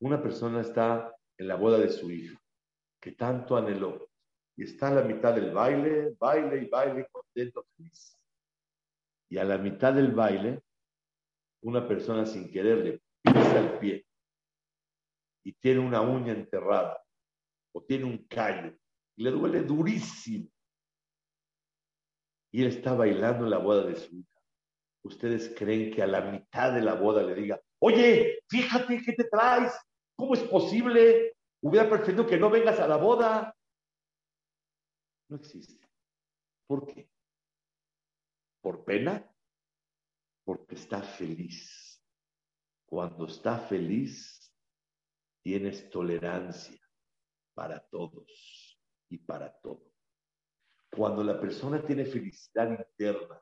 Una 0.00 0.22
persona 0.22 0.60
está 0.60 1.14
en 1.36 1.48
la 1.48 1.56
boda 1.56 1.78
de 1.78 1.88
su 1.88 2.10
hija, 2.10 2.40
que 3.00 3.12
tanto 3.12 3.56
anheló, 3.56 4.08
y 4.56 4.64
está 4.64 4.88
a 4.88 4.94
la 4.94 5.02
mitad 5.02 5.34
del 5.34 5.52
baile, 5.52 6.14
baile 6.18 6.62
y 6.62 6.66
baile, 6.66 7.06
contento, 7.10 7.66
feliz. 7.76 8.18
Y 9.28 9.38
a 9.38 9.44
la 9.44 9.58
mitad 9.58 9.92
del 9.92 10.12
baile, 10.12 10.62
una 11.62 11.86
persona 11.86 12.24
sin 12.24 12.50
querer 12.50 12.78
le 12.78 13.02
pisa 13.22 13.60
el 13.60 13.78
pie 13.78 14.06
y 15.44 15.52
tiene 15.52 15.80
una 15.80 16.00
uña 16.00 16.32
enterrada 16.32 17.02
o 17.72 17.82
tiene 17.82 18.04
un 18.04 18.26
callo 18.26 18.76
le 19.20 19.30
duele 19.30 19.62
durísimo. 19.62 20.48
Y 22.52 22.62
él 22.62 22.68
está 22.68 22.94
bailando 22.94 23.44
en 23.44 23.50
la 23.50 23.58
boda 23.58 23.86
de 23.86 23.96
su 23.96 24.16
hija. 24.16 24.40
¿Ustedes 25.04 25.54
creen 25.56 25.92
que 25.92 26.02
a 26.02 26.06
la 26.06 26.22
mitad 26.22 26.72
de 26.72 26.80
la 26.80 26.94
boda 26.94 27.22
le 27.22 27.34
diga, 27.34 27.60
oye, 27.80 28.40
fíjate 28.48 29.02
qué 29.02 29.12
te 29.12 29.24
traes? 29.24 29.74
¿Cómo 30.16 30.34
es 30.34 30.42
posible? 30.44 31.36
Hubiera 31.62 31.88
preferido 31.88 32.26
que 32.26 32.38
no 32.38 32.48
vengas 32.48 32.80
a 32.80 32.88
la 32.88 32.96
boda. 32.96 33.54
No 35.28 35.36
existe. 35.36 35.86
¿Por 36.66 36.86
qué? 36.86 37.10
¿Por 38.62 38.84
pena? 38.84 39.30
Porque 40.44 40.76
está 40.76 41.02
feliz. 41.02 42.02
Cuando 42.86 43.26
está 43.26 43.58
feliz, 43.58 44.50
tienes 45.42 45.88
tolerancia 45.90 46.80
para 47.54 47.80
todos 47.88 48.59
y 49.10 49.18
para 49.18 49.52
todo. 49.60 49.92
Cuando 50.90 51.22
la 51.22 51.38
persona 51.38 51.84
tiene 51.84 52.04
felicidad 52.04 52.70
interna, 52.70 53.40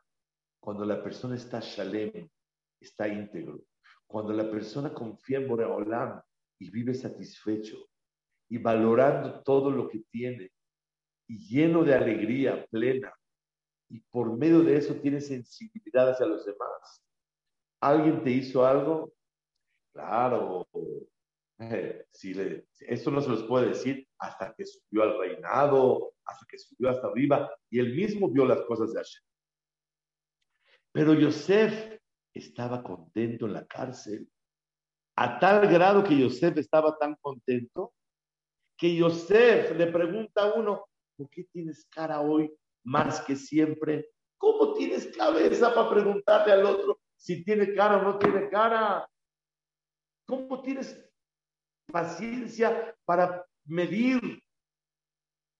cuando 0.60 0.84
la 0.84 1.02
persona 1.02 1.36
está 1.36 1.60
shalem, 1.60 2.28
está 2.80 3.06
íntegro, 3.08 3.62
cuando 4.06 4.32
la 4.32 4.50
persona 4.50 4.92
confía 4.92 5.38
en 5.38 5.48
Boreolam 5.48 6.20
y 6.58 6.70
vive 6.70 6.94
satisfecho 6.94 7.76
y 8.48 8.58
valorando 8.58 9.42
todo 9.42 9.70
lo 9.70 9.88
que 9.88 10.00
tiene 10.10 10.50
y 11.26 11.46
lleno 11.46 11.84
de 11.84 11.94
alegría 11.94 12.66
plena 12.66 13.14
y 13.90 14.00
por 14.00 14.36
medio 14.36 14.62
de 14.62 14.76
eso 14.76 14.94
tiene 14.96 15.20
sensibilidad 15.20 16.10
hacia 16.10 16.26
los 16.26 16.44
demás. 16.44 17.04
¿Alguien 17.80 18.22
te 18.22 18.30
hizo 18.30 18.64
algo? 18.64 19.12
Claro, 19.92 20.66
si 22.12 22.34
le, 22.34 22.66
esto 22.80 23.10
no 23.10 23.20
se 23.20 23.28
los 23.28 23.42
puede 23.44 23.68
decir 23.68 24.07
hasta 24.18 24.54
que 24.54 24.66
subió 24.66 25.02
al 25.02 25.18
reinado, 25.18 26.12
hasta 26.24 26.46
que 26.48 26.58
subió 26.58 26.90
hasta 26.90 27.06
arriba, 27.06 27.50
y 27.70 27.78
él 27.78 27.94
mismo 27.94 28.30
vio 28.30 28.44
las 28.44 28.60
cosas 28.62 28.92
de 28.92 29.00
Hashem. 29.00 29.22
Pero 30.92 31.14
Yosef 31.14 31.98
estaba 32.34 32.82
contento 32.82 33.46
en 33.46 33.52
la 33.52 33.66
cárcel, 33.66 34.28
a 35.16 35.38
tal 35.38 35.66
grado 35.68 36.04
que 36.04 36.18
Yosef 36.18 36.56
estaba 36.56 36.96
tan 36.96 37.16
contento, 37.16 37.92
que 38.76 38.94
Yosef 38.94 39.72
le 39.76 39.88
pregunta 39.88 40.42
a 40.42 40.54
uno, 40.54 40.86
¿por 41.16 41.28
qué 41.30 41.44
tienes 41.52 41.86
cara 41.90 42.20
hoy 42.20 42.52
más 42.84 43.20
que 43.22 43.34
siempre? 43.34 44.10
¿Cómo 44.38 44.74
tienes 44.74 45.16
cabeza 45.16 45.74
para 45.74 45.90
preguntarle 45.90 46.52
al 46.52 46.64
otro 46.64 47.00
si 47.16 47.42
tiene 47.42 47.74
cara 47.74 47.98
o 47.98 48.02
no 48.02 48.18
tiene 48.18 48.48
cara? 48.48 49.08
¿Cómo 50.26 50.62
tienes 50.62 51.04
paciencia 51.90 52.94
para 53.04 53.47
medir 53.68 54.42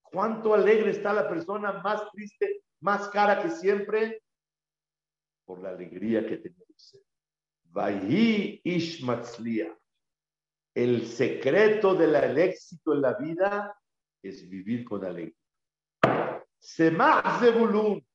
cuánto 0.01 0.53
alegre 0.53 0.91
está 0.91 1.13
la 1.13 1.29
persona, 1.29 1.73
más 1.73 2.09
triste, 2.11 2.63
más 2.81 3.07
cara 3.09 3.41
que 3.41 3.49
siempre? 3.49 4.21
Por 5.45 5.61
la 5.61 5.69
alegría 5.69 6.25
que 6.25 6.37
tenía 6.37 6.65
Yosef. 6.67 7.01
Vayhi 7.65 8.61
Ishmatzlia. 8.63 9.75
El 10.73 11.07
secreto 11.07 11.95
del 11.95 12.37
éxito 12.37 12.93
en 12.93 13.01
la 13.01 13.13
vida 13.13 13.75
es 14.23 14.47
vivir 14.47 14.85
con 14.85 15.03
alegría. 15.03 15.35
Semach 16.59 17.39
Zebulun. 17.39 18.05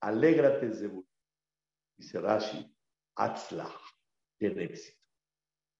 Alégrate, 0.00 0.72
Zebulun. 0.72 1.08
Dice 1.96 2.20
Rashi, 2.20 2.76
Atzlach, 3.16 3.80
tiene 4.38 4.64
éxito. 4.64 5.00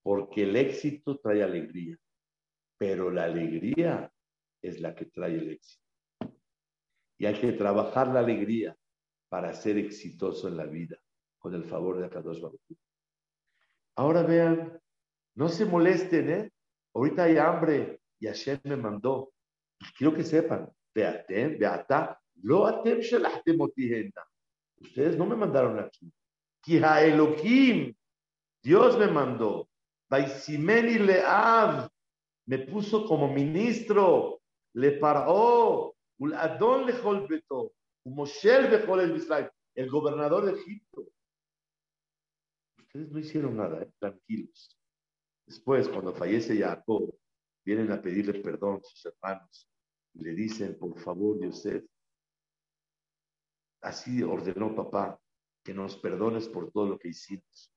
Porque 0.01 0.43
el 0.43 0.55
éxito 0.55 1.19
trae 1.19 1.43
alegría. 1.43 1.97
Pero 2.77 3.09
la 3.09 3.23
alegría 3.23 4.11
es 4.61 4.79
la 4.79 4.93
que 4.95 5.05
trae 5.05 5.35
el 5.35 5.51
éxito. 5.51 5.83
Y 7.17 7.25
hay 7.25 7.39
que 7.39 7.53
trabajar 7.53 8.07
la 8.09 8.19
alegría 8.19 8.75
para 9.29 9.53
ser 9.53 9.77
exitoso 9.77 10.47
en 10.47 10.57
la 10.57 10.65
vida, 10.65 10.97
con 11.39 11.53
el 11.53 11.63
favor 11.63 11.97
de 11.97 12.05
Akadosh 12.05 12.41
Baruch 12.41 12.61
Ahora 13.95 14.21
vean, 14.21 14.79
no 15.35 15.49
se 15.49 15.65
molesten, 15.65 16.29
¿eh? 16.29 16.51
Ahorita 16.93 17.23
hay 17.23 17.37
hambre 17.37 18.01
y 18.19 18.27
Hashem 18.27 18.59
me 18.63 18.75
mandó. 18.75 19.33
quiero 19.97 20.13
que 20.13 20.23
sepan, 20.23 20.69
veatem, 20.93 21.57
beata, 21.57 22.19
lo 22.43 22.65
atem 22.65 22.99
Ustedes 24.79 25.17
no 25.17 25.25
me 25.25 25.35
mandaron 25.35 25.79
aquí. 25.79 26.11
Kiha 26.61 27.03
Elohim, 27.03 27.95
Dios 28.61 28.97
me 28.97 29.07
mandó. 29.07 29.69
Baisimeni 30.09 30.99
Leav, 30.99 31.89
me 32.47 32.59
puso 32.59 33.05
como 33.05 33.31
ministro. 33.31 34.41
Le 34.73 34.93
paró. 34.93 35.95
Ul 36.19 36.33
Adon 36.33 36.85
le 36.85 36.93
beto. 37.27 37.73
Moshel 38.05 38.65
el. 38.65 39.51
El 39.75 39.89
gobernador 39.89 40.45
de 40.45 40.59
Egipto. 40.59 41.07
Ustedes 42.79 43.11
no 43.11 43.19
hicieron 43.19 43.57
nada, 43.57 43.83
¿eh? 43.83 43.91
tranquilos. 43.99 44.75
Después, 45.45 45.87
cuando 45.87 46.13
fallece 46.13 46.57
Jacob, 46.57 47.13
vienen 47.63 47.91
a 47.91 48.01
pedirle 48.01 48.39
perdón 48.41 48.77
a 48.77 48.83
sus 48.83 49.05
hermanos 49.05 49.69
y 50.13 50.23
le 50.23 50.33
dicen, 50.33 50.77
por 50.79 50.97
favor, 50.97 51.39
Yosef, 51.39 51.85
así 53.81 54.23
ordenó 54.23 54.73
papá, 54.75 55.19
que 55.63 55.73
nos 55.73 55.95
perdones 55.97 56.49
por 56.49 56.71
todo 56.71 56.87
lo 56.87 56.97
que 56.97 57.09
hicimos. 57.09 57.71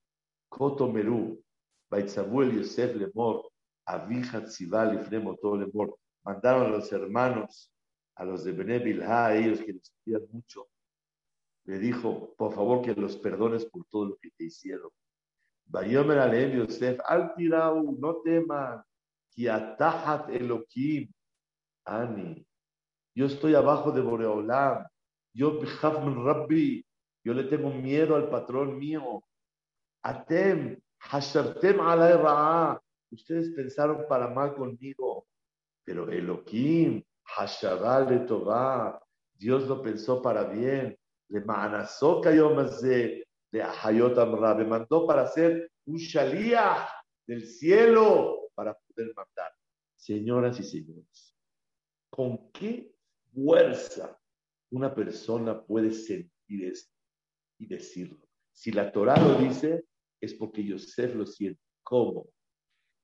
Koto 0.48 0.90
Merú, 0.90 1.44
Baitzabuel 1.90 2.56
Yosef 2.56 2.96
Lemor, 2.96 3.50
Mandaron 6.22 6.66
a 6.66 6.68
los 6.68 6.92
hermanos, 6.92 7.72
a 8.16 8.24
los 8.24 8.44
de 8.44 8.52
Bene 8.52 9.04
a 9.04 9.34
ellos 9.34 9.60
que 9.60 9.72
les 9.72 9.90
querían 10.04 10.28
mucho, 10.30 10.68
le 11.64 11.78
dijo, 11.78 12.34
por 12.36 12.52
favor 12.54 12.82
que 12.82 12.94
los 12.94 13.16
perdones 13.16 13.64
por 13.64 13.84
todo 13.86 14.06
lo 14.06 14.16
que 14.16 14.30
te 14.30 14.44
hicieron. 14.44 14.90
Bayomer 15.66 16.18
Aleem 16.18 16.58
Yosef, 16.58 16.98
al 17.06 17.34
tirau, 17.34 17.96
no 17.98 18.16
teman, 18.16 18.82
ki 19.30 19.48
atahat 19.48 20.28
Elohim, 20.30 21.08
Ani, 21.84 22.44
yo 23.14 23.26
estoy 23.26 23.54
abajo 23.54 23.92
de 23.92 24.00
Boreolam, 24.00 24.86
yo 25.32 25.60
Rabbi, 25.62 26.84
yo 27.24 27.34
le 27.34 27.44
tengo 27.44 27.70
miedo 27.70 28.16
al 28.16 28.28
patrón 28.28 28.78
mío. 28.78 29.22
Atem, 30.02 30.80
hashartem 30.98 31.80
alay 31.80 32.14
ra'a, 32.14 32.80
ustedes 33.10 33.50
pensaron 33.50 34.06
para 34.08 34.28
mal 34.28 34.54
conmigo, 34.54 35.26
pero 35.84 36.10
Elohim, 36.10 37.02
hashabal 37.24 38.26
tová, 38.26 39.02
Dios 39.34 39.66
lo 39.66 39.82
pensó 39.82 40.20
para 40.20 40.44
bien. 40.44 40.96
Le 41.28 41.40
ma'anazó 41.40 42.20
más 42.54 42.82
de 42.82 43.24
de 43.50 43.62
Hayot 43.62 44.16
Amra. 44.18 44.54
Me 44.54 44.64
mandó 44.64 45.06
para 45.06 45.26
ser 45.26 45.70
un 45.86 45.96
shalía 45.96 46.88
del 47.26 47.46
cielo 47.46 48.50
para 48.54 48.74
poder 48.74 49.12
matar. 49.14 49.52
Señoras 49.96 50.58
y 50.58 50.62
señores, 50.62 51.36
¿con 52.10 52.50
qué 52.52 52.94
fuerza 53.32 54.18
una 54.70 54.94
persona 54.94 55.62
puede 55.62 55.90
sentir 55.90 56.64
esto 56.64 56.94
y 57.58 57.66
decirlo? 57.66 58.26
Si 58.52 58.72
la 58.72 58.90
Torah 58.90 59.18
lo 59.20 59.34
dice, 59.36 59.84
es 60.20 60.34
porque 60.34 60.64
Yosef 60.64 61.14
lo 61.14 61.26
siente. 61.26 61.60
¿Cómo? 61.82 62.28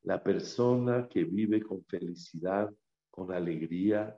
La 0.06 0.22
persona 0.22 1.08
que 1.08 1.24
vive 1.24 1.60
con 1.60 1.84
felicidad, 1.84 2.72
con 3.10 3.32
alegría. 3.32 4.16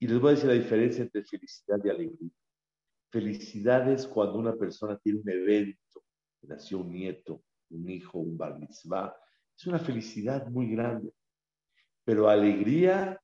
Y 0.00 0.08
les 0.08 0.20
voy 0.20 0.30
a 0.30 0.34
decir 0.34 0.48
la 0.48 0.54
diferencia 0.54 1.04
entre 1.04 1.22
felicidad 1.22 1.78
y 1.84 1.88
alegría. 1.88 2.30
Felicidades 3.12 4.08
cuando 4.08 4.40
una 4.40 4.56
persona 4.56 4.98
tiene 4.98 5.20
un 5.20 5.30
evento, 5.30 6.02
nació 6.42 6.78
un 6.78 6.90
nieto, 6.90 7.44
un 7.70 7.88
hijo, 7.88 8.18
un 8.18 8.36
bar 8.36 8.58
mitzvah. 8.58 9.16
Es 9.56 9.68
una 9.68 9.78
felicidad 9.78 10.48
muy 10.48 10.72
grande. 10.72 11.12
Pero 12.04 12.28
alegría 12.28 13.22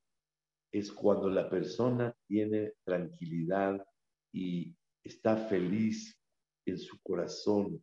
es 0.71 0.93
cuando 0.93 1.29
la 1.29 1.51
persona 1.51 2.15
tiene 2.29 2.75
tranquilidad 2.85 3.85
y 4.33 4.77
está 5.03 5.37
feliz 5.37 6.17
en 6.65 6.79
su 6.79 7.01
corazón 7.03 7.83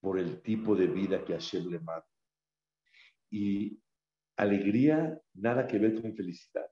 por 0.00 0.18
el 0.18 0.40
tipo 0.42 0.74
de 0.74 0.86
vida 0.86 1.24
que 1.24 1.34
Hashem 1.34 1.70
le 1.70 1.78
manda. 1.80 2.06
Y 3.30 3.80
alegría, 4.36 5.20
nada 5.34 5.66
que 5.66 5.78
ver 5.78 6.00
con 6.00 6.14
felicidad. 6.14 6.66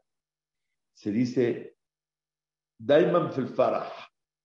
Se 0.94 1.12
dice, 1.12 1.76
Daiman 2.78 3.32
fil 3.32 3.52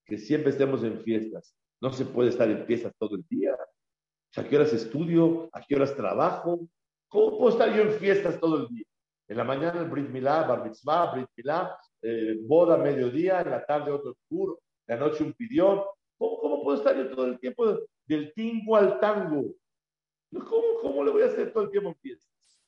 que 0.05 0.17
siempre 0.17 0.51
estemos 0.51 0.83
en 0.83 1.01
fiestas. 1.01 1.55
No 1.81 1.91
se 1.91 2.05
puede 2.05 2.29
estar 2.29 2.49
en 2.49 2.65
fiestas 2.65 2.93
todo 2.97 3.15
el 3.15 3.25
día. 3.29 3.55
¿A 4.35 4.43
qué 4.43 4.55
horas 4.55 4.73
estudio? 4.73 5.49
¿A 5.53 5.61
qué 5.61 5.75
horas 5.75 5.95
trabajo? 5.95 6.67
¿Cómo 7.07 7.37
puedo 7.37 7.51
estar 7.51 7.73
yo 7.75 7.83
en 7.83 7.91
fiestas 7.99 8.39
todo 8.39 8.61
el 8.61 8.67
día? 8.67 8.85
En 9.27 9.37
la 9.37 9.43
mañana 9.43 9.81
el 9.81 9.89
Brit 9.89 10.09
Milá, 10.09 10.43
Bar 10.43 10.63
Mitzvah, 10.63 11.13
Brit 11.13 11.27
Milá, 11.37 11.77
eh, 12.01 12.37
boda 12.41 12.77
mediodía, 12.77 13.41
en 13.41 13.51
la 13.51 13.65
tarde 13.65 13.91
otro 13.91 14.11
oscuro, 14.11 14.61
en 14.87 14.99
la 14.99 15.05
noche 15.05 15.23
un 15.23 15.33
pidión. 15.33 15.81
¿Cómo, 16.17 16.39
¿Cómo, 16.39 16.63
puedo 16.63 16.77
estar 16.77 16.95
yo 16.95 17.13
todo 17.13 17.25
el 17.25 17.39
tiempo 17.39 17.79
del 18.05 18.33
tingo 18.33 18.75
al 18.75 18.99
tango? 18.99 19.55
¿Cómo, 20.31 20.79
¿Cómo 20.81 21.03
le 21.03 21.11
voy 21.11 21.23
a 21.23 21.27
hacer 21.27 21.51
todo 21.51 21.63
el 21.63 21.69
tiempo 21.69 21.89
en 21.89 21.95
fiestas? 21.95 22.63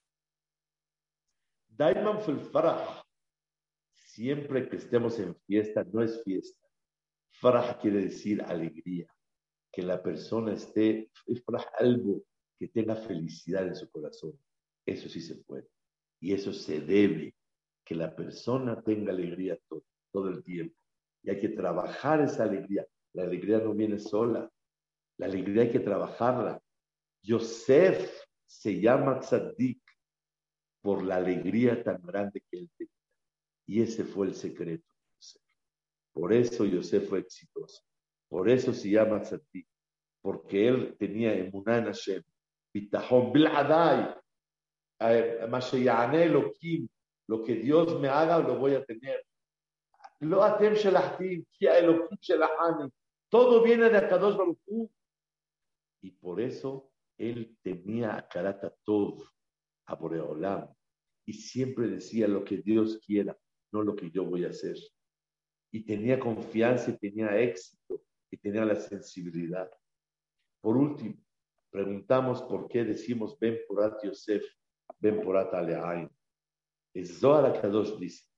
Daiman 1.70 2.22
fil 2.22 2.40
Siempre 3.96 4.70
que 4.70 4.78
estemos 4.78 5.20
en 5.20 5.36
fiesta, 5.36 5.84
no 5.84 6.02
es 6.02 6.24
fiesta 6.24 6.66
Farah 7.40 7.78
quiere 7.80 8.02
decir 8.02 8.42
alegría, 8.42 9.08
que 9.72 9.82
la 9.82 10.02
persona 10.02 10.54
esté, 10.54 11.12
algo 11.80 12.24
que 12.58 12.70
tenga 12.70 12.96
felicidad 12.96 13.68
en 13.68 13.76
su 13.76 13.90
corazón. 13.90 14.40
Eso 14.86 15.10
sí 15.10 15.20
se 15.20 15.36
puede. 15.36 15.68
Y 16.22 16.34
eso 16.34 16.54
se 16.54 16.80
debe, 16.80 17.36
que 17.84 17.96
la 17.96 18.16
persona 18.16 18.82
tenga 18.82 19.12
alegría 19.12 19.60
todo, 19.68 19.84
todo 20.12 20.30
el 20.30 20.44
tiempo. 20.44 20.76
Y 21.24 21.30
hay 21.30 21.40
que 21.40 21.50
trabajar 21.50 22.22
esa 22.22 22.44
alegría. 22.44 22.88
La 23.16 23.24
alegría 23.24 23.60
no 23.60 23.74
viene 23.74 23.98
sola. 23.98 24.50
La 25.18 25.28
alegría 25.28 25.64
hay 25.64 25.72
que 25.72 25.80
trabajarla. 25.80 26.62
Yosef 27.24 28.26
se 28.46 28.80
llama 28.80 29.20
Tzaddik 29.22 29.82
por 30.82 31.02
la 31.02 31.16
alegría 31.16 31.82
tan 31.82 32.02
grande 32.02 32.42
que 32.42 32.60
él 32.60 32.70
tenía. 32.78 32.92
Y 33.68 33.82
ese 33.82 34.04
fue 34.04 34.28
el 34.28 34.36
secreto. 34.36 34.86
Por 36.12 36.34
eso 36.34 36.66
Yosef 36.66 37.08
fue 37.08 37.20
exitoso. 37.20 37.82
Por 38.28 38.50
eso 38.50 38.74
se 38.74 38.90
llama 38.90 39.22
Tzadik. 39.22 39.68
Porque 40.22 40.68
él 40.68 40.96
tenía 41.00 41.34
emuná 41.34 41.78
en 41.78 41.86
Hashem. 41.86 42.24
Bitahom 42.74 43.32
bil'adai. 43.32 44.14
Elohim. 45.00 46.88
Lo 47.28 47.44
que 47.44 47.56
Dios 47.56 47.98
me 48.00 48.10
haga 48.10 48.40
lo 48.40 48.58
voy 48.58 48.76
a 48.76 48.84
tener. 48.84 49.26
Kia 50.20 51.80
Elohim 51.80 52.18
shelachani. 52.20 52.92
Todo 53.36 53.62
viene 53.62 53.90
de 53.90 53.98
Akadosh 53.98 54.38
Baruch 54.38 54.90
Y 56.02 56.12
por 56.12 56.40
eso 56.40 56.90
él 57.18 57.58
tenía 57.62 58.16
a 58.16 58.26
Karata 58.30 58.74
Tov, 58.86 59.30
a 59.88 59.96
Boreolam, 59.96 60.74
y 61.28 61.34
siempre 61.34 61.90
decía 61.90 62.30
lo 62.30 62.46
que 62.46 62.60
Dios 62.60 63.02
quiera, 63.06 63.38
no 63.74 63.84
lo 63.84 63.94
que 63.94 64.10
yo 64.10 64.24
voy 64.24 64.46
a 64.46 64.52
hacer. 64.52 64.78
Y 65.70 65.84
tenía 65.84 66.18
confianza 66.18 66.92
y 66.92 66.98
tenía 66.98 67.38
éxito 67.38 68.06
y 68.32 68.38
tenía 68.38 68.64
la 68.64 68.78
sensibilidad. 68.78 69.70
Por 70.62 70.78
último, 70.78 71.18
preguntamos 71.70 72.42
por 72.42 72.70
qué 72.70 72.86
decimos 72.86 73.38
Ben 73.38 73.60
Porat 73.68 74.02
Yosef, 74.02 74.46
Ben 74.98 75.22
Porat 75.22 75.54
Aleain. 75.54 76.10
Es 76.94 77.20
Zohar 77.20 77.62
Kadosh 77.62 77.98
dice 77.98 78.30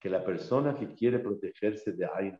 que 0.00 0.08
la 0.08 0.24
persona 0.24 0.74
que 0.74 0.94
quiere 0.94 1.18
protegerse 1.18 1.92
de 1.92 2.06
Ain 2.06 2.38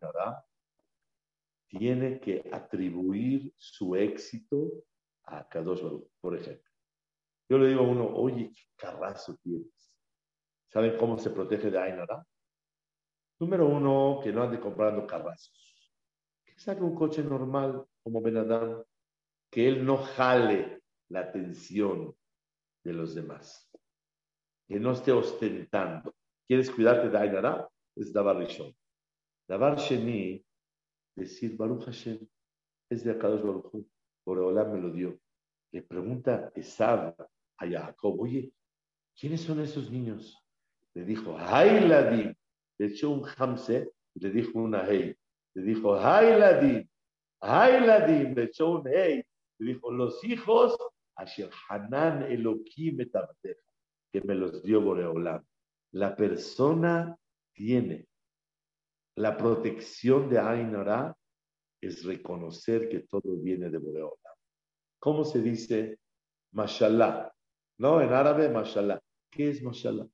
tiene 1.70 2.18
que 2.18 2.50
atribuir 2.52 3.52
su 3.56 3.94
éxito 3.94 4.84
a 5.24 5.48
Kadosh 5.48 5.82
Baruch, 5.82 6.10
por 6.20 6.36
ejemplo. 6.36 6.68
Yo 7.48 7.58
le 7.58 7.68
digo 7.68 7.80
a 7.80 7.88
uno, 7.88 8.08
oye, 8.08 8.52
qué 8.52 8.62
carrazo 8.76 9.36
tienes. 9.42 9.92
¿Saben 10.68 10.96
cómo 10.98 11.16
se 11.18 11.30
protege 11.30 11.70
de 11.70 11.78
Ainara? 11.78 12.26
Número 13.38 13.66
uno, 13.66 14.20
que 14.22 14.32
no 14.32 14.42
ande 14.42 14.60
comprando 14.60 15.06
carrazos. 15.06 15.92
Que 16.44 16.58
saque 16.58 16.82
un 16.82 16.94
coche 16.94 17.22
normal 17.22 17.84
como 18.02 18.20
Benadán, 18.20 18.82
que 19.50 19.68
él 19.68 19.84
no 19.84 19.98
jale 19.98 20.82
la 21.08 21.20
atención 21.20 22.14
de 22.84 22.92
los 22.92 23.14
demás. 23.14 23.70
Que 24.66 24.78
no 24.78 24.92
esté 24.92 25.12
ostentando. 25.12 26.14
¿Quieres 26.46 26.70
cuidarte 26.70 27.08
de 27.08 27.18
Ainara? 27.18 27.68
Es 27.94 28.12
Dabar 28.12 28.36
Rishon. 28.36 28.74
Dabar 29.48 29.76
Sheni, 29.78 30.44
decir 31.20 31.56
Baruch 31.56 31.84
Hashem, 31.84 32.18
es 32.90 33.04
de 33.04 33.12
Akadosh 33.12 33.42
Baruch 33.42 33.86
Boreolá 34.26 34.64
me 34.64 34.80
lo 34.80 34.90
dio. 34.90 35.18
Le 35.72 35.82
pregunta 35.82 36.50
Esab 36.54 37.14
a 37.56 37.66
Jacob, 37.66 38.20
oye, 38.20 38.52
¿quiénes 39.18 39.42
son 39.42 39.60
esos 39.60 39.90
niños? 39.90 40.36
Le 40.94 41.04
dijo, 41.04 41.36
Hailadim. 41.38 42.34
Le 42.78 42.86
echó 42.86 43.10
un 43.10 43.24
hamse 43.36 43.92
le 44.14 44.30
dijo 44.30 44.58
una 44.58 44.84
hey. 44.86 45.14
Le 45.54 45.62
dijo, 45.62 45.94
Hailadim. 45.94 46.88
Hailadim. 47.40 48.34
Le 48.34 48.44
echó 48.44 48.70
un 48.72 48.86
hey. 48.86 49.22
Le 49.58 49.72
dijo, 49.72 49.90
los 49.92 50.22
hijos, 50.24 50.76
Asher 51.16 51.50
Hanan 51.68 52.22
Elohim 52.22 52.98
que 54.12 54.20
me 54.22 54.34
los 54.34 54.62
dio 54.62 54.80
Boreolam. 54.80 55.44
La 55.92 56.16
persona 56.16 57.16
tiene 57.52 58.08
la 59.20 59.36
protección 59.36 60.30
de 60.30 60.38
Ainara 60.38 61.14
es 61.78 62.04
reconocer 62.04 62.88
que 62.88 63.00
todo 63.00 63.36
viene 63.36 63.68
de 63.68 63.76
Boreolam. 63.76 64.36
¿Cómo 64.98 65.24
se 65.24 65.42
dice 65.42 65.98
mashallah? 66.52 67.30
No, 67.78 68.00
en 68.00 68.12
árabe 68.12 68.48
mashallah. 68.48 68.98
¿Qué 69.30 69.50
es 69.50 69.62
mashallah? 69.62 70.06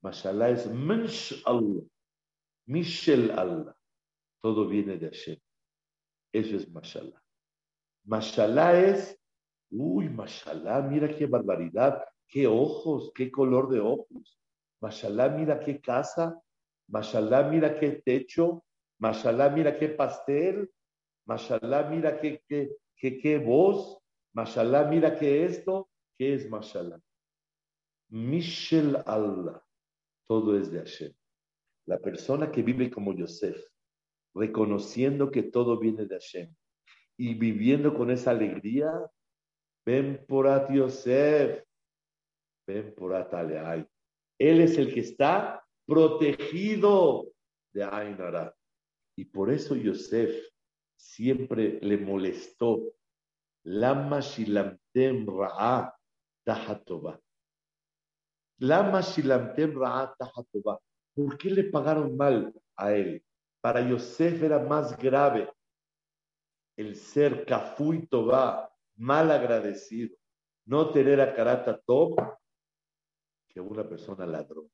Mashallah 0.00 0.50
es 0.50 0.66
mensh 0.70 1.42
Allah, 1.44 1.82
Mishel 2.66 3.30
Allah. 3.32 3.76
Todo 4.40 4.68
viene 4.68 4.96
de 4.96 5.06
Hashem. 5.08 5.38
Eso 6.32 6.56
es 6.56 6.70
mashallah. 6.70 7.20
Mashallah 8.04 8.78
es, 8.80 9.18
uy, 9.70 10.08
mashallah, 10.08 10.82
mira 10.82 11.08
qué 11.08 11.26
barbaridad, 11.26 12.04
qué 12.28 12.46
ojos, 12.46 13.12
qué 13.14 13.30
color 13.30 13.68
de 13.68 13.80
ojos. 13.80 14.40
Mashallah, 14.80 15.28
mira 15.30 15.60
qué 15.60 15.80
casa. 15.80 16.40
Mashallah, 16.88 17.48
mira 17.50 17.78
qué 17.78 18.02
techo. 18.04 18.64
Mashallah, 18.98 19.50
mira 19.50 19.76
qué 19.78 19.88
pastel. 19.88 20.70
Mashallah, 21.26 21.88
mira 21.88 22.20
qué, 22.20 22.42
qué, 22.48 22.76
qué, 22.96 23.18
qué 23.18 23.38
voz. 23.38 23.98
Mashallah, 24.34 24.84
mira 24.84 25.18
qué 25.18 25.44
esto. 25.44 25.88
¿Qué 26.18 26.34
es 26.34 26.48
Mashallah? 26.48 27.00
Mishel 28.10 28.96
Allah. 29.06 29.62
Todo 30.28 30.58
es 30.58 30.70
de 30.70 30.78
Hashem. 30.78 31.12
La 31.86 31.98
persona 31.98 32.50
que 32.50 32.62
vive 32.62 32.90
como 32.90 33.12
Yosef, 33.12 33.56
reconociendo 34.34 35.30
que 35.30 35.42
todo 35.42 35.78
viene 35.78 36.06
de 36.06 36.14
Hashem 36.14 36.54
y 37.16 37.34
viviendo 37.34 37.94
con 37.94 38.10
esa 38.10 38.30
alegría, 38.30 38.90
ven 39.84 40.24
por 40.26 40.72
Yosef, 40.72 41.64
ven 42.66 42.94
por 42.94 43.14
a 43.14 43.86
Él 44.38 44.60
es 44.60 44.78
el 44.78 44.92
que 44.92 45.00
está 45.00 45.61
protegido 45.86 47.28
de 47.72 47.84
Ainara. 47.84 48.54
Y 49.16 49.24
por 49.26 49.50
eso 49.50 49.74
Yosef 49.74 50.34
siempre 50.96 51.78
le 51.82 51.98
molestó. 51.98 52.92
Lama 53.64 54.20
shilamtem 54.20 55.26
ra'a 55.26 55.94
tahatova. 56.44 57.20
Lama 58.58 59.00
shilamtem 59.02 59.78
ra'a 59.78 60.14
tahatova. 60.18 60.78
¿Por 61.14 61.36
qué 61.38 61.50
le 61.50 61.64
pagaron 61.64 62.16
mal 62.16 62.52
a 62.76 62.92
él? 62.92 63.22
Para 63.60 63.80
Yosef 63.88 64.42
era 64.42 64.58
más 64.58 64.96
grave 64.96 65.48
el 66.76 66.96
ser 66.96 67.44
kafui 67.44 68.06
toba, 68.06 68.72
mal 68.96 69.30
agradecido, 69.30 70.16
no 70.64 70.90
tener 70.90 71.20
a 71.20 71.34
karata 71.34 71.78
top 71.80 72.18
que 73.48 73.60
una 73.60 73.86
persona 73.88 74.26
ladrón. 74.26 74.70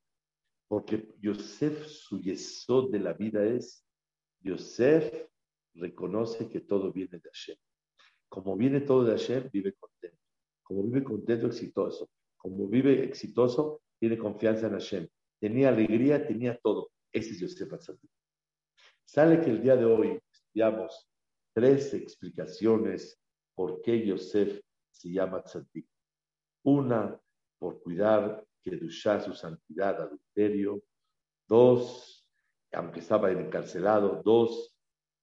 Porque 0.69 1.15
Yosef, 1.21 1.87
su 1.87 2.21
yesod 2.21 2.91
de 2.91 3.01
la 3.01 3.15
vida 3.15 3.45
es 3.45 3.85
Yosef 4.41 5.27
reconoce 5.75 6.49
que 6.49 6.61
todo 6.61 6.93
viene 6.93 7.19
de 7.19 7.31
Hashem. 7.31 7.57
Como 8.29 8.57
viene 8.57 8.83
todo 8.83 9.05
de 9.05 9.13
Hashem, 9.13 9.49
vive 9.51 9.75
contento. 9.75 10.19
Como 10.63 10.83
vive 10.85 11.03
contento, 11.03 11.47
exitoso. 11.47 12.11
Como 12.37 12.69
vive 12.69 13.05
exitoso, 13.05 13.83
tiene 13.99 14.19
confianza 14.19 14.67
en 14.67 14.73
Hashem. 14.75 15.09
Tenía 15.41 15.71
alegría, 15.71 16.27
tenía 16.27 16.59
todo. 16.59 16.91
Ese 17.11 17.31
es 17.31 17.41
Yosef 17.41 17.73
Atzadik. 17.73 18.11
Sale 19.05 19.41
que 19.41 19.51
el 19.51 19.63
día 19.63 19.77
de 19.77 19.87
hoy 19.87 20.21
estudiamos 20.31 21.09
tres 21.55 21.95
explicaciones 21.95 23.19
por 23.55 23.81
qué 23.81 24.05
Yosef 24.05 24.61
se 24.91 25.11
llama 25.11 25.43
Tzadik. 25.43 25.89
Una, 26.65 27.19
por 27.59 27.81
cuidar 27.81 28.45
Kedushá, 28.63 29.21
su 29.21 29.35
santidad, 29.35 30.01
adulterio. 30.01 30.83
Dos, 31.47 32.29
aunque 32.73 33.01
estaba 33.01 33.31
encarcelado, 33.31 34.23
dos, 34.25 34.75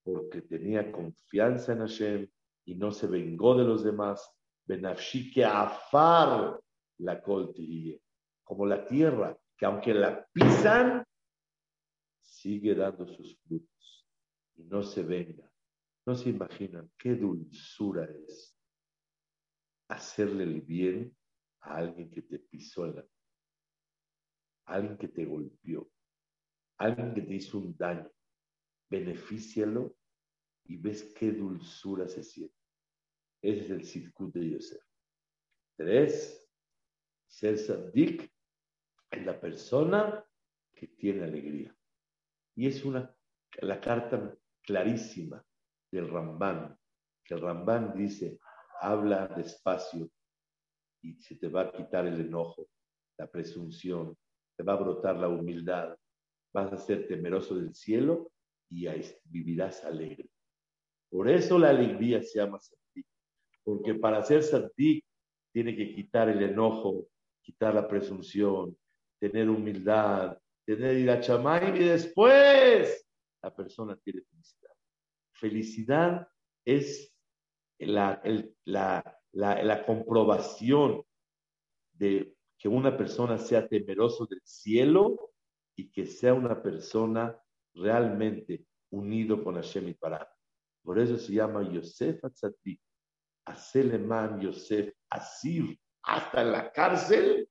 porque 0.04 0.42
tenía 0.42 0.92
confianza 0.92 1.74
en 1.74 1.80
Hashem 1.80 2.30
y 2.66 2.76
no 2.76 2.92
se 2.92 3.08
vengó 3.08 3.56
de 3.56 3.64
los 3.64 3.84
demás, 3.84 4.32
Benafshi 4.66 5.32
que 5.32 5.46
afar 5.46 6.60
la 7.00 7.22
coltille, 7.22 8.02
como 8.44 8.66
la 8.66 8.86
tierra, 8.86 9.38
que 9.58 9.66
aunque 9.66 9.94
la 9.94 10.26
pisan, 10.32 11.04
sigue 12.22 12.76
dando 12.76 13.08
sus 13.08 13.40
frutos 13.42 14.08
y 14.56 14.64
no 14.64 14.84
se 14.84 15.04
venga. 15.04 15.52
No 16.06 16.14
se 16.14 16.30
imaginan 16.30 16.92
qué 16.98 17.16
dulzura 17.16 18.06
es 18.06 18.56
hacerle 19.88 20.44
el 20.44 20.62
bien 20.62 21.16
a 21.62 21.78
alguien 21.78 22.12
que 22.12 22.22
te 22.22 22.40
pisó 22.40 22.86
en 22.86 22.98
la 22.98 23.06
alguien 24.66 24.97
que 24.97 25.07
te 25.07 25.26
golpeó, 25.26 25.89
alguien 26.78 27.13
que 27.13 27.22
te 27.22 27.36
hizo 27.36 27.57
un 27.57 27.76
daño, 27.78 28.11
benefícialo 28.89 29.95
y 30.66 30.78
ves 30.78 31.13
qué 31.18 31.32
dulzura 31.32 32.07
se 32.07 32.24
siente. 32.24 32.55
Ese 33.41 33.61
es 33.61 33.70
el 33.70 33.86
circuit 33.86 34.34
de 34.34 34.49
Yosef. 34.51 34.84
Tres, 35.78 36.49
ser 37.28 37.57
sadik 37.57 38.32
es 39.11 39.26
la 39.26 39.39
persona 39.39 40.26
que 40.74 40.88
tiene 40.88 41.24
alegría. 41.24 41.76
Y 42.55 42.68
es 42.68 42.84
una, 42.86 43.16
la 43.61 43.80
carta 43.80 44.36
clarísima 44.61 45.45
del 45.91 46.09
Ramban, 46.09 46.78
que 47.24 47.34
el 47.36 47.41
Ramban 47.41 47.95
dice, 47.95 48.39
habla 48.82 49.28
despacio 49.28 50.09
y 51.01 51.16
se 51.22 51.36
te 51.36 51.47
va 51.47 51.61
a 51.61 51.72
quitar 51.72 52.07
el 52.07 52.20
enojo, 52.20 52.68
la 53.18 53.30
presunción, 53.30 54.18
te 54.58 54.64
va 54.64 54.74
a 54.74 54.78
brotar 54.78 55.18
la 55.18 55.28
humildad, 55.28 55.95
vas 56.53 56.72
a 56.72 56.78
ser 56.78 57.08
temeroso 57.08 57.56
del 57.56 57.74
cielo 57.74 58.32
y 58.70 58.88
vivirás 59.26 59.84
alegre. 59.84 60.30
Por 61.10 61.30
eso 61.30 61.60
la 61.60 61.70
alegría 61.70 62.24
se 62.24 62.39
llama 62.39 62.60
Santik, 62.60 63.06
porque 63.64 63.95
para 63.95 64.24
ser 64.24 64.43
Santik 64.43 65.03
tiene 65.53 65.76
que 65.76 65.93
quitar 65.93 66.30
el 66.30 66.41
enojo, 66.41 67.08
quitar 67.41 67.76
la 67.76 67.88
presunción, 67.88 68.76
tener 69.20 69.49
humildad, 69.49 70.38
tener 70.66 70.97
irachamay 70.97 71.80
y 71.80 71.86
después 71.86 73.08
la 73.41 73.56
persona 73.56 73.95
tiene 73.97 74.22
felicidad. 74.22 74.72
Felicidad 75.34 76.28
es 76.66 77.14
la 77.78 78.24
comprobación 79.86 81.03
de 81.93 82.35
que 82.66 82.70
una 82.70 82.97
persona 82.97 83.38
sea 83.38 83.68
temeroso 83.68 84.26
del 84.26 84.41
cielo 84.43 85.34
y 85.76 85.91
que 85.91 86.07
sea 86.07 86.34
una 86.34 86.63
persona 86.63 87.39
realmente 87.76 88.66
unido 88.89 89.43
con 89.43 89.53
Hashem 89.53 89.89
y 89.89 89.93
Pará. 89.93 90.28
Por 90.82 90.97
eso 90.97 91.16
se 91.16 91.34
llama 91.34 91.61
Yosef 91.72 92.26
Atzadik. 92.26 92.82
a 93.45 93.55
Seleman 93.55 94.41
Yosef 94.41 94.91
Asir 95.11 95.80
hasta 96.01 96.43
la 96.43 96.72
cárcel. 96.72 97.47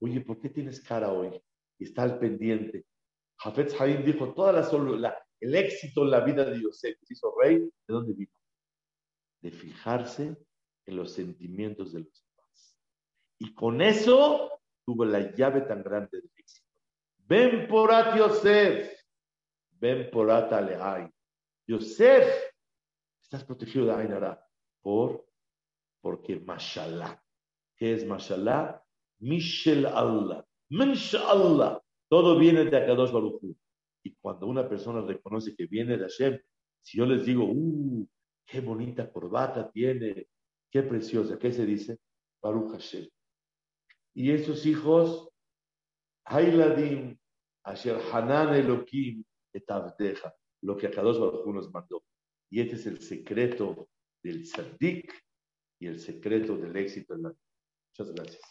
Oye, 0.00 0.22
¿por 0.22 0.40
qué 0.40 0.48
tienes 0.48 0.80
cara 0.80 1.12
hoy? 1.12 1.38
Está 1.78 2.04
al 2.04 2.18
pendiente. 2.18 2.86
Jafet 3.36 3.78
Haim 3.78 4.06
dijo, 4.06 4.32
toda 4.32 4.52
la, 4.52 5.18
el 5.38 5.54
éxito 5.54 6.02
en 6.02 6.10
la 6.10 6.20
vida 6.20 6.46
de 6.46 6.62
Yosef, 6.62 6.96
que 6.98 7.12
hizo 7.12 7.34
rey, 7.38 7.58
¿de 7.58 7.70
dónde 7.86 8.14
vino? 8.14 8.32
De 9.42 9.50
fijarse 9.50 10.34
en 10.86 10.96
los 10.96 11.12
sentimientos 11.12 11.92
de 11.92 12.00
los. 12.04 12.23
Y 13.38 13.54
con 13.54 13.82
eso 13.82 14.60
tuvo 14.84 15.04
la 15.04 15.34
llave 15.34 15.62
tan 15.62 15.82
grande 15.82 16.20
del 16.20 16.30
éxito. 16.36 16.68
Ven 17.26 17.66
por 17.68 17.92
at 17.92 18.16
Yosef, 18.16 18.92
ven 19.80 20.10
por 20.10 20.30
at 20.30 20.52
Alehai. 20.52 21.10
Yosef, 21.66 22.26
estás 23.22 23.44
protegido 23.44 23.86
de 23.86 23.94
Ainara. 23.94 24.44
¿Por? 24.82 25.26
Porque 26.00 26.38
Mashallah. 26.38 27.20
¿Qué 27.76 27.94
es 27.94 28.06
Mashallah? 28.06 28.82
Mishel 29.20 29.86
Allah. 29.86 30.46
Allah. 31.28 31.82
Todo 32.08 32.38
viene 32.38 32.64
de 32.64 32.76
Akadosh 32.76 33.10
Baruch 33.10 33.40
Y 34.02 34.14
cuando 34.16 34.46
una 34.46 34.68
persona 34.68 35.00
reconoce 35.00 35.56
que 35.56 35.66
viene 35.66 35.96
de 35.96 36.04
Hashem, 36.04 36.38
si 36.82 36.98
yo 36.98 37.06
les 37.06 37.24
digo, 37.24 37.44
¡uh! 37.44 38.06
¡Qué 38.44 38.60
bonita 38.60 39.10
corbata 39.10 39.70
tiene! 39.70 40.28
¡Qué 40.70 40.82
preciosa! 40.82 41.38
¿Qué 41.38 41.50
se 41.50 41.64
dice? 41.64 41.98
Baruch 42.42 42.72
Hashem. 42.72 43.08
Y 44.14 44.30
esos 44.30 44.64
hijos, 44.64 45.28
Hailadim, 46.24 47.18
Asher 47.64 48.00
Hanan 48.12 48.54
Elohim, 48.54 49.24
etavdeja, 49.52 50.34
lo 50.62 50.76
que 50.76 50.86
Akadosh 50.86 51.18
Baruch 51.18 51.46
nos 51.46 51.70
mandó. 51.72 52.04
Y 52.50 52.60
este 52.60 52.76
es 52.76 52.86
el 52.86 53.00
secreto 53.00 53.88
del 54.22 54.44
tzaddik 54.44 55.12
y 55.80 55.86
el 55.86 55.98
secreto 55.98 56.56
del 56.56 56.76
éxito 56.76 57.14
en 57.14 57.22
la 57.24 57.28
vida. 57.30 57.40
Muchas 57.90 58.14
gracias. 58.14 58.42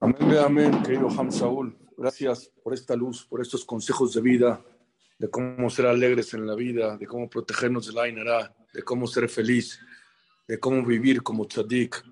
Amén, 0.00 0.38
amén, 0.38 0.82
querido 0.82 1.08
Ham 1.08 1.30
Saúl. 1.30 1.78
Gracias 1.96 2.52
por 2.62 2.74
esta 2.74 2.96
luz, 2.96 3.26
por 3.26 3.40
estos 3.40 3.64
consejos 3.64 4.14
de 4.14 4.20
vida, 4.20 4.64
de 5.18 5.30
cómo 5.30 5.70
ser 5.70 5.86
alegres 5.86 6.34
en 6.34 6.46
la 6.46 6.54
vida, 6.54 6.96
de 6.96 7.06
cómo 7.06 7.28
protegernos 7.28 7.86
del 7.86 7.98
Ainara, 7.98 8.54
de 8.72 8.82
cómo 8.82 9.06
ser 9.06 9.28
feliz, 9.28 9.80
de 10.50 10.58
cómo 10.58 10.84
vivir 10.84 11.22
como 11.22 11.46
tzadik. 11.46 12.04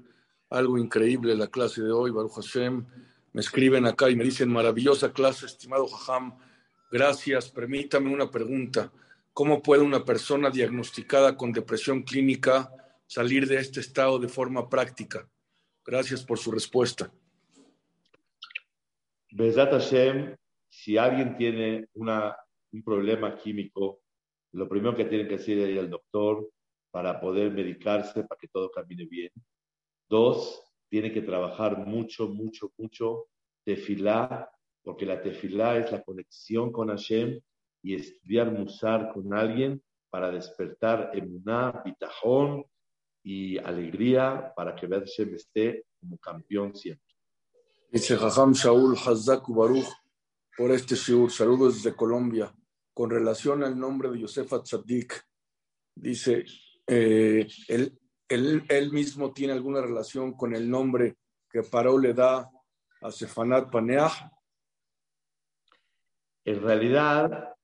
Algo 0.50 0.78
increíble 0.78 1.34
la 1.34 1.48
clase 1.48 1.82
de 1.82 1.90
hoy, 1.90 2.12
Baruch 2.12 2.36
Hashem. 2.36 2.86
Me 3.32 3.40
escriben 3.40 3.84
acá 3.84 4.08
y 4.10 4.14
me 4.14 4.22
dicen, 4.22 4.48
maravillosa 4.48 5.12
clase, 5.12 5.46
estimado 5.46 5.88
Jajam. 5.88 6.38
Gracias. 6.92 7.50
Permítame 7.50 8.14
una 8.14 8.30
pregunta. 8.30 8.92
¿Cómo 9.32 9.60
puede 9.60 9.82
una 9.82 10.04
persona 10.04 10.50
diagnosticada 10.50 11.36
con 11.36 11.52
depresión 11.52 12.04
clínica 12.04 12.72
salir 13.08 13.48
de 13.48 13.56
este 13.56 13.80
estado 13.80 14.20
de 14.20 14.28
forma 14.28 14.68
práctica? 14.68 15.28
Gracias 15.84 16.22
por 16.22 16.38
su 16.38 16.52
respuesta. 16.52 17.12
Besat 19.32 19.72
Hashem, 19.72 20.36
si 20.68 20.96
alguien 20.96 21.36
tiene 21.36 21.88
un 21.92 22.82
problema 22.84 23.36
químico, 23.36 23.98
lo 24.52 24.68
primero 24.68 24.94
que 24.94 25.06
tiene 25.06 25.26
que 25.26 25.34
hacer 25.34 25.58
es 25.58 25.70
ir 25.70 25.80
al 25.80 25.90
doctor 25.90 26.48
para 26.90 27.20
poder 27.20 27.50
medicarse, 27.50 28.24
para 28.24 28.38
que 28.38 28.48
todo 28.48 28.70
camine 28.70 29.06
bien. 29.06 29.30
Dos, 30.08 30.62
tiene 30.88 31.12
que 31.12 31.22
trabajar 31.22 31.86
mucho, 31.86 32.28
mucho, 32.28 32.72
mucho 32.78 33.26
tefilá, 33.64 34.50
porque 34.82 35.04
la 35.04 35.20
tefilá 35.20 35.76
es 35.76 35.92
la 35.92 36.02
conexión 36.02 36.72
con 36.72 36.88
Hashem 36.88 37.40
y 37.82 37.94
estudiar 37.94 38.50
musar 38.50 39.12
con 39.12 39.34
alguien 39.34 39.82
para 40.10 40.30
despertar 40.30 41.10
emuná, 41.12 41.82
bitajón 41.84 42.64
y 43.22 43.58
alegría 43.58 44.52
para 44.56 44.74
que 44.74 44.88
Hashem 44.88 45.34
esté 45.34 45.84
como 46.00 46.16
campeón 46.18 46.74
siempre. 46.74 47.14
Dice 47.90 48.16
Jajam 48.16 48.52
Shaul 48.52 48.96
Hazaku 48.96 49.54
Baruch 49.54 49.88
por 50.56 50.70
este 50.70 50.94
shiur. 50.94 51.30
Saludos 51.30 51.76
desde 51.82 51.96
Colombia. 51.96 52.54
Con 52.92 53.10
relación 53.10 53.62
al 53.62 53.78
nombre 53.78 54.10
de 54.10 54.20
Yosefa 54.20 54.62
Tzadik, 54.62 55.24
dice, 55.94 56.44
eh, 56.88 57.46
él, 57.68 57.98
él, 58.28 58.64
él, 58.68 58.92
mismo 58.92 59.32
tiene 59.32 59.52
alguna 59.52 59.80
relación 59.82 60.32
con 60.32 60.54
el 60.54 60.68
nombre 60.68 61.16
que 61.50 61.62
Paró 61.62 61.98
le 61.98 62.14
da 62.14 62.50
a 63.02 63.10
Sefanat 63.10 63.70
Paneah. 63.70 64.10
En 66.44 66.62
realidad, 66.62 67.54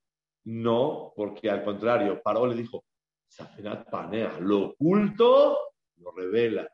no, 0.45 1.13
porque 1.17 1.51
al 1.51 1.65
contrario, 1.65 2.21
Paró 2.23 2.47
le 2.47 2.55
dijo, 2.55 2.85
Sefanat 3.27 3.91
Paneah, 3.91 4.39
lo 4.41 4.71
oculto 4.71 5.59
lo 5.97 6.13
revela. 6.13 6.69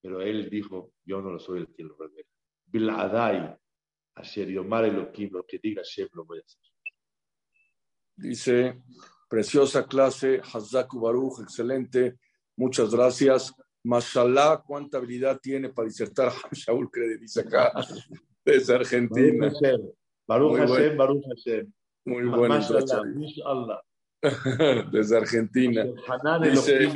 Pero 0.00 0.20
él 0.20 0.48
dijo, 0.48 0.92
yo 1.04 1.20
no 1.20 1.32
lo 1.32 1.38
soy 1.38 1.60
el 1.60 1.74
que 1.74 1.82
lo 1.82 1.96
revela. 1.96 2.28
Biladai, 2.66 3.56
Asher 4.14 4.48
Yomar 4.48 4.84
Elohim, 4.84 5.30
lo 5.32 5.44
que 5.44 5.58
diga 5.58 5.82
Shem 5.84 6.08
lo 6.12 6.24
voy 6.24 6.38
a 6.38 6.42
hacer. 6.42 6.60
Dice, 8.16 8.82
preciosa 9.28 9.86
clase, 9.86 10.40
Hazaku 10.52 11.00
Baruch, 11.00 11.40
excelente, 11.40 12.16
muchas 12.56 12.90
gracias. 12.90 13.54
Mashallah, 13.84 14.62
cuánta 14.66 14.98
habilidad 14.98 15.38
tiene 15.40 15.68
para 15.68 15.86
disertar 15.86 16.32
Shaul 16.52 16.90
Crede, 16.90 17.18
dice 17.18 17.40
acá, 17.40 17.72
desde 18.44 18.74
Argentina. 18.74 19.52
Baruch 20.26 20.58
Hashem, 20.58 20.96
Baruch 20.96 21.24
Hashem. 21.24 21.72
Muy 22.04 22.24
bueno. 22.24 22.60
Desde 24.92 25.16
Argentina. 25.16 25.84
Dice, 26.42 26.92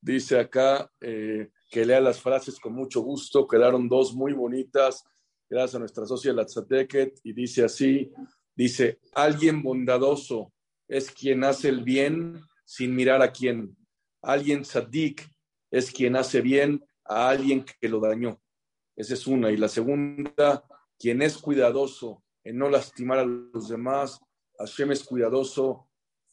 dice 0.00 0.38
acá, 0.38 0.90
eh, 1.00 1.50
que 1.70 1.84
lea 1.84 2.00
las 2.00 2.20
frases 2.20 2.58
con 2.60 2.74
mucho 2.74 3.00
gusto. 3.00 3.46
Quedaron 3.46 3.88
dos 3.88 4.14
muy 4.14 4.32
bonitas, 4.32 5.04
gracias 5.48 5.74
a 5.74 5.78
nuestra 5.80 6.06
socia 6.06 6.32
Latzateket, 6.32 7.20
y 7.24 7.32
dice 7.32 7.64
así, 7.64 8.12
dice, 8.54 9.00
alguien 9.14 9.62
bondadoso 9.62 10.52
es 10.88 11.10
quien 11.10 11.44
hace 11.44 11.68
el 11.68 11.82
bien 11.82 12.40
sin 12.64 12.94
mirar 12.94 13.22
a 13.22 13.32
quién. 13.32 13.76
Alguien 14.22 14.62
tzadik 14.62 15.28
es 15.70 15.90
quien 15.90 16.16
hace 16.16 16.40
bien 16.40 16.84
a 17.04 17.28
alguien 17.28 17.64
que 17.64 17.88
lo 17.88 18.00
dañó. 18.00 18.40
Esa 18.96 19.14
es 19.14 19.26
una. 19.26 19.50
Y 19.50 19.56
la 19.56 19.68
segunda, 19.68 20.64
quien 20.98 21.22
es 21.22 21.38
cuidadoso 21.38 22.22
en 22.44 22.58
no 22.58 22.68
lastimar 22.68 23.18
a 23.18 23.24
los 23.24 23.68
demás, 23.68 24.20
Hashem 24.58 24.92
es 24.92 25.04
cuidadoso 25.04 25.88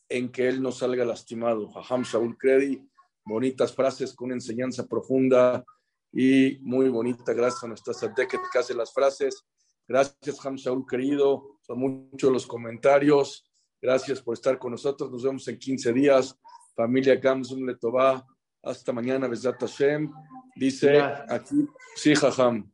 en 0.09 0.32
que 0.32 0.47
él 0.47 0.61
no 0.61 0.72
salga 0.72 1.05
lastimado. 1.05 1.72
Haham 1.76 2.03
Shaul 2.03 2.38
Kredi 2.38 2.89
bonitas 3.30 3.74
frases 3.74 4.13
con 4.13 4.32
enseñanza 4.32 4.88
profunda 4.88 5.63
y 6.11 6.57
muy 6.61 6.89
bonita. 6.89 7.34
Gracias 7.34 7.63
a 7.63 7.67
nuestra 7.67 7.93
Sadeket 7.93 8.41
que 8.51 8.59
hace 8.59 8.74
las 8.74 8.91
frases. 8.91 9.45
Gracias, 9.88 10.43
Ham 10.45 10.55
Shaul, 10.55 10.86
querido. 10.86 11.59
Son 11.70 11.78
muchos 11.78 12.32
los 12.32 12.47
comentarios. 12.47 13.47
Gracias 13.80 14.24
por 14.24 14.34
estar 14.34 14.57
con 14.57 14.72
nosotros. 14.72 15.11
Nos 15.11 15.22
vemos 15.22 15.47
en 15.49 15.59
15 15.59 15.93
días. 15.93 16.36
Familia 16.76 17.15
Gamsum 17.17 17.63
Letová. 17.63 18.26
Hasta 18.63 18.91
mañana, 18.91 19.28
Besat 19.28 19.59
Hashem. 19.59 20.11
Dice 20.55 20.99
aquí, 20.99 21.67
sí, 21.95 22.15
Jajam. 22.15 22.72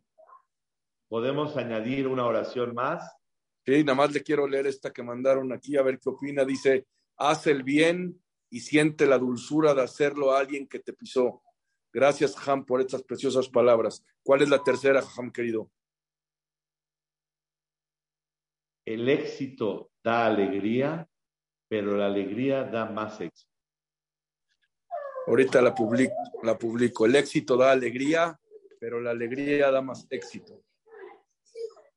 ¿Podemos 1.09 1.57
añadir 1.57 2.07
una 2.07 2.25
oración 2.25 2.73
más? 2.73 3.17
Sí, 3.65 3.83
nada 3.83 3.97
más 3.97 4.13
le 4.13 4.23
quiero 4.23 4.47
leer 4.47 4.67
esta 4.67 4.93
que 4.93 5.03
mandaron 5.03 5.51
aquí, 5.51 5.75
a 5.75 5.81
ver 5.81 5.99
qué 5.99 6.11
opina. 6.11 6.45
Dice, 6.45 6.87
haz 7.17 7.47
el 7.47 7.63
bien 7.63 8.23
y 8.49 8.61
siente 8.61 9.05
la 9.05 9.17
dulzura 9.17 9.73
de 9.73 9.81
hacerlo 9.81 10.31
a 10.31 10.39
alguien 10.39 10.69
que 10.69 10.79
te 10.79 10.93
pisó. 10.93 11.43
Gracias, 11.91 12.33
Ham, 12.47 12.63
por 12.63 12.79
estas 12.79 13.03
preciosas 13.03 13.49
palabras. 13.49 14.05
¿Cuál 14.23 14.43
es 14.43 14.47
la 14.47 14.63
tercera, 14.63 15.03
Ham, 15.17 15.33
querido? 15.33 15.69
El 18.85 19.09
éxito 19.09 19.91
da 20.03 20.27
alegría, 20.27 21.09
pero 21.67 21.97
la 21.97 22.05
alegría 22.05 22.63
da 22.63 22.85
más 22.85 23.19
éxito. 23.19 23.51
Ahorita 25.27 25.59
la 25.61 25.73
publico, 25.73 26.13
la 26.43 26.57
publico. 26.57 27.07
El 27.07 27.15
éxito 27.15 27.57
da 27.57 27.71
alegría, 27.71 28.39
pero 28.79 29.01
la 29.01 29.09
alegría 29.09 29.71
da 29.71 29.81
más 29.81 30.05
éxito. 30.11 30.61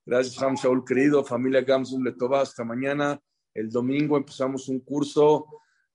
Gracias, 0.06 0.42
Ham 0.42 0.54
Shaul, 0.54 0.82
querido. 0.86 1.22
Familia 1.22 1.60
Gamsum 1.60 2.02
Letová, 2.02 2.40
hasta 2.40 2.64
mañana. 2.64 3.20
El 3.52 3.68
domingo 3.68 4.16
empezamos 4.16 4.68
un 4.68 4.80
curso 4.80 5.46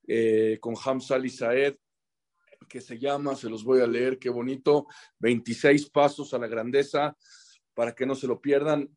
eh, 0.08 0.60
con 0.62 0.76
Hamza 0.76 1.18
Saed, 1.28 1.76
que 2.70 2.82
se 2.82 3.00
llama, 3.00 3.36
se 3.36 3.50
los 3.50 3.64
voy 3.64 3.82
a 3.82 3.88
leer, 3.88 4.20
qué 4.20 4.30
bonito, 4.30 4.86
26 5.20 5.90
pasos 5.90 6.34
a 6.36 6.38
la 6.38 6.48
grandeza, 6.48 7.18
para 7.74 7.96
que 7.96 8.06
no 8.06 8.14
se 8.14 8.28
lo 8.28 8.40
pierdan. 8.40 8.88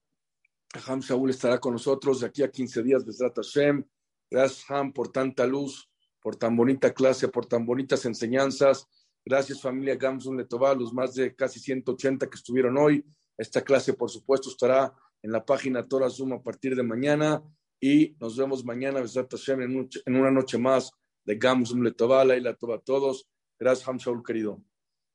Ham 0.87 1.01
Shaul 1.01 1.31
estará 1.31 1.59
con 1.59 1.73
nosotros 1.73 2.21
de 2.21 2.27
aquí 2.27 2.43
a 2.43 2.51
15 2.51 2.83
días, 2.83 3.05
Besrat 3.05 3.35
Hashem. 3.37 3.85
Gracias, 4.31 4.64
Ham, 4.71 4.93
por 4.93 5.09
tanta 5.12 5.47
luz, 5.47 5.89
por 6.21 6.37
tan 6.37 6.57
bonita 6.57 6.93
clase, 6.93 7.29
por 7.29 7.47
tan 7.47 7.64
bonitas 7.64 8.05
enseñanzas. 8.05 8.87
Gracias, 9.25 9.61
familia 9.61 9.97
Gamsun 9.97 10.37
Letová, 10.37 10.75
los 10.75 10.93
más 10.93 11.14
de 11.14 11.35
casi 11.35 11.61
180 11.61 12.29
que 12.29 12.35
estuvieron 12.37 12.77
hoy. 12.79 13.05
Esta 13.39 13.62
clase, 13.62 13.95
por 13.95 14.11
supuesto, 14.11 14.49
estará 14.51 14.93
en 15.23 15.33
la 15.33 15.45
página 15.45 15.87
Torah 15.87 16.11
Zoom 16.11 16.33
a 16.35 16.43
partir 16.43 16.75
de 16.77 16.83
mañana. 16.83 17.43
y 17.79 18.17
nos 18.19 18.37
vemos 18.39 18.64
mañana 18.64 19.01
Besat 19.03 19.31
Hashem, 19.31 19.61
en, 19.62 19.77
un- 19.77 19.89
en 20.07 20.17
una 20.17 20.31
noche 20.31 20.57
más 20.57 20.91
de 21.27 21.37
Gamsum 21.37 21.83
Letová, 21.83 22.25
Laila 22.25 22.55
Tova 22.55 22.77
a 22.77 22.81
todos. 22.81 23.29
Gracias, 23.59 23.87
Ham 23.87 23.99
Shaul, 23.99 24.23
querido. 24.25 24.62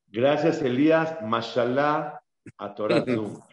Gracias, 0.06 0.62
Elías. 0.62 1.16
Mashallah 1.22 2.20
a 2.58 2.74
Torah 2.74 3.04
Zoom. 3.04 3.40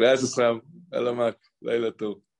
גלעד 0.00 0.14
אסחם, 0.14 0.58
אהלן 0.94 1.16
מק, 1.16 1.36
לילה 1.62 1.90
טוב. 1.90 2.33